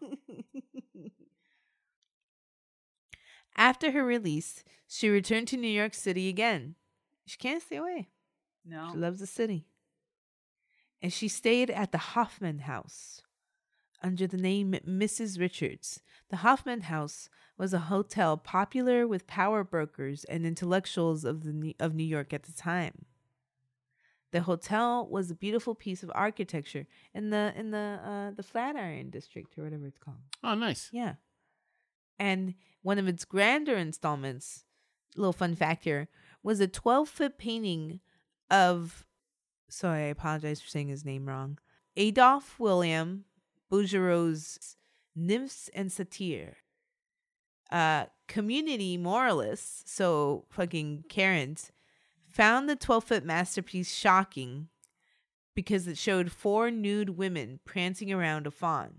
After 3.55 3.91
her 3.91 4.05
release, 4.05 4.63
she 4.87 5.09
returned 5.09 5.47
to 5.49 5.57
New 5.57 5.67
York 5.67 5.93
City 5.93 6.29
again. 6.29 6.75
She 7.25 7.37
can't 7.37 7.61
stay 7.61 7.77
away. 7.77 8.09
No. 8.63 8.89
She 8.91 8.97
loves 8.97 9.19
the 9.19 9.27
city. 9.27 9.67
And 11.01 11.11
she 11.11 11.27
stayed 11.27 11.69
at 11.69 11.91
the 11.91 11.97
Hoffman 11.97 12.59
House 12.59 13.21
under 14.03 14.27
the 14.27 14.37
name 14.37 14.75
Mrs. 14.87 15.39
Richards. 15.39 16.01
The 16.29 16.37
Hoffman 16.37 16.81
House 16.81 17.29
was 17.57 17.73
a 17.73 17.79
hotel 17.79 18.37
popular 18.37 19.07
with 19.07 19.27
power 19.27 19.63
brokers 19.63 20.23
and 20.25 20.45
intellectuals 20.45 21.23
of 21.23 21.43
the 21.43 21.75
of 21.79 21.95
New 21.95 22.03
York 22.03 22.33
at 22.33 22.43
the 22.43 22.51
time. 22.51 23.05
The 24.31 24.41
hotel 24.41 25.07
was 25.07 25.31
a 25.31 25.35
beautiful 25.35 25.73
piece 25.73 26.03
of 26.03 26.11
architecture 26.13 26.85
in 27.13 27.29
the 27.29 27.53
in 27.55 27.71
the 27.71 27.99
uh, 28.03 28.31
the 28.35 28.43
Flatiron 28.43 29.09
district 29.09 29.57
or 29.57 29.63
whatever 29.63 29.87
it's 29.87 29.97
called. 29.97 30.17
oh, 30.43 30.55
nice. 30.55 30.89
Yeah. 30.91 31.13
And 32.19 32.55
one 32.81 32.97
of 32.97 33.07
its 33.07 33.25
grander 33.25 33.75
installments, 33.75 34.65
little 35.15 35.33
fun 35.33 35.55
fact 35.55 35.83
here, 35.83 36.09
was 36.43 36.59
a 36.59 36.67
12 36.67 37.07
foot 37.07 37.37
painting 37.37 37.99
of, 38.49 39.05
sorry, 39.69 40.03
I 40.03 40.07
apologize 40.07 40.59
for 40.61 40.69
saying 40.69 40.87
his 40.87 41.05
name 41.05 41.27
wrong, 41.27 41.59
Adolphe 41.95 42.55
William 42.57 43.25
Bouguereau's 43.69 44.77
Nymphs 45.15 45.69
and 45.73 45.91
Satyr. 45.91 46.57
Uh, 47.71 48.05
community 48.27 48.97
moralists, 48.97 49.91
so 49.91 50.45
fucking 50.49 51.05
Karens, 51.09 51.71
found 52.29 52.69
the 52.69 52.75
12 52.75 53.03
foot 53.03 53.25
masterpiece 53.25 53.93
shocking 53.93 54.69
because 55.55 55.87
it 55.87 55.97
showed 55.97 56.31
four 56.31 56.69
nude 56.69 57.17
women 57.17 57.59
prancing 57.65 58.13
around 58.13 58.47
a 58.47 58.51
fawn. 58.51 58.93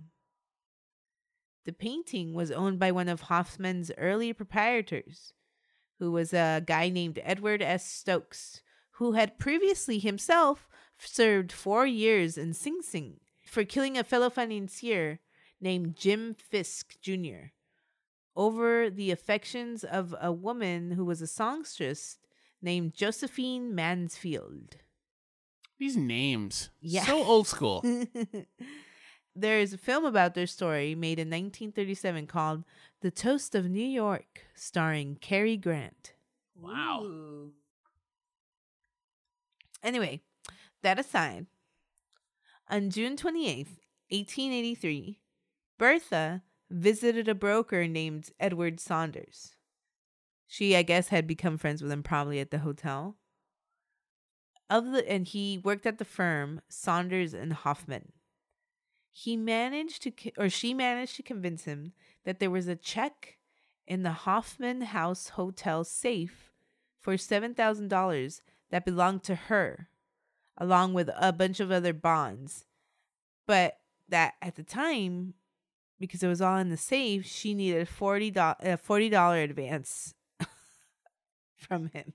The 1.65 1.73
painting 1.73 2.35
was 2.35 2.51
owned 2.51 2.79
by 2.79 2.91
one 2.91 3.09
of 3.09 3.23
Hoffman's 3.23 3.93
early 3.97 4.33
proprietors, 4.33 5.33
who 5.99 6.11
was 6.11 6.33
a 6.33 6.63
guy 6.67 6.89
named 6.89 7.21
Edward 7.23 7.63
S. 7.63 7.87
Stokes, 7.87 8.63
who 8.93 9.13
had 9.13 9.39
previously 9.39 9.99
himself 9.99 10.69
served 10.99 11.53
four 11.53 11.87
years 11.87 12.37
in 12.37 12.55
Sing 12.55 12.83
Sing 12.83 13.21
for 13.49 13.65
killing 13.65 13.97
a 13.97 14.05
fellow 14.05 14.31
financier 14.31 15.21
named 15.61 15.97
Jim 15.97 16.35
Fisk 16.35 17.01
Jr. 17.01 17.53
over 18.37 18.91
the 18.91 19.11
affections 19.11 19.85
of 19.85 20.15
a 20.21 20.31
woman 20.31 20.93
who 20.93 21.05
was 21.05 21.23
a 21.23 21.27
songstress 21.27 22.19
named 22.63 22.95
Josephine 22.95 23.75
Mansfield. 23.75 24.77
These 25.79 25.97
names. 25.97 26.71
Yeah. 26.81 27.05
So 27.05 27.23
old 27.23 27.47
school. 27.47 27.85
there 29.37 29.61
is 29.61 29.73
a 29.73 29.79
film 29.79 30.05
about 30.05 30.35
their 30.35 30.47
story 30.47 30.95
made 30.95 31.19
in 31.19 31.29
1937 31.29 32.27
called 32.27 32.65
The 33.01 33.11
Toast 33.11 33.55
of 33.55 33.71
New 33.71 33.87
York, 33.87 34.45
starring 34.55 35.17
Cary 35.21 35.57
Grant. 35.57 36.15
Wow. 36.61 37.03
Ooh. 37.05 37.53
Anyway, 39.83 40.21
that 40.83 40.99
aside, 40.99 41.47
on 42.71 42.91
June 42.91 43.17
28th, 43.17 43.79
1883, 44.11 45.21
Bertha 45.79 46.43
visited 46.71 47.29
a 47.29 47.35
broker 47.35 47.87
named 47.87 48.31
Edward 48.39 48.81
Saunders. 48.81 49.57
She, 50.47 50.77
I 50.77 50.83
guess, 50.83 51.09
had 51.09 51.27
become 51.27 51.59
friends 51.59 51.83
with 51.83 51.93
him 51.93 52.03
probably 52.03 52.41
at 52.41 52.51
the 52.51 52.61
hotel. 52.61 53.17
Of 54.71 54.93
the 54.93 55.11
and 55.11 55.27
he 55.27 55.59
worked 55.59 55.87
at 55.87 55.99
the 55.99 56.05
firm 56.05 56.61
Saunders 56.69 57.33
and 57.33 57.53
Hoffman. 57.53 58.13
He 59.11 59.37
managed 59.37 60.03
to 60.03 60.13
or 60.37 60.51
she 60.51 60.75
managed 60.75 61.17
to 61.17 61.23
convince 61.23 61.65
him 61.65 61.93
that 62.25 62.39
there 62.39 62.51
was 62.51 62.69
a 62.69 62.77
check 62.77 63.39
in 63.87 64.03
the 64.03 64.13
Hoffman 64.13 64.83
House 64.83 65.31
Hotel 65.31 65.85
safe 65.85 66.53
for 67.01 67.15
$7,000 67.15 68.41
that 68.71 68.85
belonged 68.85 69.23
to 69.25 69.35
her, 69.35 69.89
along 70.59 70.95
with 70.95 71.11
a 71.17 71.33
bunch 71.33 71.61
of 71.61 71.71
other 71.71 71.93
bonds. 71.93 72.65
But 73.47 73.79
that 74.09 74.35
at 74.43 74.57
the 74.57 74.63
time, 74.63 75.35
because 75.99 76.23
it 76.23 76.29
was 76.29 76.43
all 76.43 76.59
in 76.59 76.69
the 76.69 76.77
safe, 76.77 77.25
she 77.27 77.55
needed 77.55 77.89
$40, 77.89 78.31
a 78.61 78.77
$40 78.77 79.45
advance 79.45 80.15
from 81.57 81.89
him. 81.89 82.13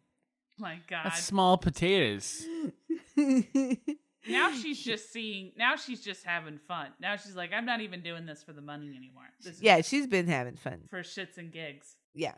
My 0.57 0.79
god. 0.87 1.05
That's 1.05 1.23
small 1.23 1.57
potatoes. 1.57 2.45
now 3.17 4.51
she's 4.51 4.79
just 4.79 5.11
seeing 5.11 5.51
now 5.57 5.75
she's 5.75 6.01
just 6.01 6.23
having 6.23 6.59
fun. 6.59 6.87
Now 6.99 7.15
she's 7.15 7.35
like, 7.35 7.51
I'm 7.53 7.65
not 7.65 7.81
even 7.81 8.01
doing 8.01 8.25
this 8.25 8.43
for 8.43 8.53
the 8.53 8.61
money 8.61 8.95
anymore. 8.95 9.23
This 9.41 9.55
is 9.55 9.61
yeah, 9.61 9.81
she's 9.81 10.07
been 10.07 10.27
having 10.27 10.55
fun. 10.55 10.81
for 10.89 11.01
shits 11.01 11.37
and 11.37 11.51
gigs. 11.51 11.97
Yeah. 12.13 12.35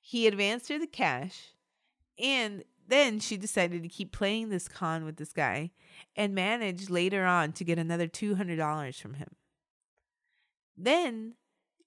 He 0.00 0.26
advanced 0.26 0.70
her 0.70 0.78
the 0.78 0.86
cash, 0.86 1.52
and 2.18 2.64
then 2.88 3.20
she 3.20 3.36
decided 3.36 3.82
to 3.82 3.88
keep 3.88 4.10
playing 4.12 4.48
this 4.48 4.66
con 4.66 5.04
with 5.04 5.16
this 5.16 5.32
guy 5.32 5.70
and 6.16 6.34
managed 6.34 6.90
later 6.90 7.24
on 7.24 7.52
to 7.52 7.64
get 7.64 7.78
another 7.78 8.08
$200 8.08 9.00
from 9.00 9.14
him. 9.14 9.28
Then 10.76 11.34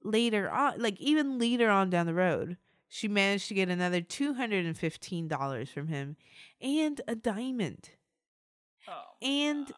later 0.03 0.49
on, 0.49 0.79
like 0.79 0.99
even 0.99 1.37
later 1.39 1.69
on 1.69 1.89
down 1.89 2.05
the 2.05 2.13
road, 2.13 2.57
she 2.87 3.07
managed 3.07 3.47
to 3.47 3.53
get 3.53 3.69
another 3.69 4.01
$215 4.01 5.67
from 5.69 5.87
him 5.87 6.17
and 6.61 7.01
a 7.07 7.15
diamond 7.15 7.91
Oh. 8.87 9.01
and 9.21 9.67
God. 9.67 9.75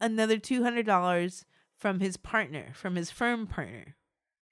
another 0.00 0.36
$200 0.38 1.44
from 1.76 2.00
his 2.00 2.16
partner, 2.16 2.72
from 2.74 2.96
his 2.96 3.10
firm 3.10 3.46
partner, 3.46 3.96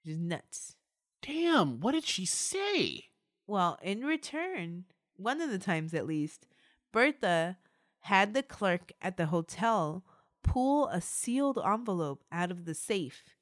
which 0.03 0.13
is 0.13 0.17
nuts. 0.17 0.75
Damn, 1.21 1.79
what 1.81 1.91
did 1.91 2.05
she 2.05 2.25
say? 2.25 3.09
Well, 3.47 3.77
in 3.83 4.01
return, 4.05 4.85
one 5.21 5.41
of 5.41 5.49
the 5.49 5.59
times 5.59 5.93
at 5.93 6.05
least, 6.07 6.47
Bertha 6.91 7.57
had 8.01 8.33
the 8.33 8.43
clerk 8.43 8.91
at 9.01 9.17
the 9.17 9.27
hotel 9.27 10.03
pull 10.43 10.87
a 10.87 11.01
sealed 11.01 11.59
envelope 11.63 12.23
out 12.31 12.51
of 12.51 12.65
the 12.65 12.73
safe 12.73 13.35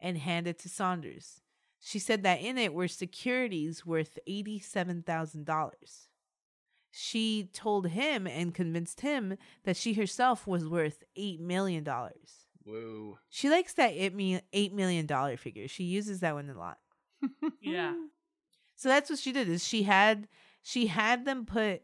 and 0.00 0.18
hand 0.18 0.46
it 0.46 0.58
to 0.60 0.68
Saunders. 0.68 1.42
She 1.80 1.98
said 1.98 2.22
that 2.22 2.40
in 2.40 2.58
it 2.58 2.74
were 2.74 2.88
securities 2.88 3.84
worth 3.86 4.18
$87,000. 4.28 5.72
She 6.90 7.50
told 7.52 7.88
him 7.88 8.26
and 8.26 8.54
convinced 8.54 9.02
him 9.02 9.36
that 9.64 9.76
she 9.76 9.92
herself 9.92 10.46
was 10.46 10.66
worth 10.66 11.04
$8 11.16 11.38
million. 11.38 11.86
Whoa. 12.64 13.18
She 13.28 13.50
likes 13.50 13.74
that 13.74 13.92
$8 13.92 14.72
million 14.72 15.36
figure. 15.36 15.68
She 15.68 15.84
uses 15.84 16.20
that 16.20 16.34
one 16.34 16.50
a 16.50 16.58
lot. 16.58 16.78
Yeah. 17.60 17.94
So 18.76 18.88
that's 18.88 19.10
what 19.10 19.18
she 19.18 19.32
did 19.32 19.48
is 19.48 19.66
she 19.66 19.82
had 19.82 20.28
she 20.68 20.88
had 20.88 21.24
them 21.24 21.46
put 21.46 21.80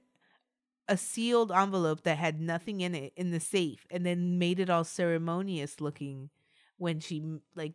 a 0.89 0.97
sealed 0.99 1.51
envelope 1.51 2.03
that 2.03 2.19
had 2.19 2.39
nothing 2.39 2.83
in 2.83 2.95
it 2.95 3.15
in 3.17 3.31
the 3.31 3.41
safe 3.41 3.87
and 3.91 4.05
then 4.05 4.39
made 4.39 4.61
it 4.61 4.69
all 4.69 4.85
ceremonious 4.85 5.81
looking 5.81 6.29
when 6.77 7.01
she 7.01 7.23
like 7.55 7.73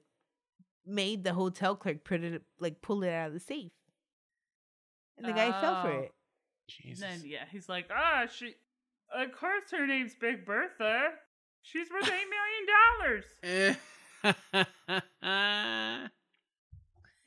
made 0.86 1.24
the 1.24 1.34
hotel 1.34 1.76
clerk 1.76 2.04
put 2.04 2.24
it 2.24 2.44
like 2.60 2.80
pull 2.84 3.02
it 3.02 3.10
out 3.12 3.30
of 3.30 3.34
the 3.34 3.40
safe. 3.40 3.72
And 5.18 5.26
the 5.26 5.32
guy 5.34 5.52
fell 5.60 5.82
for 5.82 5.92
Oh. 5.92 6.00
it. 6.02 6.14
Jesus. 6.68 7.00
Then 7.00 7.22
yeah, 7.26 7.46
he's 7.52 7.68
like, 7.68 7.90
ah, 7.92 8.28
she. 8.32 8.54
Of 9.12 9.32
course, 9.32 9.72
her 9.72 9.88
name's 9.88 10.14
Big 10.14 10.46
Bertha. 10.46 11.10
She's 11.64 11.90
worth 11.90 12.08
eight 12.08 12.28
million 12.30 13.76
dollars. 15.24 16.10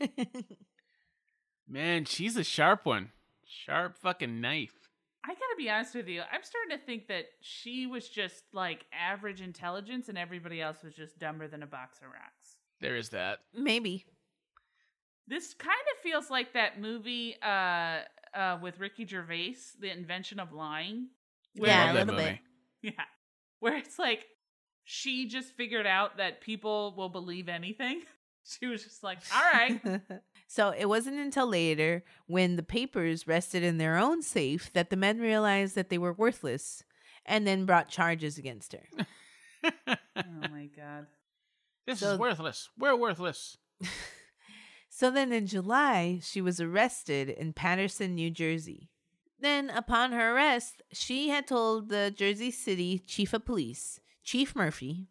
Man, 1.68 2.05
she's 2.05 2.37
a 2.37 2.45
sharp 2.45 2.87
one. 2.87 3.11
Sharp 3.53 3.99
fucking 3.99 4.41
knife. 4.41 4.75
I 5.25 5.29
gotta 5.29 5.57
be 5.57 5.71
honest 5.71 5.95
with 5.95 6.09
you. 6.09 6.23
I'm 6.33 6.43
starting 6.43 6.77
to 6.79 6.85
think 6.85 7.07
that 7.09 7.27
she 7.41 7.87
was 7.87 8.09
just 8.09 8.43
like 8.53 8.85
average 8.93 9.41
intelligence, 9.41 10.09
and 10.09 10.19
everybody 10.19 10.61
else 10.61 10.83
was 10.83 10.95
just 10.95 11.19
dumber 11.19 11.47
than 11.47 11.63
a 11.63 11.67
box 11.67 11.99
of 11.99 12.05
rocks. 12.07 12.57
There 12.81 12.97
is 12.97 13.11
that. 13.11 13.41
Maybe. 13.55 14.05
This 15.29 15.55
kind 15.55 15.71
of 15.95 16.03
feels 16.03 16.31
like 16.31 16.55
that 16.55 16.81
movie 16.81 17.37
uh, 17.41 18.01
uh, 18.35 18.59
with 18.61 18.81
Ricky 18.81 19.07
Gervais, 19.07 19.55
The 19.79 19.93
Invention 19.93 20.41
of 20.41 20.53
Lying. 20.53 21.09
I 21.63 21.67
Yeah, 21.67 21.93
a 21.93 21.95
little 21.95 22.15
movie. 22.15 22.41
bit. 22.83 22.95
Yeah. 22.97 23.05
Where 23.61 23.77
it's 23.77 24.01
like 24.01 24.27
she 24.83 25.29
just 25.29 25.53
figured 25.55 25.87
out 25.87 26.17
that 26.17 26.41
people 26.41 26.95
will 26.97 27.09
believe 27.11 27.49
anything. 27.49 28.03
She 28.45 28.67
was 28.67 28.83
just 28.83 29.05
like, 29.05 29.19
all 29.33 29.41
right. 29.41 29.81
so 30.55 30.71
it 30.77 30.85
wasn't 30.85 31.19
until 31.19 31.47
later, 31.47 32.05
when 32.27 32.57
the 32.57 32.63
papers 32.63 33.27
rested 33.27 33.63
in 33.63 33.79
their 33.79 33.97
own 33.97 34.21
safe, 34.21 34.71
that 34.75 34.91
the 34.91 34.97
men 34.97 35.19
realized 35.19 35.75
that 35.77 35.89
they 35.89 35.97
were 35.99 36.13
worthless 36.13 36.85
and 37.25 37.47
then 37.47 37.65
brought 37.65 37.89
charges 37.89 38.37
against 38.37 38.73
her. 38.75 38.87
oh 39.65 39.95
my 40.51 40.69
God. 40.77 41.07
this 41.87 42.01
So- 42.01 42.13
is 42.13 42.19
worthless. 42.19 42.69
We're 42.79 42.97
worthless. 42.97 43.57
So 44.95 45.11
then 45.11 45.33
in 45.33 45.47
July, 45.47 46.21
she 46.23 46.43
was 46.43 46.61
arrested 46.61 47.31
in 47.31 47.55
Paterson, 47.55 48.15
New 48.15 48.31
Jersey. 48.31 48.91
Then, 49.41 49.71
upon 49.71 50.13
her 50.13 50.37
arrest, 50.37 50.83
she 50.93 51.31
had 51.31 51.47
told 51.47 51.89
the 51.89 52.13
Jersey 52.15 52.51
City 52.51 52.99
Chief 52.99 53.33
of 53.33 53.47
Police, 53.47 54.01
Chief 54.23 54.55
Murphy, 54.55 55.09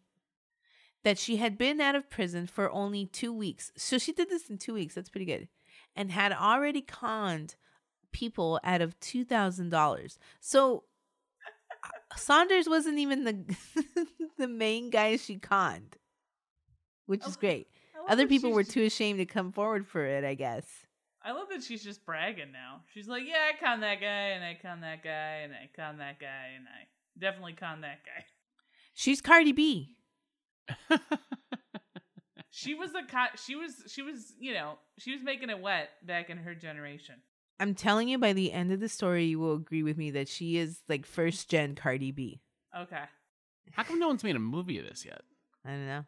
that 1.04 1.18
she 1.18 1.36
had 1.36 1.58
been 1.58 1.80
out 1.80 1.94
of 1.94 2.08
prison 2.08 2.46
for 2.46 2.70
only 2.70 3.06
two 3.06 3.32
weeks. 3.32 3.72
So 3.76 3.98
she 3.98 4.12
did 4.12 4.28
this 4.28 4.48
in 4.48 4.58
two 4.58 4.74
weeks. 4.74 4.94
That's 4.94 5.10
pretty 5.10 5.26
good. 5.26 5.48
And 5.96 6.10
had 6.10 6.32
already 6.32 6.80
conned 6.80 7.56
people 8.12 8.60
out 8.62 8.80
of 8.80 8.98
$2,000. 9.00 10.18
So 10.40 10.84
uh, 11.84 12.16
Saunders 12.16 12.68
wasn't 12.68 12.98
even 12.98 13.24
the 13.24 13.56
the 14.38 14.48
main 14.48 14.90
guy 14.90 15.16
she 15.16 15.36
conned, 15.36 15.96
which 17.06 17.26
is 17.26 17.36
great. 17.36 17.68
Other 18.08 18.26
people 18.26 18.50
were 18.50 18.64
too 18.64 18.82
ashamed 18.82 19.18
to 19.18 19.26
come 19.26 19.52
forward 19.52 19.86
for 19.86 20.04
it, 20.04 20.24
I 20.24 20.34
guess. 20.34 20.66
I 21.24 21.32
love 21.32 21.48
that 21.50 21.62
she's 21.62 21.84
just 21.84 22.04
bragging 22.04 22.50
now. 22.52 22.80
She's 22.92 23.06
like, 23.06 23.22
yeah, 23.26 23.50
I 23.52 23.64
conned 23.64 23.82
that 23.84 24.00
guy, 24.00 24.30
and 24.30 24.44
I 24.44 24.58
conned 24.60 24.82
that 24.82 25.04
guy, 25.04 25.42
and 25.44 25.52
I 25.52 25.70
conned 25.74 26.00
that 26.00 26.18
guy, 26.18 26.50
and 26.56 26.66
I 26.66 26.88
definitely 27.18 27.52
conned 27.52 27.84
that 27.84 28.00
guy. 28.04 28.24
She's 28.94 29.20
Cardi 29.20 29.52
B. 29.52 29.96
She 32.54 32.74
was 32.74 32.92
the 32.92 33.02
co- 33.10 33.34
she 33.42 33.56
was 33.56 33.82
she 33.88 34.02
was 34.02 34.34
you 34.38 34.52
know 34.52 34.74
she 34.98 35.12
was 35.12 35.22
making 35.22 35.48
it 35.48 35.60
wet 35.60 35.88
back 36.04 36.28
in 36.28 36.36
her 36.38 36.54
generation. 36.54 37.16
I'm 37.58 37.74
telling 37.74 38.08
you, 38.08 38.18
by 38.18 38.32
the 38.34 38.52
end 38.52 38.72
of 38.72 38.80
the 38.80 38.88
story, 38.88 39.24
you 39.24 39.38
will 39.38 39.54
agree 39.54 39.82
with 39.82 39.96
me 39.96 40.10
that 40.10 40.28
she 40.28 40.58
is 40.58 40.82
like 40.88 41.06
first 41.06 41.48
gen 41.48 41.74
Cardi 41.74 42.10
B. 42.10 42.42
Okay, 42.76 43.04
How 43.70 43.84
come 43.84 43.98
no 43.98 44.08
one's 44.08 44.24
made 44.24 44.36
a 44.36 44.40
movie 44.40 44.78
of 44.78 44.84
this 44.84 45.04
yet? 45.04 45.22
I 45.64 45.70
don't 45.70 45.86
know. 45.86 46.04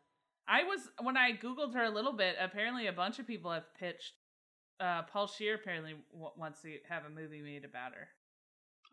I 0.47 0.65
was 0.65 0.81
when 1.01 1.17
I 1.17 1.33
googled 1.33 1.75
her 1.75 1.85
a 1.85 1.91
little 1.91 2.13
bit. 2.13 2.37
Apparently, 2.39 2.89
a 2.89 2.93
bunch 2.93 3.19
of 3.19 3.27
people 3.27 3.51
have 3.51 3.75
pitched. 3.75 4.13
Uh, 4.79 5.03
Paul 5.03 5.27
Scheer 5.27 5.55
apparently 5.55 5.95
w- 6.13 6.33
wants 6.37 6.61
to 6.63 6.77
have 6.89 7.05
a 7.07 7.11
movie 7.11 7.41
made 7.41 7.65
about 7.65 7.93
her. 7.95 8.09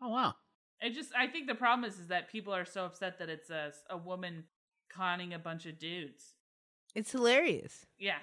Oh 0.00 0.08
wow. 0.08 0.34
It 0.80 0.94
just 0.94 1.10
I 1.14 1.26
think 1.26 1.48
the 1.48 1.54
problem 1.54 1.88
is 1.88 1.98
is 1.98 2.08
that 2.08 2.30
people 2.30 2.54
are 2.54 2.64
so 2.64 2.86
upset 2.86 3.18
that 3.18 3.28
it's 3.28 3.50
a 3.50 3.72
a 3.90 3.96
woman 3.98 4.44
conning 4.94 5.34
a 5.34 5.38
bunch 5.38 5.66
of 5.66 5.78
dudes. 5.78 6.34
It's 6.94 7.12
hilarious. 7.12 7.86
Yeah. 7.98 8.18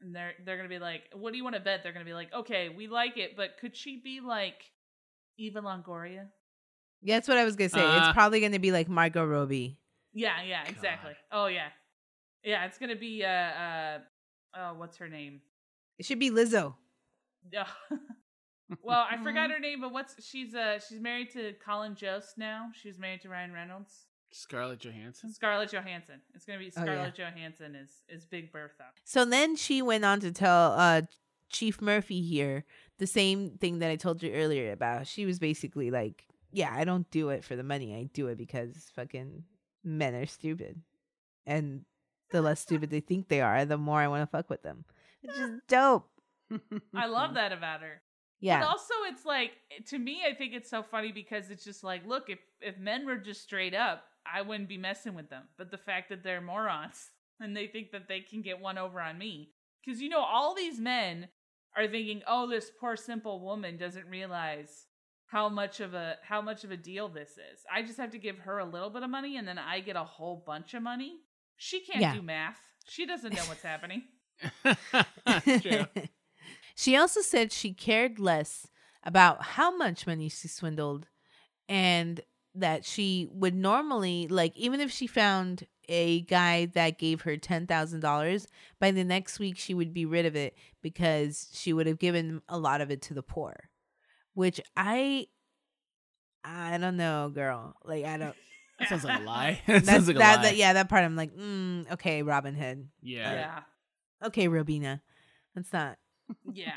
And 0.00 0.14
they're 0.14 0.32
they're 0.44 0.56
gonna 0.56 0.68
be 0.68 0.78
like, 0.78 1.02
what 1.14 1.32
do 1.32 1.38
you 1.38 1.44
want 1.44 1.56
to 1.56 1.60
bet? 1.60 1.82
They're 1.82 1.92
gonna 1.92 2.04
be 2.04 2.14
like, 2.14 2.32
okay, 2.34 2.68
we 2.68 2.88
like 2.88 3.16
it, 3.16 3.36
but 3.36 3.56
could 3.60 3.76
she 3.76 4.00
be 4.02 4.20
like 4.20 4.62
Eva 5.38 5.60
Longoria? 5.60 6.26
Yeah, 7.02 7.16
that's 7.16 7.28
what 7.28 7.36
I 7.36 7.44
was 7.44 7.56
gonna 7.56 7.70
say. 7.70 7.80
Uh. 7.80 7.98
it's 7.98 8.12
probably 8.12 8.40
gonna 8.40 8.58
be 8.58 8.72
like 8.72 8.88
Margot 8.88 9.24
Robbie. 9.24 9.78
Yeah, 10.12 10.42
yeah, 10.46 10.64
exactly. 10.66 11.12
Oh 11.32 11.46
yeah, 11.46 11.68
yeah. 12.42 12.64
It's 12.66 12.78
gonna 12.78 12.96
be 12.96 13.24
uh 13.24 13.28
uh 13.28 13.98
oh 14.56 14.74
what's 14.74 14.96
her 14.98 15.08
name? 15.08 15.40
It 15.98 16.06
should 16.06 16.18
be 16.18 16.30
Lizzo. 16.30 16.74
Ugh. 17.58 17.66
well, 18.82 19.06
I 19.08 19.22
forgot 19.22 19.50
her 19.50 19.58
name, 19.58 19.80
but 19.80 19.92
what's 19.92 20.24
she's 20.24 20.54
uh 20.54 20.78
she's 20.78 21.00
married 21.00 21.30
to 21.32 21.54
Colin 21.64 21.94
Jost 21.94 22.38
now. 22.38 22.68
She's 22.74 22.98
married 22.98 23.22
to 23.22 23.28
Ryan 23.28 23.52
Reynolds. 23.52 24.06
Scarlett 24.36 24.80
Johansson. 24.80 25.32
Scarlett 25.32 25.72
Johansson. 25.72 26.20
It's 26.34 26.44
gonna 26.44 26.58
be 26.58 26.72
Oh, 26.76 26.80
yeah. 26.80 26.82
Scarlett 26.82 27.14
Johansson 27.14 27.74
is 27.76 28.02
is 28.08 28.26
Big 28.26 28.52
Bertha. 28.52 28.86
So 29.04 29.24
then 29.24 29.54
she 29.54 29.80
went 29.80 30.04
on 30.04 30.18
to 30.20 30.32
tell 30.32 30.72
uh 30.72 31.02
Chief 31.50 31.80
Murphy 31.80 32.20
here 32.20 32.64
the 32.98 33.06
same 33.06 33.50
thing 33.58 33.78
that 33.78 33.90
I 33.92 33.96
told 33.96 34.22
you 34.24 34.32
earlier 34.32 34.72
about. 34.72 35.06
She 35.06 35.24
was 35.24 35.38
basically 35.38 35.92
like, 35.92 36.26
"Yeah, 36.50 36.74
I 36.74 36.84
don't 36.84 37.08
do 37.12 37.28
it 37.28 37.44
for 37.44 37.54
the 37.54 37.62
money. 37.62 37.94
I 37.94 38.10
do 38.12 38.26
it 38.26 38.36
because 38.36 38.90
fucking 38.96 39.44
men 39.84 40.14
are 40.16 40.26
stupid, 40.26 40.82
and 41.46 41.84
the 42.30 42.42
less 42.42 42.60
stupid 42.60 42.90
they 42.90 43.00
think 43.00 43.28
they 43.28 43.40
are, 43.40 43.64
the 43.64 43.78
more 43.78 44.00
I 44.00 44.08
want 44.08 44.22
to 44.22 44.26
fuck 44.26 44.50
with 44.50 44.62
them." 44.62 44.84
Which 45.22 45.36
is 45.36 45.60
dope. 45.68 46.10
I 46.92 47.06
love 47.06 47.34
that 47.34 47.52
about 47.52 47.82
her. 47.82 48.02
Yeah. 48.40 48.60
But 48.60 48.68
also, 48.68 48.94
it's 49.06 49.24
like 49.24 49.52
to 49.86 49.98
me, 49.98 50.22
I 50.28 50.34
think 50.34 50.54
it's 50.54 50.68
so 50.68 50.82
funny 50.82 51.12
because 51.12 51.50
it's 51.50 51.62
just 51.62 51.84
like, 51.84 52.04
look, 52.04 52.28
if 52.28 52.40
if 52.60 52.78
men 52.78 53.06
were 53.06 53.16
just 53.16 53.42
straight 53.42 53.74
up, 53.74 54.04
I 54.32 54.42
wouldn't 54.42 54.68
be 54.68 54.78
messing 54.78 55.14
with 55.14 55.30
them. 55.30 55.44
But 55.56 55.70
the 55.70 55.78
fact 55.78 56.08
that 56.08 56.22
they're 56.22 56.40
morons 56.40 57.10
and 57.40 57.56
they 57.56 57.66
think 57.66 57.90
that 57.92 58.08
they 58.08 58.20
can 58.20 58.42
get 58.42 58.60
one 58.60 58.78
over 58.78 59.00
on 59.00 59.18
me, 59.18 59.50
because 59.84 60.00
you 60.00 60.08
know, 60.08 60.22
all 60.22 60.54
these 60.54 60.78
men 60.80 61.28
are 61.76 61.86
thinking, 61.88 62.22
oh, 62.26 62.48
this 62.48 62.70
poor 62.80 62.96
simple 62.96 63.40
woman 63.40 63.76
doesn't 63.76 64.06
realize 64.06 64.86
how 65.26 65.48
much 65.48 65.80
of 65.80 65.94
a 65.94 66.16
how 66.22 66.40
much 66.40 66.62
of 66.64 66.70
a 66.70 66.76
deal 66.76 67.08
this 67.08 67.30
is. 67.30 67.60
I 67.72 67.82
just 67.82 67.98
have 67.98 68.10
to 68.12 68.18
give 68.18 68.38
her 68.38 68.58
a 68.58 68.64
little 68.64 68.90
bit 68.90 69.02
of 69.02 69.10
money, 69.10 69.36
and 69.36 69.46
then 69.48 69.58
I 69.58 69.80
get 69.80 69.96
a 69.96 70.04
whole 70.04 70.42
bunch 70.46 70.74
of 70.74 70.82
money. 70.82 71.18
She 71.56 71.80
can't 71.80 72.00
Yeah. 72.00 72.14
do 72.14 72.22
math. 72.22 72.60
She 72.86 73.06
doesn't 73.06 73.32
know 73.34 73.42
what's 73.44 73.62
happening. 73.62 74.02
True. 75.62 75.86
she 76.76 76.96
also 76.96 77.20
said 77.20 77.52
she 77.52 77.72
cared 77.72 78.18
less 78.18 78.66
about 79.02 79.42
how 79.42 79.76
much 79.76 80.06
money 80.06 80.28
she 80.28 80.48
swindled 80.48 81.06
and 81.68 82.20
that 82.54 82.84
she 82.84 83.28
would 83.32 83.54
normally 83.54 84.26
like 84.28 84.56
even 84.56 84.80
if 84.80 84.90
she 84.90 85.06
found 85.06 85.66
a 85.88 86.22
guy 86.22 86.66
that 86.66 86.98
gave 86.98 87.22
her 87.22 87.36
$10,000 87.36 88.46
by 88.80 88.90
the 88.90 89.04
next 89.04 89.38
week 89.38 89.58
she 89.58 89.74
would 89.74 89.92
be 89.92 90.06
rid 90.06 90.24
of 90.24 90.34
it 90.36 90.56
because 90.82 91.48
she 91.52 91.72
would 91.72 91.86
have 91.86 91.98
given 91.98 92.40
a 92.48 92.58
lot 92.58 92.80
of 92.80 92.90
it 92.90 93.02
to 93.02 93.14
the 93.14 93.22
poor 93.22 93.54
which 94.34 94.60
I 94.76 95.26
I 96.44 96.78
don't 96.78 96.96
know 96.96 97.30
girl 97.34 97.74
like 97.84 98.04
I 98.04 98.16
don't 98.16 98.36
That 98.80 98.88
sounds 98.88 99.04
like 99.04 99.20
a 99.20 99.24
lie. 99.24 99.60
That 99.68 99.86
sounds 99.86 100.08
like 100.08 100.16
a 100.16 100.18
lie. 100.18 100.36
that 100.42 100.56
yeah 100.56 100.72
that 100.72 100.88
part 100.88 101.04
I'm 101.04 101.16
like 101.16 101.36
mm, 101.36 101.90
okay 101.92 102.22
Robin 102.22 102.54
Hood 102.54 102.88
yeah. 103.02 103.32
yeah. 103.32 103.60
okay 104.26 104.48
Robina 104.48 105.02
that's 105.54 105.72
not 105.72 105.98
Yeah. 106.52 106.72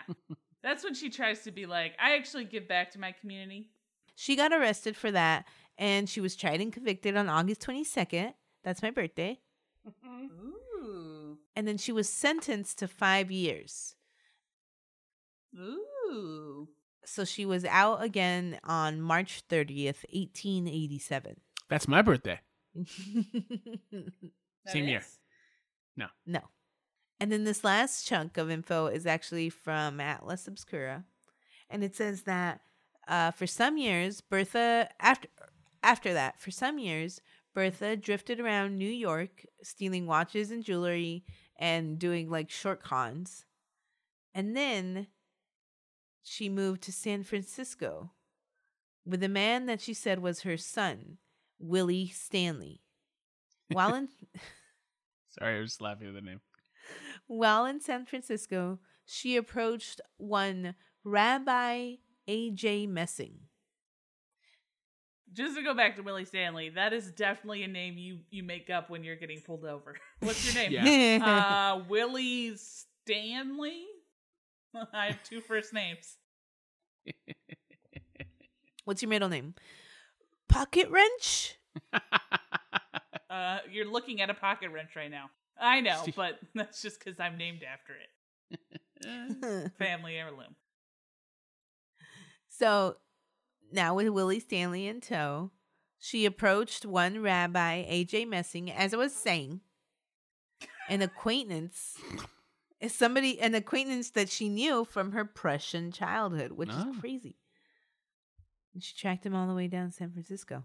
That's 0.63 0.83
when 0.83 0.93
she 0.93 1.09
tries 1.09 1.43
to 1.43 1.51
be 1.51 1.65
like, 1.65 1.93
I 2.01 2.15
actually 2.15 2.45
give 2.45 2.67
back 2.67 2.91
to 2.91 2.99
my 2.99 3.11
community. 3.11 3.69
She 4.15 4.35
got 4.35 4.51
arrested 4.51 4.95
for 4.97 5.11
that 5.11 5.45
and 5.77 6.09
she 6.09 6.21
was 6.21 6.35
tried 6.35 6.61
and 6.61 6.73
convicted 6.73 7.15
on 7.15 7.29
August 7.29 7.61
22nd. 7.61 8.33
That's 8.63 8.81
my 8.81 8.91
birthday. 8.91 9.39
Ooh. 9.87 11.37
And 11.55 11.67
then 11.67 11.77
she 11.77 11.91
was 11.91 12.09
sentenced 12.09 12.79
to 12.79 12.87
five 12.87 13.31
years. 13.31 13.95
Ooh. 15.57 16.67
So 17.05 17.23
she 17.23 17.45
was 17.45 17.63
out 17.65 18.03
again 18.03 18.59
on 18.63 19.01
March 19.01 19.43
30th, 19.49 20.03
1887. 20.11 21.37
That's 21.69 21.87
my 21.87 22.01
birthday. 22.01 22.39
That 24.65 24.73
Same 24.73 24.89
year. 24.89 25.01
No. 25.95 26.07
no. 26.25 26.41
And 27.21 27.31
then 27.31 27.45
this 27.45 27.63
last 27.63 28.05
chunk 28.05 28.37
of 28.37 28.51
info 28.51 28.87
is 28.87 29.05
actually 29.05 29.49
from 29.49 30.01
Atlas 30.01 30.45
Obscura. 30.45 31.05
And 31.69 31.85
it 31.85 31.95
says 31.95 32.23
that 32.23 32.59
uh, 33.07 33.31
for 33.31 33.47
some 33.47 33.77
years, 33.77 34.19
Bertha, 34.19 34.89
after, 34.99 35.29
after 35.87 36.13
that, 36.13 36.37
for 36.41 36.51
some 36.51 36.79
years, 36.79 37.21
Bertha 37.53 37.95
drifted 37.95 38.41
around 38.41 38.77
New 38.77 38.89
York, 38.89 39.45
stealing 39.63 40.05
watches 40.05 40.51
and 40.51 40.61
jewelry 40.61 41.23
and 41.57 41.97
doing 41.97 42.29
like 42.29 42.49
short 42.51 42.83
cons. 42.83 43.45
And 44.33 44.55
then 44.55 45.07
she 46.21 46.49
moved 46.49 46.81
to 46.83 46.91
San 46.91 47.23
Francisco, 47.23 48.11
with 49.05 49.23
a 49.23 49.29
man 49.29 49.65
that 49.67 49.79
she 49.79 49.93
said 49.93 50.19
was 50.19 50.41
her 50.41 50.57
son, 50.57 51.19
Willie 51.57 52.09
Stanley. 52.09 52.81
While 53.71 53.95
in 53.95 54.09
Sorry, 55.39 55.55
I 55.55 55.59
was 55.61 55.69
just 55.71 55.81
laughing 55.81 56.09
at 56.09 56.13
the 56.15 56.21
name. 56.21 56.41
while 57.27 57.65
in 57.65 57.79
San 57.79 58.05
Francisco, 58.05 58.79
she 59.05 59.37
approached 59.37 60.01
one 60.17 60.75
Rabbi 61.05 61.93
A.J. 62.27 62.87
Messing. 62.87 63.46
Just 65.33 65.55
to 65.55 65.63
go 65.63 65.73
back 65.73 65.95
to 65.97 66.01
Willie 66.01 66.25
Stanley, 66.25 66.69
that 66.69 66.93
is 66.93 67.11
definitely 67.11 67.63
a 67.63 67.67
name 67.67 67.97
you 67.97 68.19
you 68.29 68.43
make 68.43 68.69
up 68.69 68.89
when 68.89 69.03
you're 69.03 69.15
getting 69.15 69.41
pulled 69.41 69.65
over. 69.65 69.95
What's 70.19 70.45
your 70.45 70.63
name? 70.63 70.71
Yeah. 70.71 71.73
Uh, 71.75 71.83
Willie 71.87 72.55
Stanley. 72.55 73.85
I 74.93 75.07
have 75.07 75.23
two 75.23 75.41
first 75.41 75.73
names. 75.73 76.17
What's 78.85 79.01
your 79.01 79.09
middle 79.09 79.29
name? 79.29 79.53
Pocket 80.47 80.89
Wrench? 80.89 81.57
Uh, 83.29 83.59
you're 83.69 83.85
looking 83.85 84.21
at 84.21 84.29
a 84.29 84.33
pocket 84.33 84.71
wrench 84.71 84.95
right 84.95 85.11
now. 85.11 85.29
I 85.59 85.81
know, 85.81 86.05
but 86.15 86.39
that's 86.55 86.81
just 86.81 86.97
because 86.97 87.19
I'm 87.19 87.37
named 87.37 87.61
after 87.61 87.93
it. 87.93 89.71
Family 89.77 90.15
heirloom. 90.15 90.55
So 92.47 92.95
now 93.71 93.95
with 93.95 94.07
Willie 94.09 94.39
Stanley 94.39 94.87
in 94.87 95.01
tow, 95.01 95.51
she 95.99 96.25
approached 96.25 96.85
one 96.85 97.21
rabbi, 97.21 97.83
AJ 97.83 98.27
Messing, 98.27 98.71
as 98.71 98.93
I 98.93 98.97
was 98.97 99.13
saying, 99.13 99.61
an 100.89 101.01
acquaintance. 101.01 101.97
is 102.79 102.93
Somebody, 102.93 103.39
an 103.41 103.55
acquaintance 103.55 104.11
that 104.11 104.29
she 104.29 104.49
knew 104.49 104.85
from 104.85 105.11
her 105.11 105.25
Prussian 105.25 105.91
childhood, 105.91 106.51
which 106.51 106.69
Oh. 106.71 106.91
is 106.91 106.99
crazy. 106.99 107.37
And 108.73 108.83
she 108.83 108.95
tracked 108.95 109.25
him 109.25 109.33
all 109.33 109.47
the 109.47 109.55
way 109.55 109.67
down 109.67 109.87
to 109.89 109.91
San 109.95 110.11
Francisco. 110.11 110.63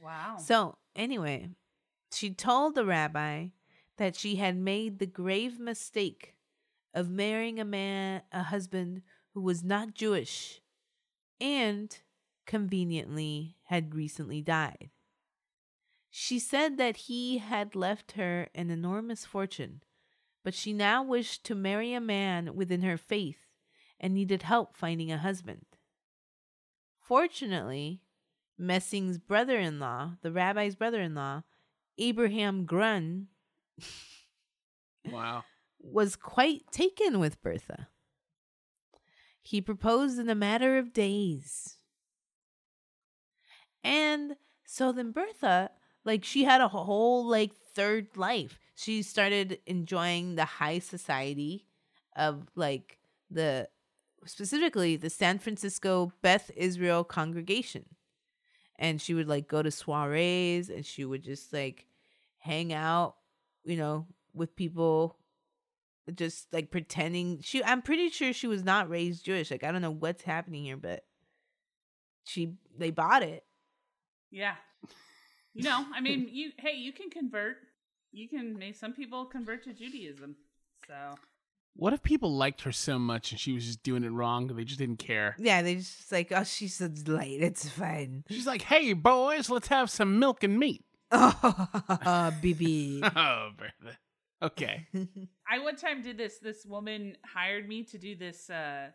Wow. 0.00 0.36
So, 0.38 0.78
anyway, 0.94 1.50
she 2.12 2.32
told 2.32 2.74
the 2.76 2.84
rabbi 2.86 3.48
that 3.96 4.14
she 4.16 4.36
had 4.36 4.56
made 4.56 4.98
the 4.98 5.06
grave 5.06 5.58
mistake 5.58 6.36
of 6.94 7.10
marrying 7.10 7.58
a 7.58 7.64
man, 7.64 8.22
a 8.32 8.44
husband 8.44 9.02
who 9.34 9.40
was 9.40 9.62
not 9.64 9.94
Jewish 9.94 10.60
and 11.40 11.98
conveniently 12.50 13.54
had 13.66 13.94
recently 13.94 14.42
died. 14.42 14.90
She 16.10 16.40
said 16.40 16.78
that 16.78 16.96
he 17.06 17.38
had 17.38 17.76
left 17.76 18.12
her 18.12 18.48
an 18.56 18.70
enormous 18.70 19.24
fortune, 19.24 19.84
but 20.42 20.52
she 20.52 20.72
now 20.72 21.00
wished 21.00 21.44
to 21.44 21.54
marry 21.54 21.94
a 21.94 22.00
man 22.00 22.56
within 22.56 22.82
her 22.82 22.96
faith 22.96 23.46
and 24.00 24.12
needed 24.12 24.42
help 24.42 24.76
finding 24.76 25.12
a 25.12 25.18
husband. 25.18 25.64
Fortunately, 27.00 28.02
Messing's 28.58 29.18
brother 29.18 29.60
in 29.60 29.78
law, 29.78 30.16
the 30.22 30.32
rabbi's 30.32 30.74
brother 30.74 31.00
in 31.00 31.14
law, 31.14 31.44
Abraham 31.98 32.64
Grun, 32.64 33.28
wow. 35.08 35.44
was 35.78 36.16
quite 36.16 36.62
taken 36.72 37.20
with 37.20 37.40
Bertha. 37.42 37.86
He 39.40 39.60
proposed 39.60 40.18
in 40.18 40.28
a 40.28 40.34
matter 40.34 40.78
of 40.78 40.92
days. 40.92 41.76
And 43.82 44.36
so 44.64 44.92
then 44.92 45.12
Bertha, 45.12 45.70
like, 46.04 46.24
she 46.24 46.44
had 46.44 46.60
a 46.60 46.68
whole, 46.68 47.26
like, 47.26 47.52
third 47.74 48.08
life. 48.16 48.58
She 48.74 49.02
started 49.02 49.58
enjoying 49.66 50.34
the 50.34 50.44
high 50.44 50.78
society 50.78 51.66
of, 52.16 52.48
like, 52.54 52.98
the 53.30 53.68
specifically 54.26 54.96
the 54.96 55.08
San 55.08 55.38
Francisco 55.38 56.12
Beth 56.20 56.50
Israel 56.54 57.04
congregation. 57.04 57.86
And 58.78 59.00
she 59.00 59.14
would, 59.14 59.28
like, 59.28 59.48
go 59.48 59.62
to 59.62 59.70
soirees 59.70 60.70
and 60.70 60.84
she 60.84 61.04
would 61.04 61.22
just, 61.22 61.52
like, 61.52 61.86
hang 62.38 62.72
out, 62.72 63.16
you 63.64 63.76
know, 63.76 64.06
with 64.34 64.56
people 64.56 65.16
just 66.14 66.52
like 66.52 66.70
pretending 66.70 67.40
she 67.40 67.62
I'm 67.62 67.82
pretty 67.82 68.08
sure 68.08 68.32
she 68.32 68.46
was 68.46 68.64
not 68.64 68.90
raised 68.90 69.24
Jewish. 69.24 69.50
Like 69.50 69.64
I 69.64 69.72
don't 69.72 69.82
know 69.82 69.90
what's 69.90 70.22
happening 70.22 70.64
here, 70.64 70.76
but 70.76 71.04
she 72.24 72.54
they 72.76 72.90
bought 72.90 73.22
it. 73.22 73.44
Yeah. 74.30 74.54
You 75.54 75.64
know, 75.64 75.84
I 75.94 76.00
mean, 76.00 76.28
you 76.30 76.52
hey, 76.58 76.74
you 76.76 76.92
can 76.92 77.10
convert. 77.10 77.56
You 78.12 78.28
can 78.28 78.58
make 78.58 78.76
some 78.76 78.92
people 78.92 79.24
convert 79.24 79.64
to 79.64 79.72
Judaism. 79.72 80.36
So 80.86 81.14
What 81.74 81.92
if 81.92 82.02
people 82.02 82.34
liked 82.36 82.62
her 82.62 82.72
so 82.72 82.98
much 82.98 83.30
and 83.32 83.40
she 83.40 83.52
was 83.52 83.64
just 83.66 83.82
doing 83.82 84.04
it 84.04 84.10
wrong? 84.10 84.46
They 84.48 84.64
just 84.64 84.78
didn't 84.78 84.98
care. 84.98 85.36
Yeah, 85.38 85.62
they 85.62 85.76
just 85.76 86.10
like, 86.12 86.32
oh 86.32 86.44
she's 86.44 86.80
a 86.80 86.90
light, 87.06 87.40
it's 87.40 87.68
fine. 87.68 88.24
She's 88.28 88.46
like, 88.46 88.62
"Hey, 88.62 88.92
boys, 88.92 89.50
let's 89.50 89.68
have 89.68 89.90
some 89.90 90.18
milk 90.18 90.42
and 90.44 90.58
meat." 90.58 90.84
Oh 91.12 92.32
Bibi. 92.40 93.02
Oh, 93.16 93.50
Bertha. 93.56 93.98
Okay. 94.42 94.86
I 95.50 95.58
one 95.58 95.76
time 95.76 96.00
did 96.02 96.16
this. 96.16 96.38
This 96.38 96.64
woman 96.64 97.16
hired 97.24 97.68
me 97.68 97.82
to 97.84 97.98
do 97.98 98.16
this. 98.16 98.48
Uh, 98.48 98.88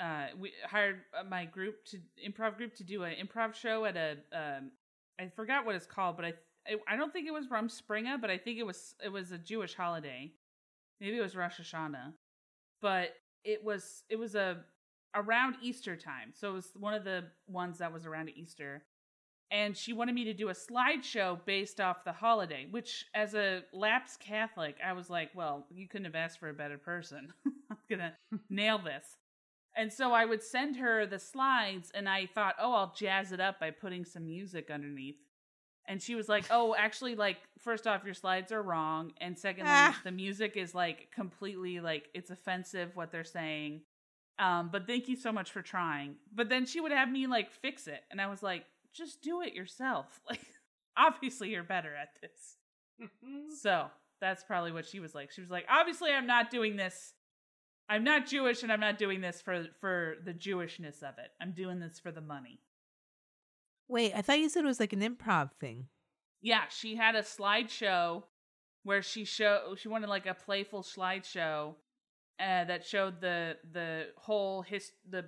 uh, 0.00 0.26
we 0.38 0.52
hired 0.66 1.00
uh, 1.18 1.24
my 1.24 1.44
group 1.44 1.84
to 1.86 1.98
improv 2.26 2.56
group 2.56 2.74
to 2.76 2.84
do 2.84 3.04
an 3.04 3.14
improv 3.22 3.54
show 3.54 3.84
at 3.84 3.96
a. 3.96 4.16
Um, 4.32 4.70
I 5.20 5.28
forgot 5.28 5.64
what 5.64 5.74
it's 5.74 5.86
called, 5.86 6.16
but 6.16 6.24
I 6.24 6.32
I, 6.88 6.96
don't 6.96 7.12
think 7.12 7.26
it 7.26 7.32
was 7.32 7.48
Rumspringa, 7.48 8.20
but 8.20 8.30
I 8.30 8.38
think 8.38 8.58
it 8.58 8.66
was 8.66 8.94
it 9.04 9.10
was 9.10 9.32
a 9.32 9.38
Jewish 9.38 9.74
holiday. 9.74 10.32
Maybe 11.00 11.18
it 11.18 11.22
was 11.22 11.36
Rosh 11.36 11.60
Hashanah, 11.60 12.12
but 12.80 13.14
it 13.44 13.64
was 13.64 14.04
it 14.08 14.16
was 14.16 14.34
a 14.34 14.64
around 15.14 15.56
Easter 15.62 15.96
time. 15.96 16.32
So 16.32 16.50
it 16.50 16.54
was 16.54 16.70
one 16.78 16.94
of 16.94 17.04
the 17.04 17.24
ones 17.46 17.78
that 17.78 17.92
was 17.92 18.06
around 18.06 18.30
Easter. 18.34 18.84
And 19.50 19.76
she 19.76 19.92
wanted 19.92 20.14
me 20.14 20.24
to 20.24 20.32
do 20.32 20.48
a 20.48 20.54
slideshow 20.54 21.38
based 21.44 21.78
off 21.78 22.04
the 22.04 22.12
holiday, 22.12 22.66
which, 22.70 23.04
as 23.14 23.34
a 23.34 23.62
lapsed 23.74 24.18
Catholic, 24.18 24.76
I 24.82 24.94
was 24.94 25.10
like, 25.10 25.28
well, 25.34 25.66
you 25.70 25.86
couldn't 25.86 26.06
have 26.06 26.14
asked 26.14 26.40
for 26.40 26.48
a 26.48 26.54
better 26.54 26.78
person. 26.78 27.34
I'm 27.70 27.76
to 27.98 28.12
nail 28.48 28.78
this. 28.78 29.04
And 29.76 29.92
so 29.92 30.12
I 30.12 30.24
would 30.26 30.42
send 30.42 30.76
her 30.76 31.06
the 31.06 31.18
slides, 31.18 31.90
and 31.94 32.08
I 32.08 32.26
thought, 32.26 32.56
oh, 32.60 32.72
I'll 32.74 32.92
jazz 32.94 33.32
it 33.32 33.40
up 33.40 33.58
by 33.58 33.70
putting 33.70 34.04
some 34.04 34.26
music 34.26 34.70
underneath. 34.70 35.16
And 35.88 36.00
she 36.00 36.14
was 36.14 36.28
like, 36.28 36.44
oh, 36.50 36.74
actually, 36.78 37.14
like, 37.16 37.38
first 37.58 37.86
off, 37.86 38.04
your 38.04 38.14
slides 38.14 38.52
are 38.52 38.62
wrong. 38.62 39.12
And 39.20 39.36
secondly, 39.38 39.70
Ah. 39.72 39.98
the 40.04 40.12
music 40.12 40.56
is 40.56 40.74
like 40.74 41.08
completely 41.12 41.80
like 41.80 42.08
it's 42.14 42.30
offensive 42.30 42.94
what 42.94 43.10
they're 43.10 43.24
saying. 43.24 43.80
Um, 44.38 44.68
but 44.70 44.86
thank 44.86 45.08
you 45.08 45.16
so 45.16 45.32
much 45.32 45.50
for 45.50 45.60
trying. 45.62 46.16
But 46.32 46.48
then 46.48 46.66
she 46.66 46.80
would 46.80 46.92
have 46.92 47.10
me 47.10 47.26
like 47.26 47.50
fix 47.50 47.86
it. 47.88 48.02
And 48.10 48.20
I 48.20 48.28
was 48.28 48.42
like, 48.42 48.64
just 48.94 49.22
do 49.22 49.40
it 49.42 49.54
yourself. 49.54 50.20
Like, 50.30 50.40
obviously, 50.96 51.50
you're 51.50 51.64
better 51.64 51.94
at 51.94 52.10
this. 52.20 52.58
So 53.62 53.86
that's 54.20 54.44
probably 54.44 54.70
what 54.72 54.86
she 54.86 55.00
was 55.00 55.14
like. 55.14 55.32
She 55.32 55.40
was 55.40 55.50
like, 55.50 55.64
obviously, 55.68 56.10
I'm 56.12 56.26
not 56.26 56.50
doing 56.50 56.76
this. 56.76 57.14
I'm 57.92 58.04
not 58.04 58.26
Jewish, 58.26 58.62
and 58.62 58.72
I'm 58.72 58.80
not 58.80 58.96
doing 58.96 59.20
this 59.20 59.42
for 59.42 59.66
for 59.78 60.14
the 60.24 60.32
Jewishness 60.32 61.02
of 61.02 61.18
it. 61.18 61.30
I'm 61.42 61.52
doing 61.52 61.78
this 61.78 62.00
for 62.00 62.10
the 62.10 62.22
money. 62.22 62.58
Wait, 63.86 64.14
I 64.16 64.22
thought 64.22 64.38
you 64.38 64.48
said 64.48 64.64
it 64.64 64.66
was 64.66 64.80
like 64.80 64.94
an 64.94 65.02
improv 65.02 65.50
thing. 65.60 65.88
Yeah, 66.40 66.62
she 66.70 66.96
had 66.96 67.16
a 67.16 67.20
slideshow 67.20 68.22
where 68.82 69.02
she 69.02 69.26
show 69.26 69.74
she 69.76 69.88
wanted 69.88 70.08
like 70.08 70.24
a 70.24 70.32
playful 70.32 70.82
slideshow 70.82 71.74
uh, 72.40 72.64
that 72.64 72.86
showed 72.86 73.20
the 73.20 73.58
the 73.74 74.06
whole 74.16 74.62
his 74.62 74.92
the 75.10 75.26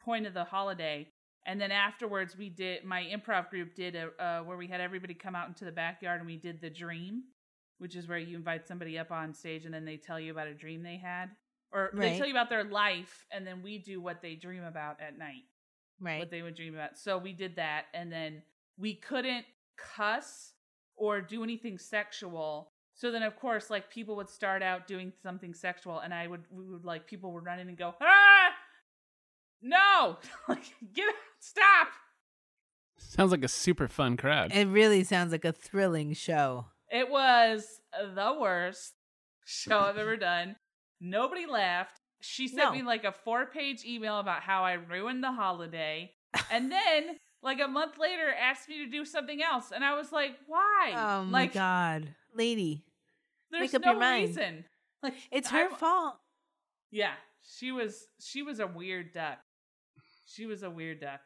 point 0.00 0.24
of 0.24 0.34
the 0.34 0.44
holiday. 0.44 1.08
And 1.46 1.60
then 1.60 1.72
afterwards, 1.72 2.38
we 2.38 2.48
did 2.48 2.84
my 2.84 3.02
improv 3.02 3.50
group 3.50 3.74
did 3.74 3.96
a 3.96 4.10
uh, 4.24 4.42
where 4.44 4.56
we 4.56 4.68
had 4.68 4.80
everybody 4.80 5.14
come 5.14 5.34
out 5.34 5.48
into 5.48 5.64
the 5.64 5.72
backyard 5.72 6.20
and 6.20 6.28
we 6.28 6.36
did 6.36 6.60
the 6.60 6.70
dream, 6.70 7.24
which 7.78 7.96
is 7.96 8.06
where 8.06 8.18
you 8.18 8.36
invite 8.36 8.68
somebody 8.68 8.96
up 8.96 9.10
on 9.10 9.34
stage 9.34 9.64
and 9.64 9.74
then 9.74 9.84
they 9.84 9.96
tell 9.96 10.20
you 10.20 10.30
about 10.30 10.46
a 10.46 10.54
dream 10.54 10.84
they 10.84 10.98
had, 10.98 11.30
or 11.72 11.90
they 11.94 12.16
tell 12.16 12.26
you 12.26 12.32
about 12.32 12.48
their 12.50 12.64
life, 12.64 13.26
and 13.30 13.46
then 13.46 13.62
we 13.62 13.78
do 13.78 14.00
what 14.00 14.22
they 14.22 14.34
dream 14.34 14.64
about 14.64 15.00
at 15.00 15.18
night 15.18 15.44
Right. 16.00 16.18
what 16.18 16.30
they 16.30 16.42
would 16.42 16.54
dream 16.54 16.74
about. 16.74 16.96
So 16.98 17.18
we 17.18 17.32
did 17.32 17.56
that, 17.56 17.86
and 17.92 18.10
then 18.12 18.42
we 18.76 18.94
couldn't 18.94 19.44
cuss 19.76 20.54
or 20.96 21.20
do 21.20 21.42
anything 21.42 21.78
sexual. 21.78 22.72
So 22.94 23.10
then, 23.12 23.22
of 23.22 23.36
course, 23.36 23.70
like 23.70 23.90
people 23.90 24.16
would 24.16 24.28
start 24.28 24.62
out 24.62 24.86
doing 24.86 25.12
something 25.22 25.54
sexual, 25.54 25.98
and 26.00 26.12
I 26.14 26.26
would 26.26 26.44
we 26.50 26.64
would 26.66 26.84
like 26.84 27.06
people 27.06 27.32
would 27.34 27.44
run 27.44 27.58
in 27.58 27.68
and 27.68 27.76
go, 27.78 27.94
ah, 28.00 28.50
no, 29.62 30.16
like 30.48 30.64
get 30.92 31.14
stop. 31.40 31.88
Sounds 32.96 33.30
like 33.30 33.44
a 33.44 33.48
super 33.48 33.86
fun 33.88 34.16
crowd. 34.16 34.52
It 34.52 34.66
really 34.66 35.04
sounds 35.04 35.30
like 35.32 35.44
a 35.44 35.52
thrilling 35.52 36.12
show. 36.14 36.66
It 36.90 37.08
was 37.10 37.80
the 37.92 38.36
worst 38.40 38.94
show 39.44 39.78
I've 39.78 39.98
ever 39.98 40.16
done. 40.16 40.56
Nobody 41.00 41.46
laughed. 41.46 42.00
She 42.20 42.48
sent 42.48 42.72
No. 42.72 42.72
me 42.72 42.82
like 42.82 43.04
a 43.04 43.12
four 43.12 43.46
page 43.46 43.84
email 43.84 44.18
about 44.18 44.42
how 44.42 44.64
I 44.64 44.72
ruined 44.74 45.22
the 45.22 45.32
holiday. 45.32 46.12
And 46.50 46.70
then, 46.70 47.16
like 47.42 47.60
a 47.60 47.68
month 47.68 47.98
later, 47.98 48.32
asked 48.38 48.68
me 48.68 48.78
to 48.84 48.90
do 48.90 49.04
something 49.04 49.40
else. 49.42 49.70
And 49.72 49.84
I 49.84 49.94
was 49.94 50.10
like, 50.12 50.32
why? 50.46 50.92
Oh 50.96 51.24
my 51.24 51.42
like, 51.42 51.52
god. 51.54 52.14
Lady. 52.34 52.84
there's 53.50 53.72
make 53.72 53.74
up 53.74 53.84
no 53.84 53.92
your 53.92 54.00
mind. 54.00 54.28
reason. 54.28 54.64
Like, 55.02 55.14
It's 55.30 55.52
I- 55.52 55.62
her 55.64 55.70
fault. 55.70 56.14
Yeah, 56.90 57.12
she 57.56 57.70
was 57.70 58.06
she 58.20 58.42
was 58.42 58.58
a 58.60 58.66
weird 58.66 59.12
duck. 59.12 59.38
She 60.26 60.46
was 60.46 60.62
a 60.62 60.70
weird 60.70 61.00
duck. 61.00 61.20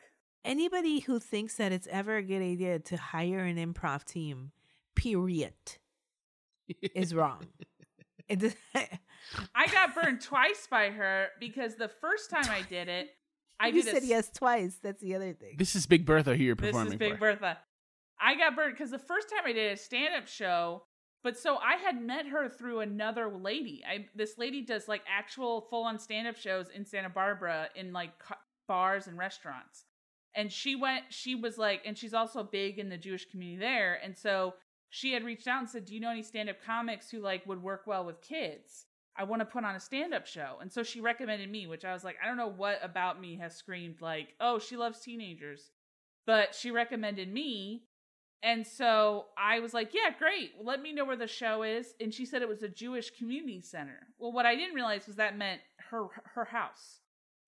Anybody 0.44 0.98
who 1.00 1.18
thinks 1.20 1.54
that 1.56 1.70
it's 1.72 1.86
ever 1.90 2.16
a 2.16 2.22
good 2.22 2.42
idea 2.42 2.80
to 2.80 2.96
hire 2.96 3.38
an 3.44 3.56
improv 3.56 4.04
team, 4.04 4.50
period, 4.96 5.54
is 6.94 7.14
wrong. 7.14 7.46
It 8.28 8.38
does- 8.38 8.56
I 9.54 9.66
got 9.68 9.94
burned 9.94 10.20
twice 10.20 10.66
by 10.70 10.90
her 10.90 11.28
because 11.40 11.76
the 11.76 11.88
first 11.88 12.30
time 12.30 12.46
I 12.50 12.62
did 12.62 12.88
it, 12.88 13.10
I 13.60 13.68
you 13.68 13.74
did 13.82 13.86
a 13.88 13.90
said 13.92 14.02
s- 14.02 14.08
yes 14.08 14.30
twice. 14.34 14.78
That's 14.82 15.00
the 15.00 15.14
other 15.14 15.32
thing. 15.32 15.54
This 15.58 15.74
is 15.76 15.86
Big 15.86 16.04
Bertha 16.04 16.36
who 16.36 16.42
you're 16.42 16.54
This 16.56 16.68
performing 16.72 16.92
is 16.94 16.98
Big 16.98 17.12
for. 17.14 17.18
Bertha. 17.18 17.58
I 18.20 18.34
got 18.36 18.54
burned 18.56 18.74
because 18.74 18.90
the 18.90 18.98
first 18.98 19.28
time 19.30 19.40
I 19.44 19.52
did 19.52 19.72
a 19.72 19.76
stand-up 19.76 20.28
show, 20.28 20.84
but 21.24 21.36
so 21.38 21.56
I 21.56 21.76
had 21.76 22.00
met 22.00 22.26
her 22.26 22.48
through 22.48 22.80
another 22.80 23.28
lady. 23.28 23.82
I 23.88 24.06
this 24.14 24.38
lady 24.38 24.62
does 24.62 24.88
like 24.88 25.02
actual 25.08 25.62
full-on 25.70 25.98
stand-up 25.98 26.36
shows 26.36 26.68
in 26.68 26.84
Santa 26.84 27.08
Barbara 27.10 27.68
in 27.74 27.92
like 27.92 28.18
ca- 28.18 28.38
bars 28.68 29.06
and 29.06 29.18
restaurants. 29.18 29.84
And 30.34 30.50
she 30.50 30.76
went. 30.76 31.04
She 31.10 31.34
was 31.34 31.58
like, 31.58 31.82
and 31.84 31.96
she's 31.98 32.14
also 32.14 32.42
big 32.42 32.78
in 32.78 32.88
the 32.88 32.96
Jewish 32.96 33.26
community 33.30 33.58
there. 33.60 34.00
And 34.02 34.16
so 34.16 34.54
she 34.88 35.12
had 35.12 35.24
reached 35.24 35.46
out 35.46 35.60
and 35.60 35.68
said, 35.68 35.84
"Do 35.84 35.94
you 35.94 36.00
know 36.00 36.10
any 36.10 36.22
stand-up 36.22 36.56
comics 36.64 37.10
who 37.10 37.20
like 37.20 37.44
would 37.46 37.62
work 37.62 37.82
well 37.86 38.04
with 38.04 38.22
kids?" 38.22 38.86
I 39.16 39.24
want 39.24 39.40
to 39.40 39.46
put 39.46 39.64
on 39.64 39.74
a 39.74 39.80
stand 39.80 40.14
up 40.14 40.26
show. 40.26 40.56
And 40.60 40.72
so 40.72 40.82
she 40.82 41.00
recommended 41.00 41.50
me, 41.50 41.66
which 41.66 41.84
I 41.84 41.92
was 41.92 42.04
like, 42.04 42.16
I 42.22 42.26
don't 42.26 42.36
know 42.36 42.52
what 42.54 42.78
about 42.82 43.20
me 43.20 43.36
has 43.36 43.54
screamed 43.54 44.00
like, 44.00 44.34
oh, 44.40 44.58
she 44.58 44.76
loves 44.76 45.00
teenagers. 45.00 45.70
But 46.26 46.54
she 46.54 46.70
recommended 46.70 47.32
me. 47.32 47.84
And 48.42 48.66
so 48.66 49.26
I 49.38 49.60
was 49.60 49.72
like, 49.74 49.92
yeah, 49.94 50.10
great. 50.18 50.52
Let 50.60 50.82
me 50.82 50.92
know 50.92 51.04
where 51.04 51.16
the 51.16 51.28
show 51.28 51.62
is. 51.62 51.94
And 52.00 52.12
she 52.12 52.24
said 52.24 52.42
it 52.42 52.48
was 52.48 52.62
a 52.62 52.68
Jewish 52.68 53.10
community 53.10 53.60
center. 53.60 54.08
Well, 54.18 54.32
what 54.32 54.46
I 54.46 54.56
didn't 54.56 54.74
realize 54.74 55.06
was 55.06 55.16
that 55.16 55.36
meant 55.36 55.60
her 55.90 56.06
her 56.34 56.44
house. 56.44 57.00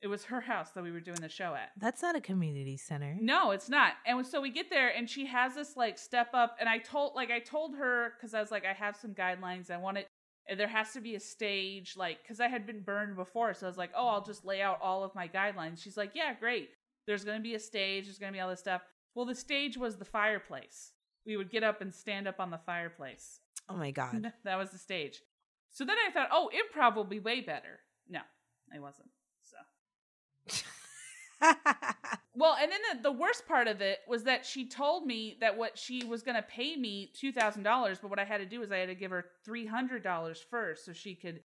It 0.02 0.08
was 0.08 0.24
her 0.24 0.42
house 0.42 0.70
that 0.72 0.84
we 0.84 0.92
were 0.92 1.00
doing 1.00 1.20
the 1.20 1.30
show 1.30 1.54
at. 1.54 1.70
That's 1.78 2.02
not 2.02 2.14
a 2.14 2.20
community 2.20 2.76
center. 2.76 3.16
No, 3.18 3.52
it's 3.52 3.70
not. 3.70 3.94
And 4.06 4.24
so 4.26 4.40
we 4.40 4.50
get 4.50 4.68
there 4.68 4.90
and 4.90 5.08
she 5.08 5.24
has 5.26 5.54
this 5.54 5.78
like 5.78 5.98
step 5.98 6.28
up 6.34 6.56
and 6.60 6.68
I 6.68 6.78
told 6.78 7.14
like 7.16 7.30
I 7.30 7.40
told 7.40 7.74
her 7.76 8.12
cuz 8.20 8.34
I 8.34 8.40
was 8.40 8.50
like 8.50 8.66
I 8.66 8.74
have 8.74 8.96
some 8.96 9.14
guidelines. 9.14 9.70
I 9.70 9.78
want 9.78 9.96
it 9.96 10.08
there 10.56 10.68
has 10.68 10.92
to 10.92 11.00
be 11.00 11.14
a 11.14 11.20
stage 11.20 11.96
like 11.96 12.26
cuz 12.26 12.40
I 12.40 12.48
had 12.48 12.66
been 12.66 12.80
burned 12.80 13.16
before. 13.16 13.54
So 13.54 13.66
I 13.66 13.68
was 13.68 13.78
like, 13.78 13.92
"Oh, 13.94 14.08
I'll 14.08 14.24
just 14.24 14.44
lay 14.44 14.60
out 14.60 14.80
all 14.82 15.02
of 15.02 15.14
my 15.14 15.28
guidelines." 15.28 15.82
She's 15.82 15.96
like, 15.96 16.12
"Yeah, 16.14 16.34
great. 16.34 16.70
There's 17.06 17.24
going 17.24 17.38
to 17.38 17.42
be 17.42 17.54
a 17.54 17.60
stage, 17.60 18.04
there's 18.04 18.18
going 18.18 18.32
to 18.32 18.36
be 18.36 18.40
all 18.40 18.50
this 18.50 18.60
stuff." 18.60 18.82
Well, 19.14 19.26
the 19.26 19.34
stage 19.34 19.76
was 19.76 19.96
the 19.96 20.04
fireplace. 20.04 20.92
We 21.24 21.36
would 21.36 21.50
get 21.50 21.62
up 21.62 21.80
and 21.80 21.94
stand 21.94 22.26
up 22.28 22.40
on 22.40 22.50
the 22.50 22.58
fireplace. 22.58 23.40
Oh 23.68 23.76
my 23.76 23.90
god. 23.90 24.32
that 24.44 24.56
was 24.56 24.70
the 24.70 24.78
stage. 24.78 25.22
So 25.70 25.84
then 25.84 25.96
I 26.06 26.10
thought, 26.10 26.28
"Oh, 26.30 26.50
improv 26.54 26.96
will 26.96 27.04
be 27.04 27.20
way 27.20 27.40
better." 27.40 27.80
No, 28.08 28.20
I 28.72 28.80
wasn't. 28.80 29.10
So 29.42 29.56
Well, 32.36 32.56
and 32.60 32.70
then 32.70 32.80
the, 32.96 33.02
the 33.04 33.12
worst 33.12 33.46
part 33.46 33.68
of 33.68 33.80
it 33.80 34.00
was 34.08 34.24
that 34.24 34.44
she 34.44 34.68
told 34.68 35.06
me 35.06 35.36
that 35.40 35.56
what 35.56 35.78
she 35.78 36.04
was 36.04 36.22
going 36.22 36.34
to 36.34 36.42
pay 36.42 36.76
me 36.76 37.12
two 37.14 37.32
thousand 37.32 37.62
dollars, 37.62 37.98
but 38.00 38.10
what 38.10 38.18
I 38.18 38.24
had 38.24 38.38
to 38.38 38.46
do 38.46 38.62
is 38.62 38.72
I 38.72 38.78
had 38.78 38.88
to 38.88 38.94
give 38.94 39.12
her 39.12 39.26
three 39.44 39.66
hundred 39.66 40.02
dollars 40.02 40.44
first, 40.50 40.84
so 40.84 40.92
she 40.92 41.14
could 41.14 41.40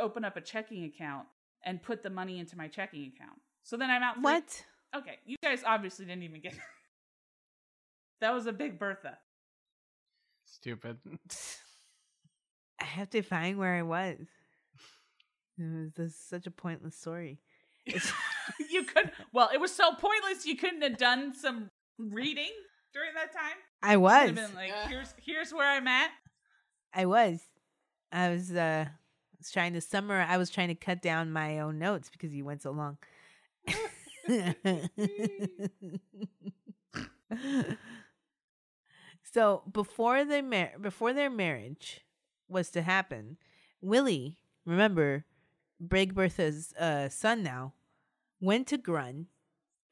open 0.00 0.24
up 0.24 0.36
a 0.36 0.40
checking 0.40 0.84
account 0.84 1.26
and 1.64 1.82
put 1.82 2.02
the 2.02 2.10
money 2.10 2.38
into 2.38 2.56
my 2.56 2.68
checking 2.68 3.12
account. 3.14 3.38
So 3.64 3.76
then 3.76 3.90
I'm 3.90 4.02
out. 4.02 4.14
three- 4.14 4.22
what? 4.24 4.64
Okay, 4.94 5.18
you 5.24 5.36
guys 5.42 5.62
obviously 5.66 6.04
didn't 6.04 6.22
even 6.22 6.40
get. 6.40 6.54
that 8.20 8.32
was 8.32 8.46
a 8.46 8.52
big 8.52 8.78
Bertha. 8.78 9.18
Stupid. 10.44 10.98
I 12.80 12.84
have 12.84 13.10
to 13.10 13.22
find 13.22 13.58
where 13.58 13.74
I 13.74 13.82
was. 13.82 14.18
It 15.58 15.62
was 15.62 15.92
this 15.94 16.10
is 16.10 16.16
such 16.16 16.46
a 16.46 16.50
pointless 16.50 16.96
story. 16.96 17.40
You 18.72 18.84
could. 18.84 19.12
Well, 19.32 19.50
it 19.52 19.60
was 19.60 19.74
so 19.74 19.92
pointless. 19.92 20.46
You 20.46 20.56
couldn't 20.56 20.82
have 20.82 20.96
done 20.96 21.34
some 21.34 21.70
reading 21.98 22.50
during 22.94 23.10
that 23.14 23.32
time. 23.32 23.56
I 23.82 23.96
was. 23.98 24.32
like, 24.54 24.72
here's 24.88 25.14
here's 25.22 25.52
where 25.52 25.68
I'm 25.68 25.86
at. 25.86 26.10
I 26.94 27.06
was. 27.06 27.40
I 28.10 28.30
was 28.30 28.52
uh 28.52 28.86
was 29.38 29.50
trying 29.50 29.72
to 29.74 29.80
summarize 29.80 30.28
I 30.30 30.36
was 30.36 30.50
trying 30.50 30.68
to 30.68 30.74
cut 30.74 31.02
down 31.02 31.32
my 31.32 31.58
own 31.58 31.78
notes 31.78 32.08
because 32.10 32.32
you 32.32 32.44
went 32.44 32.62
so 32.62 32.70
long. 32.70 32.98
so 39.32 39.62
before 39.70 40.24
they 40.24 40.42
mar- 40.42 40.72
before 40.80 41.12
their 41.12 41.30
marriage 41.30 42.02
was 42.48 42.70
to 42.70 42.82
happen, 42.82 43.36
Willie, 43.80 44.38
remember, 44.64 45.24
Big 45.86 46.14
Bertha's 46.14 46.72
uh, 46.74 47.08
son 47.08 47.42
now, 47.42 47.72
went 48.42 48.66
to 48.66 48.76
Grun 48.76 49.28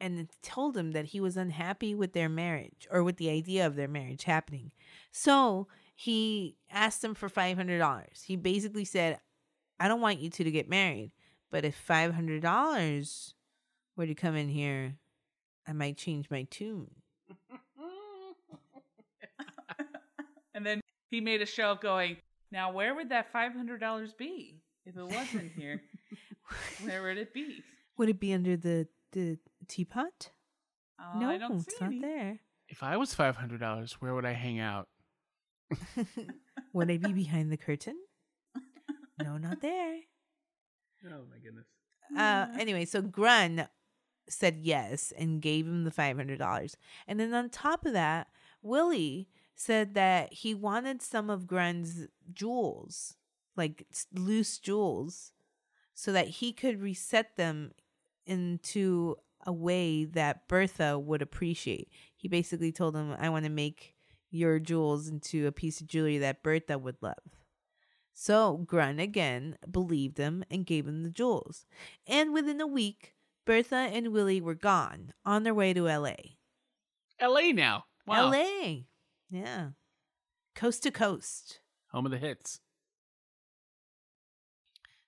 and 0.01 0.29
told 0.43 0.77
him 0.77 0.93
that 0.93 1.07
he 1.07 1.21
was 1.21 1.37
unhappy 1.37 1.95
with 1.95 2.13
their 2.13 2.29
marriage 2.29 2.89
or 2.91 3.03
with 3.05 3.17
the 3.17 3.31
idea 3.31 3.67
of 3.67 3.77
their 3.77 3.89
marriage 3.89 4.25
happening. 4.25 4.73
So 5.13 5.69
he 5.95 6.57
asked 6.71 7.05
him 7.05 7.15
for 7.15 7.29
$500. 7.29 8.25
He 8.25 8.37
basically 8.37 8.85
said, 8.85 9.21
I 9.79 9.89
don't 9.89 10.01
want 10.01 10.19
you 10.21 10.29
two 10.31 10.45
to 10.45 10.51
get 10.51 10.69
married, 10.69 11.13
but 11.51 11.65
if 11.65 11.81
$500 11.87 13.35
were 13.97 14.07
to 14.07 14.15
come 14.15 14.35
in 14.35 14.49
here, 14.49 14.97
I 15.67 15.73
might 15.73 15.97
change 15.97 16.31
my 16.31 16.43
tune. 16.51 16.91
and 20.55 20.67
then 20.67 20.81
he 21.11 21.21
made 21.21 21.43
a 21.43 21.47
show 21.47 21.73
of 21.73 21.81
going, 21.81 22.17
now 22.51 22.73
where 22.73 22.95
would 22.95 23.11
that 23.11 23.31
five 23.31 23.53
hundred 23.53 23.79
dollars 23.79 24.13
be 24.13 24.61
if 24.85 24.97
it 24.97 25.05
wasn't 25.05 25.53
here? 25.53 25.83
where 26.83 27.03
would 27.03 27.19
it 27.19 27.33
be? 27.33 27.63
Would 28.01 28.09
it 28.09 28.19
be 28.19 28.33
under 28.33 28.57
the, 28.57 28.89
the 29.13 29.39
teapot? 29.69 30.31
Oh, 30.99 31.19
no, 31.21 31.29
I 31.29 31.37
don't 31.37 31.57
it's 31.61 31.67
see 31.67 31.85
not 31.85 31.89
any. 31.89 32.01
there. 32.01 32.41
If 32.67 32.83
I 32.83 32.97
was 32.97 33.13
five 33.13 33.37
hundred 33.37 33.61
dollars, 33.61 33.99
where 34.01 34.15
would 34.15 34.25
I 34.25 34.33
hang 34.33 34.59
out? 34.59 34.89
Would 36.73 36.91
I 36.91 36.97
be 36.97 37.13
behind 37.13 37.53
the 37.53 37.59
curtain? 37.59 37.99
No, 39.23 39.37
not 39.37 39.61
there. 39.61 39.99
Oh 41.05 41.25
my 41.31 41.37
goodness. 41.45 41.67
Uh, 42.17 42.47
anyway, 42.59 42.87
so 42.87 43.03
Grun 43.03 43.69
said 44.31 44.61
yes 44.63 45.13
and 45.19 45.43
gave 45.43 45.67
him 45.67 45.85
the 45.85 45.91
five 45.91 46.17
hundred 46.17 46.39
dollars, 46.39 46.79
and 47.07 47.21
then 47.21 47.35
on 47.35 47.51
top 47.51 47.85
of 47.85 47.93
that, 47.93 48.29
Willie 48.63 49.29
said 49.55 49.93
that 49.93 50.33
he 50.33 50.55
wanted 50.55 51.03
some 51.03 51.29
of 51.29 51.47
Grun's 51.47 52.07
jewels, 52.33 53.19
like 53.57 53.87
loose 54.15 54.59
jewels, 54.59 55.33
so 55.95 56.13
that 56.13 56.29
he 56.29 56.51
could 56.55 56.81
reset 56.81 57.37
them 57.37 57.73
into 58.31 59.17
a 59.45 59.53
way 59.53 60.05
that 60.05 60.47
Bertha 60.49 60.99
would 60.99 61.21
appreciate. 61.21 61.91
He 62.15 62.29
basically 62.29 62.73
told 62.73 62.95
him, 62.95 63.13
"I 63.19 63.29
want 63.29 63.45
to 63.45 63.51
make 63.51 63.97
your 64.31 64.59
jewels 64.59 65.09
into 65.09 65.47
a 65.47 65.53
piece 65.53 65.81
of 65.81 65.89
jewelry 65.89 66.19
that 66.19 66.43
Bertha 66.43 66.79
would 66.79 67.03
love." 67.03 67.39
So 68.13 68.59
Grun 68.59 68.99
again 68.99 69.59
believed 69.71 70.19
him 70.19 70.45
and 70.51 70.67
gave 70.67 70.87
him 70.87 71.03
the 71.03 71.11
jewels. 71.11 71.67
And 72.07 72.33
within 72.33 72.61
a 72.61 72.67
week, 72.67 73.15
Bertha 73.47 73.77
and 73.77 74.13
Willie 74.13 74.41
were 74.41 74.55
gone 74.55 75.13
on 75.25 75.43
their 75.43 75.55
way 75.55 75.73
to 75.73 75.89
LA. 75.89 76.37
L.A. 77.19 77.53
now. 77.53 77.87
Wow. 78.07 78.31
LA. 78.31 78.85
Yeah. 79.31 79.71
Coast 80.55 80.83
to 80.83 80.91
coast. 80.91 81.61
Home 81.89 82.05
of 82.05 82.13
the 82.13 82.19
hits. 82.19 82.61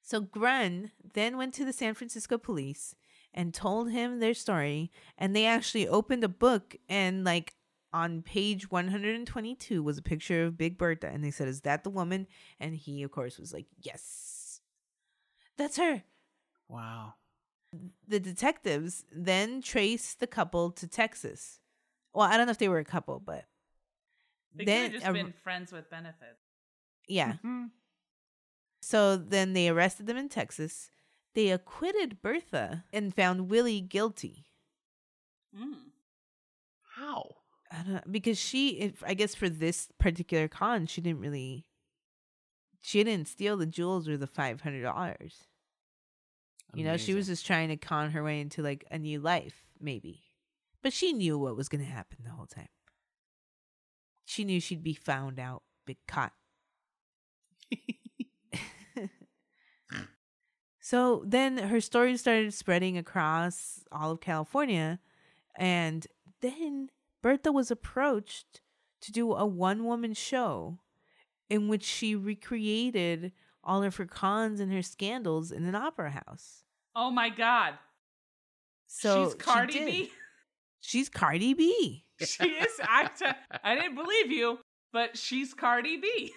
So 0.01 0.20
Grun 0.20 0.93
then 1.14 1.37
went 1.37 1.55
to 1.55 1.64
the 1.64 1.73
San 1.73 1.95
Francisco 1.95 2.39
police 2.39 2.95
and 3.35 3.53
told 3.55 3.91
him 3.91 4.20
their 4.20 4.35
story. 4.35 4.91
And 5.18 5.35
they 5.35 5.47
actually 5.47 5.89
opened 5.89 6.24
a 6.24 6.28
book 6.28 6.76
and, 6.89 7.24
like, 7.24 7.55
on 7.93 8.22
page 8.22 8.70
122 8.70 9.83
was 9.83 9.99
a 9.99 10.03
picture 10.03 10.45
of 10.45 10.57
Big 10.57 10.78
Bertha. 10.78 11.09
And 11.09 11.22
they 11.22 11.30
said, 11.30 11.49
Is 11.49 11.61
that 11.62 11.85
the 11.85 11.91
woman? 11.91 12.26
And 12.59 12.74
he, 12.74 13.03
of 13.03 13.11
course, 13.11 13.39
was 13.39 13.53
like, 13.53 13.66
Yes. 13.80 14.61
That's 15.59 15.76
her. 15.76 16.03
Wow. 16.68 17.14
the 18.07 18.20
detectives 18.20 19.05
then 19.11 19.62
traced 19.62 20.20
the 20.20 20.26
couple 20.26 20.70
to 20.72 20.87
Texas. 20.87 21.59
Well, 22.14 22.26
I 22.28 22.37
don't 22.37 22.47
know 22.47 22.51
if 22.51 22.59
they 22.59 22.68
were 22.68 22.78
a 22.78 22.85
couple, 22.85 23.18
but 23.20 23.47
They 24.55 24.64
then 24.66 24.91
could 24.93 25.03
have 25.03 25.14
just 25.14 25.20
a- 25.20 25.24
been 25.24 25.33
friends 25.43 25.72
with 25.72 25.89
benefits. 25.91 26.41
yeah. 27.09 27.35
Mhm. 27.45 27.70
So 28.83 29.16
then 29.16 29.53
they 29.55 29.68
arrested 29.68 30.07
them 30.07 30.16
in 30.18 30.28
Texas. 30.28 30.91
They 31.35 31.51
acquitted 31.51 32.20
Bertha 32.20 32.85
and 32.93 33.14
found 33.14 33.49
Willie 33.49 33.80
guilty. 33.80 34.47
Mm. 35.59 35.76
How? 36.97 37.37
I 37.70 37.83
don't 37.83 38.12
because 38.12 38.39
she, 38.39 38.80
if, 38.80 39.03
I 39.07 39.14
guess, 39.14 39.35
for 39.35 39.49
this 39.49 39.89
particular 39.99 40.49
con, 40.49 40.87
she 40.87 41.01
didn't 41.01 41.20
really, 41.20 41.64
she 42.80 43.03
didn't 43.03 43.28
steal 43.28 43.57
the 43.57 43.66
jewels 43.66 44.09
or 44.09 44.16
the 44.18 44.26
five 44.26 44.61
hundred 44.61 44.83
dollars. 44.83 45.47
You 46.74 46.85
know, 46.85 46.97
she 46.97 47.12
was 47.12 47.26
just 47.26 47.47
trying 47.47 47.68
to 47.68 47.76
con 47.76 48.12
her 48.12 48.22
way 48.22 48.41
into 48.41 48.62
like 48.62 48.87
a 48.91 48.99
new 48.99 49.20
life, 49.20 49.66
maybe. 49.78 50.22
But 50.83 50.95
she 50.95 51.12
knew 51.12 51.39
what 51.39 51.57
was 51.57 51.68
going 51.68 51.85
to 51.85 51.91
happen 51.91 52.18
the 52.24 52.30
whole 52.30 52.47
time. 52.47 52.68
She 54.24 54.45
knew 54.45 54.59
she'd 54.61 54.83
be 54.83 54.95
found 54.95 55.39
out, 55.39 55.62
big 55.87 55.99
caught. 56.09 56.33
so 60.85 61.22
then 61.24 61.59
her 61.59 61.80
story 61.80 62.16
started 62.16 62.53
spreading 62.53 62.99
across 62.99 63.85
all 63.93 64.11
of 64.11 64.20
California. 64.20 64.99
And 65.57 66.05
then 66.41 66.91
Bertha 67.22 67.53
was 67.53 67.70
approached 67.70 68.61
to 69.03 69.12
do 69.12 69.33
a 69.33 69.47
one 69.47 69.85
woman 69.85 70.12
show 70.12 70.80
in 71.49 71.68
which 71.68 71.85
she 71.85 72.16
recreated 72.16 73.30
all 73.62 73.85
of 73.85 73.95
her 73.95 74.07
cons 74.07 74.59
and 74.59 74.72
her 74.72 74.83
scandals 74.83 75.53
in 75.53 75.64
an 75.66 75.76
opera 75.76 76.11
house. 76.11 76.64
Oh 76.97 77.12
my 77.12 77.28
god. 77.28 77.74
So 78.89 79.26
She's 79.26 79.35
Cardi 79.35 79.72
did. 79.72 79.87
B. 79.87 80.12
She's 80.80 81.09
Cardi 81.09 81.55
B. 81.55 82.05
She 82.18 82.45
is. 82.45 82.80
I, 82.83 83.07
t- 83.07 83.24
I 83.62 83.76
didn't 83.76 83.95
believe 83.95 84.33
you, 84.33 84.59
but 84.93 85.16
she's 85.16 85.55
Cardi 85.55 85.97
B. 85.99 86.33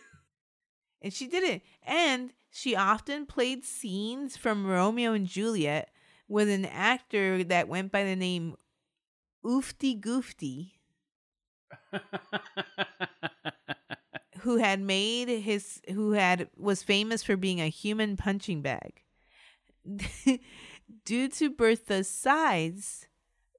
And 1.02 1.14
she 1.14 1.28
did 1.28 1.44
it. 1.44 1.62
And 1.84 2.34
she 2.50 2.76
often 2.76 3.26
played 3.26 3.66
scenes 3.66 4.38
from 4.38 4.66
Romeo 4.66 5.14
and 5.14 5.28
Juliet 5.28 5.90
with 6.28 6.50
an 6.50 6.66
actor 6.66 7.44
that 7.44 7.68
went 7.68 7.92
by 7.92 8.04
the 8.04 8.16
name 8.16 8.56
Oofty 9.46 10.00
Goofty, 10.00 10.72
who 14.40 14.58
had 14.58 14.80
made 14.80 15.28
his 15.28 15.82
who 15.90 16.14
had 16.14 16.50
was 16.58 16.82
famous 16.82 17.22
for 17.24 17.38
being 17.38 17.62
a 17.62 17.68
human 17.68 18.18
punching 18.18 18.62
bag. 18.62 19.04
Due 21.06 21.28
to 21.28 21.52
Bertha's 21.52 22.10
size, 22.10 23.08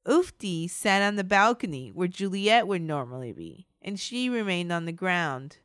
Oofty 0.07 0.69
sat 0.69 1.03
on 1.03 1.17
the 1.17 1.25
balcony 1.25 1.91
where 1.91 2.09
Juliet 2.09 2.67
would 2.67 2.83
normally 2.83 3.33
be, 3.33 3.69
and 3.81 4.01
she 4.01 4.29
remained 4.29 4.73
on 4.73 4.87
the 4.87 4.93
ground 4.93 5.59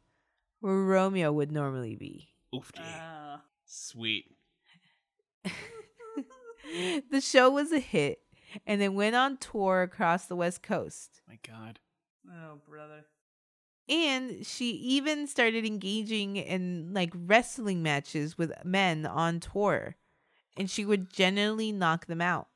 where 0.62 0.74
Romeo 0.76 1.32
would 1.32 1.52
normally 1.52 1.96
be. 1.96 2.30
Oofty. 2.54 2.80
Uh, 2.80 3.38
Sweet. 3.66 4.26
the 7.12 7.22
show 7.22 7.50
was 7.50 7.72
a 7.72 7.80
hit 7.80 8.20
and 8.66 8.82
it 8.82 8.94
went 8.94 9.16
on 9.16 9.38
tour 9.38 9.82
across 9.82 10.26
the 10.26 10.36
West 10.36 10.62
Coast. 10.64 11.22
My 11.28 11.40
God. 11.48 11.80
oh, 12.30 12.60
brother. 12.68 13.06
And 13.90 14.46
she 14.46 14.72
even 14.72 15.28
started 15.28 15.66
engaging 15.66 16.38
in 16.38 16.94
like 16.94 17.12
wrestling 17.14 17.82
matches 17.84 18.38
with 18.38 18.54
men 18.64 19.06
on 19.06 19.40
tour. 19.40 19.96
And 20.58 20.70
she 20.70 20.86
would 20.86 21.12
generally 21.12 21.72
knock 21.72 22.06
them 22.08 22.22
out. 22.22 22.48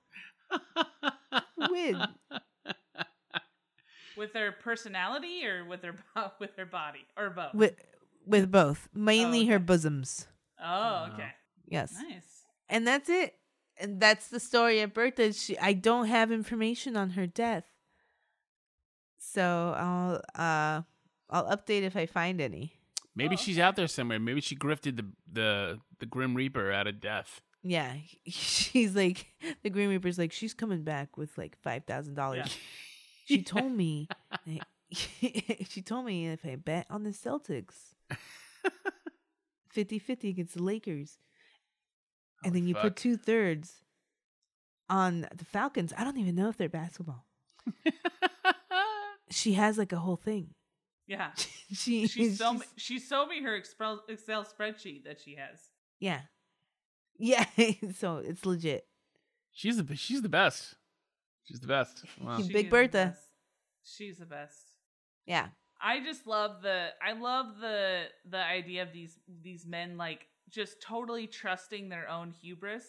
With 1.69 1.97
With 4.17 4.33
her 4.33 4.51
personality 4.51 5.45
or 5.45 5.65
with 5.65 5.81
her 5.83 5.95
with 6.39 6.55
her 6.57 6.65
body 6.65 7.05
or 7.17 7.29
both? 7.31 7.53
with 7.53 7.75
with 8.25 8.51
both, 8.51 8.89
mainly 8.93 9.45
her 9.45 9.55
okay. 9.55 9.63
bosoms. 9.63 10.27
oh, 10.63 11.09
okay. 11.13 11.29
Yes. 11.67 11.93
Nice. 11.93 12.43
And 12.69 12.87
that's 12.87 13.09
it. 13.09 13.35
And 13.77 13.99
that's 13.99 14.27
the 14.27 14.39
story 14.39 14.81
of 14.81 14.93
Bertha. 14.93 15.33
She 15.33 15.57
I 15.57 15.73
don't 15.73 16.07
have 16.07 16.31
information 16.31 16.95
on 16.95 17.11
her 17.11 17.27
death. 17.27 17.65
So 19.17 19.73
I'll 19.77 20.21
uh 20.35 20.81
I'll 21.29 21.57
update 21.57 21.83
if 21.83 21.95
I 21.95 22.05
find 22.05 22.39
any. 22.39 22.73
Maybe 23.15 23.35
Oh, 23.35 23.37
she's 23.37 23.59
out 23.59 23.75
there 23.75 23.87
somewhere. 23.87 24.19
Maybe 24.19 24.41
she 24.41 24.55
grifted 24.55 24.97
the 24.97 25.05
the 25.31 25.79
the 25.99 26.05
Grim 26.05 26.35
Reaper 26.35 26.71
out 26.71 26.87
of 26.87 26.99
death. 26.99 27.41
Yeah, 27.63 27.93
she's 28.27 28.95
like 28.95 29.25
the 29.63 29.69
Grim 29.69 29.89
Reaper's 29.89 30.17
like 30.17 30.31
she's 30.31 30.53
coming 30.53 30.83
back 30.83 31.17
with 31.17 31.37
like 31.37 31.57
five 31.61 31.85
thousand 31.85 32.15
dollars. 32.15 32.55
She 33.25 33.41
told 33.41 33.71
me, 33.71 34.07
she 34.91 35.81
told 35.83 36.05
me 36.05 36.27
if 36.27 36.45
I 36.45 36.55
bet 36.57 36.85
on 36.89 37.03
the 37.03 37.09
Celtics, 37.09 37.94
50-50 39.75 40.29
against 40.29 40.53
the 40.55 40.63
Lakers, 40.63 41.17
and 42.43 42.51
Holy 42.53 42.59
then 42.61 42.67
you 42.69 42.73
fuck. 42.75 42.83
put 42.83 42.95
two 42.95 43.17
thirds 43.17 43.73
on 44.89 45.27
the 45.35 45.45
Falcons. 45.45 45.93
I 45.97 46.03
don't 46.03 46.17
even 46.17 46.35
know 46.35 46.49
if 46.49 46.57
they're 46.57 46.69
basketball. 46.69 47.25
She 49.31 49.53
has 49.53 49.75
like 49.79 49.91
a 49.91 49.97
whole 49.97 50.17
thing. 50.17 50.53
Yeah. 51.07 51.31
she 51.73 52.05
She 52.07 52.29
she's- 52.29 52.39
she 52.77 52.99
sold 52.99 53.29
me 53.29 53.41
her 53.41 53.55
Excel 53.55 54.01
Excel 54.07 54.45
spreadsheet 54.45 55.03
that 55.05 55.19
she 55.19 55.35
has. 55.35 55.59
yeah, 55.99 56.21
yeah. 57.17 57.45
so 57.95 58.17
it's 58.17 58.45
legit. 58.45 58.85
she's 59.51 59.83
the 59.83 59.95
she's 59.95 60.21
the 60.21 60.29
best. 60.29 60.75
She's 61.43 61.59
the 61.59 61.67
best. 61.67 62.03
Wow. 62.21 62.37
Big 62.37 62.45
She 62.47 62.53
the 62.53 62.63
Bertha. 62.69 62.91
best. 62.91 63.27
She's 63.83 64.17
the 64.19 64.25
best. 64.27 64.59
Yeah, 65.25 65.47
I 65.81 65.99
just 66.03 66.25
love 66.27 66.61
the 66.61 66.89
I 67.05 67.13
love 67.13 67.57
the 67.59 68.03
the 68.29 68.37
idea 68.43 68.81
of 68.83 68.91
these 68.93 69.19
these 69.43 69.65
men 69.65 69.97
like 69.97 70.27
just 70.49 70.81
totally 70.81 71.27
trusting 71.27 71.89
their 71.89 72.09
own 72.09 72.31
hubris 72.31 72.85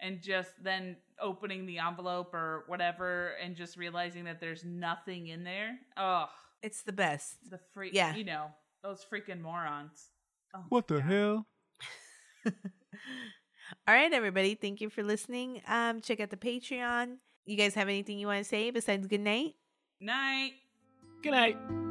and 0.00 0.22
just 0.22 0.50
then 0.62 0.96
opening 1.20 1.66
the 1.66 1.78
envelope 1.78 2.32
or 2.32 2.64
whatever 2.66 3.32
and 3.42 3.54
just 3.56 3.76
realizing 3.76 4.24
that 4.24 4.40
there's 4.40 4.64
nothing 4.64 5.26
in 5.28 5.44
there. 5.44 5.78
Oh, 5.96 6.26
it's 6.62 6.82
the 6.82 6.92
best. 6.92 7.36
the 7.50 7.58
freak 7.74 7.92
Yeah. 7.94 8.14
you 8.14 8.24
know, 8.24 8.46
those 8.82 9.04
freaking 9.10 9.40
morons. 9.40 10.10
Oh, 10.54 10.64
What 10.68 10.88
the 10.88 11.00
God. 11.00 11.04
hell? 11.10 11.46
All 13.86 13.94
right, 13.94 14.12
everybody. 14.12 14.54
Thank 14.54 14.80
you 14.80 14.90
for 14.90 15.02
listening. 15.02 15.62
Um, 15.68 16.00
check 16.00 16.20
out 16.20 16.30
the 16.30 16.36
Patreon. 16.36 17.16
You 17.46 17.56
guys 17.56 17.74
have 17.74 17.88
anything 17.88 18.18
you 18.18 18.26
want 18.26 18.38
to 18.42 18.48
say 18.48 18.70
besides 18.70 19.06
good 19.06 19.20
night? 19.20 19.54
Night. 20.00 20.52
Good 21.22 21.32
night. 21.32 21.89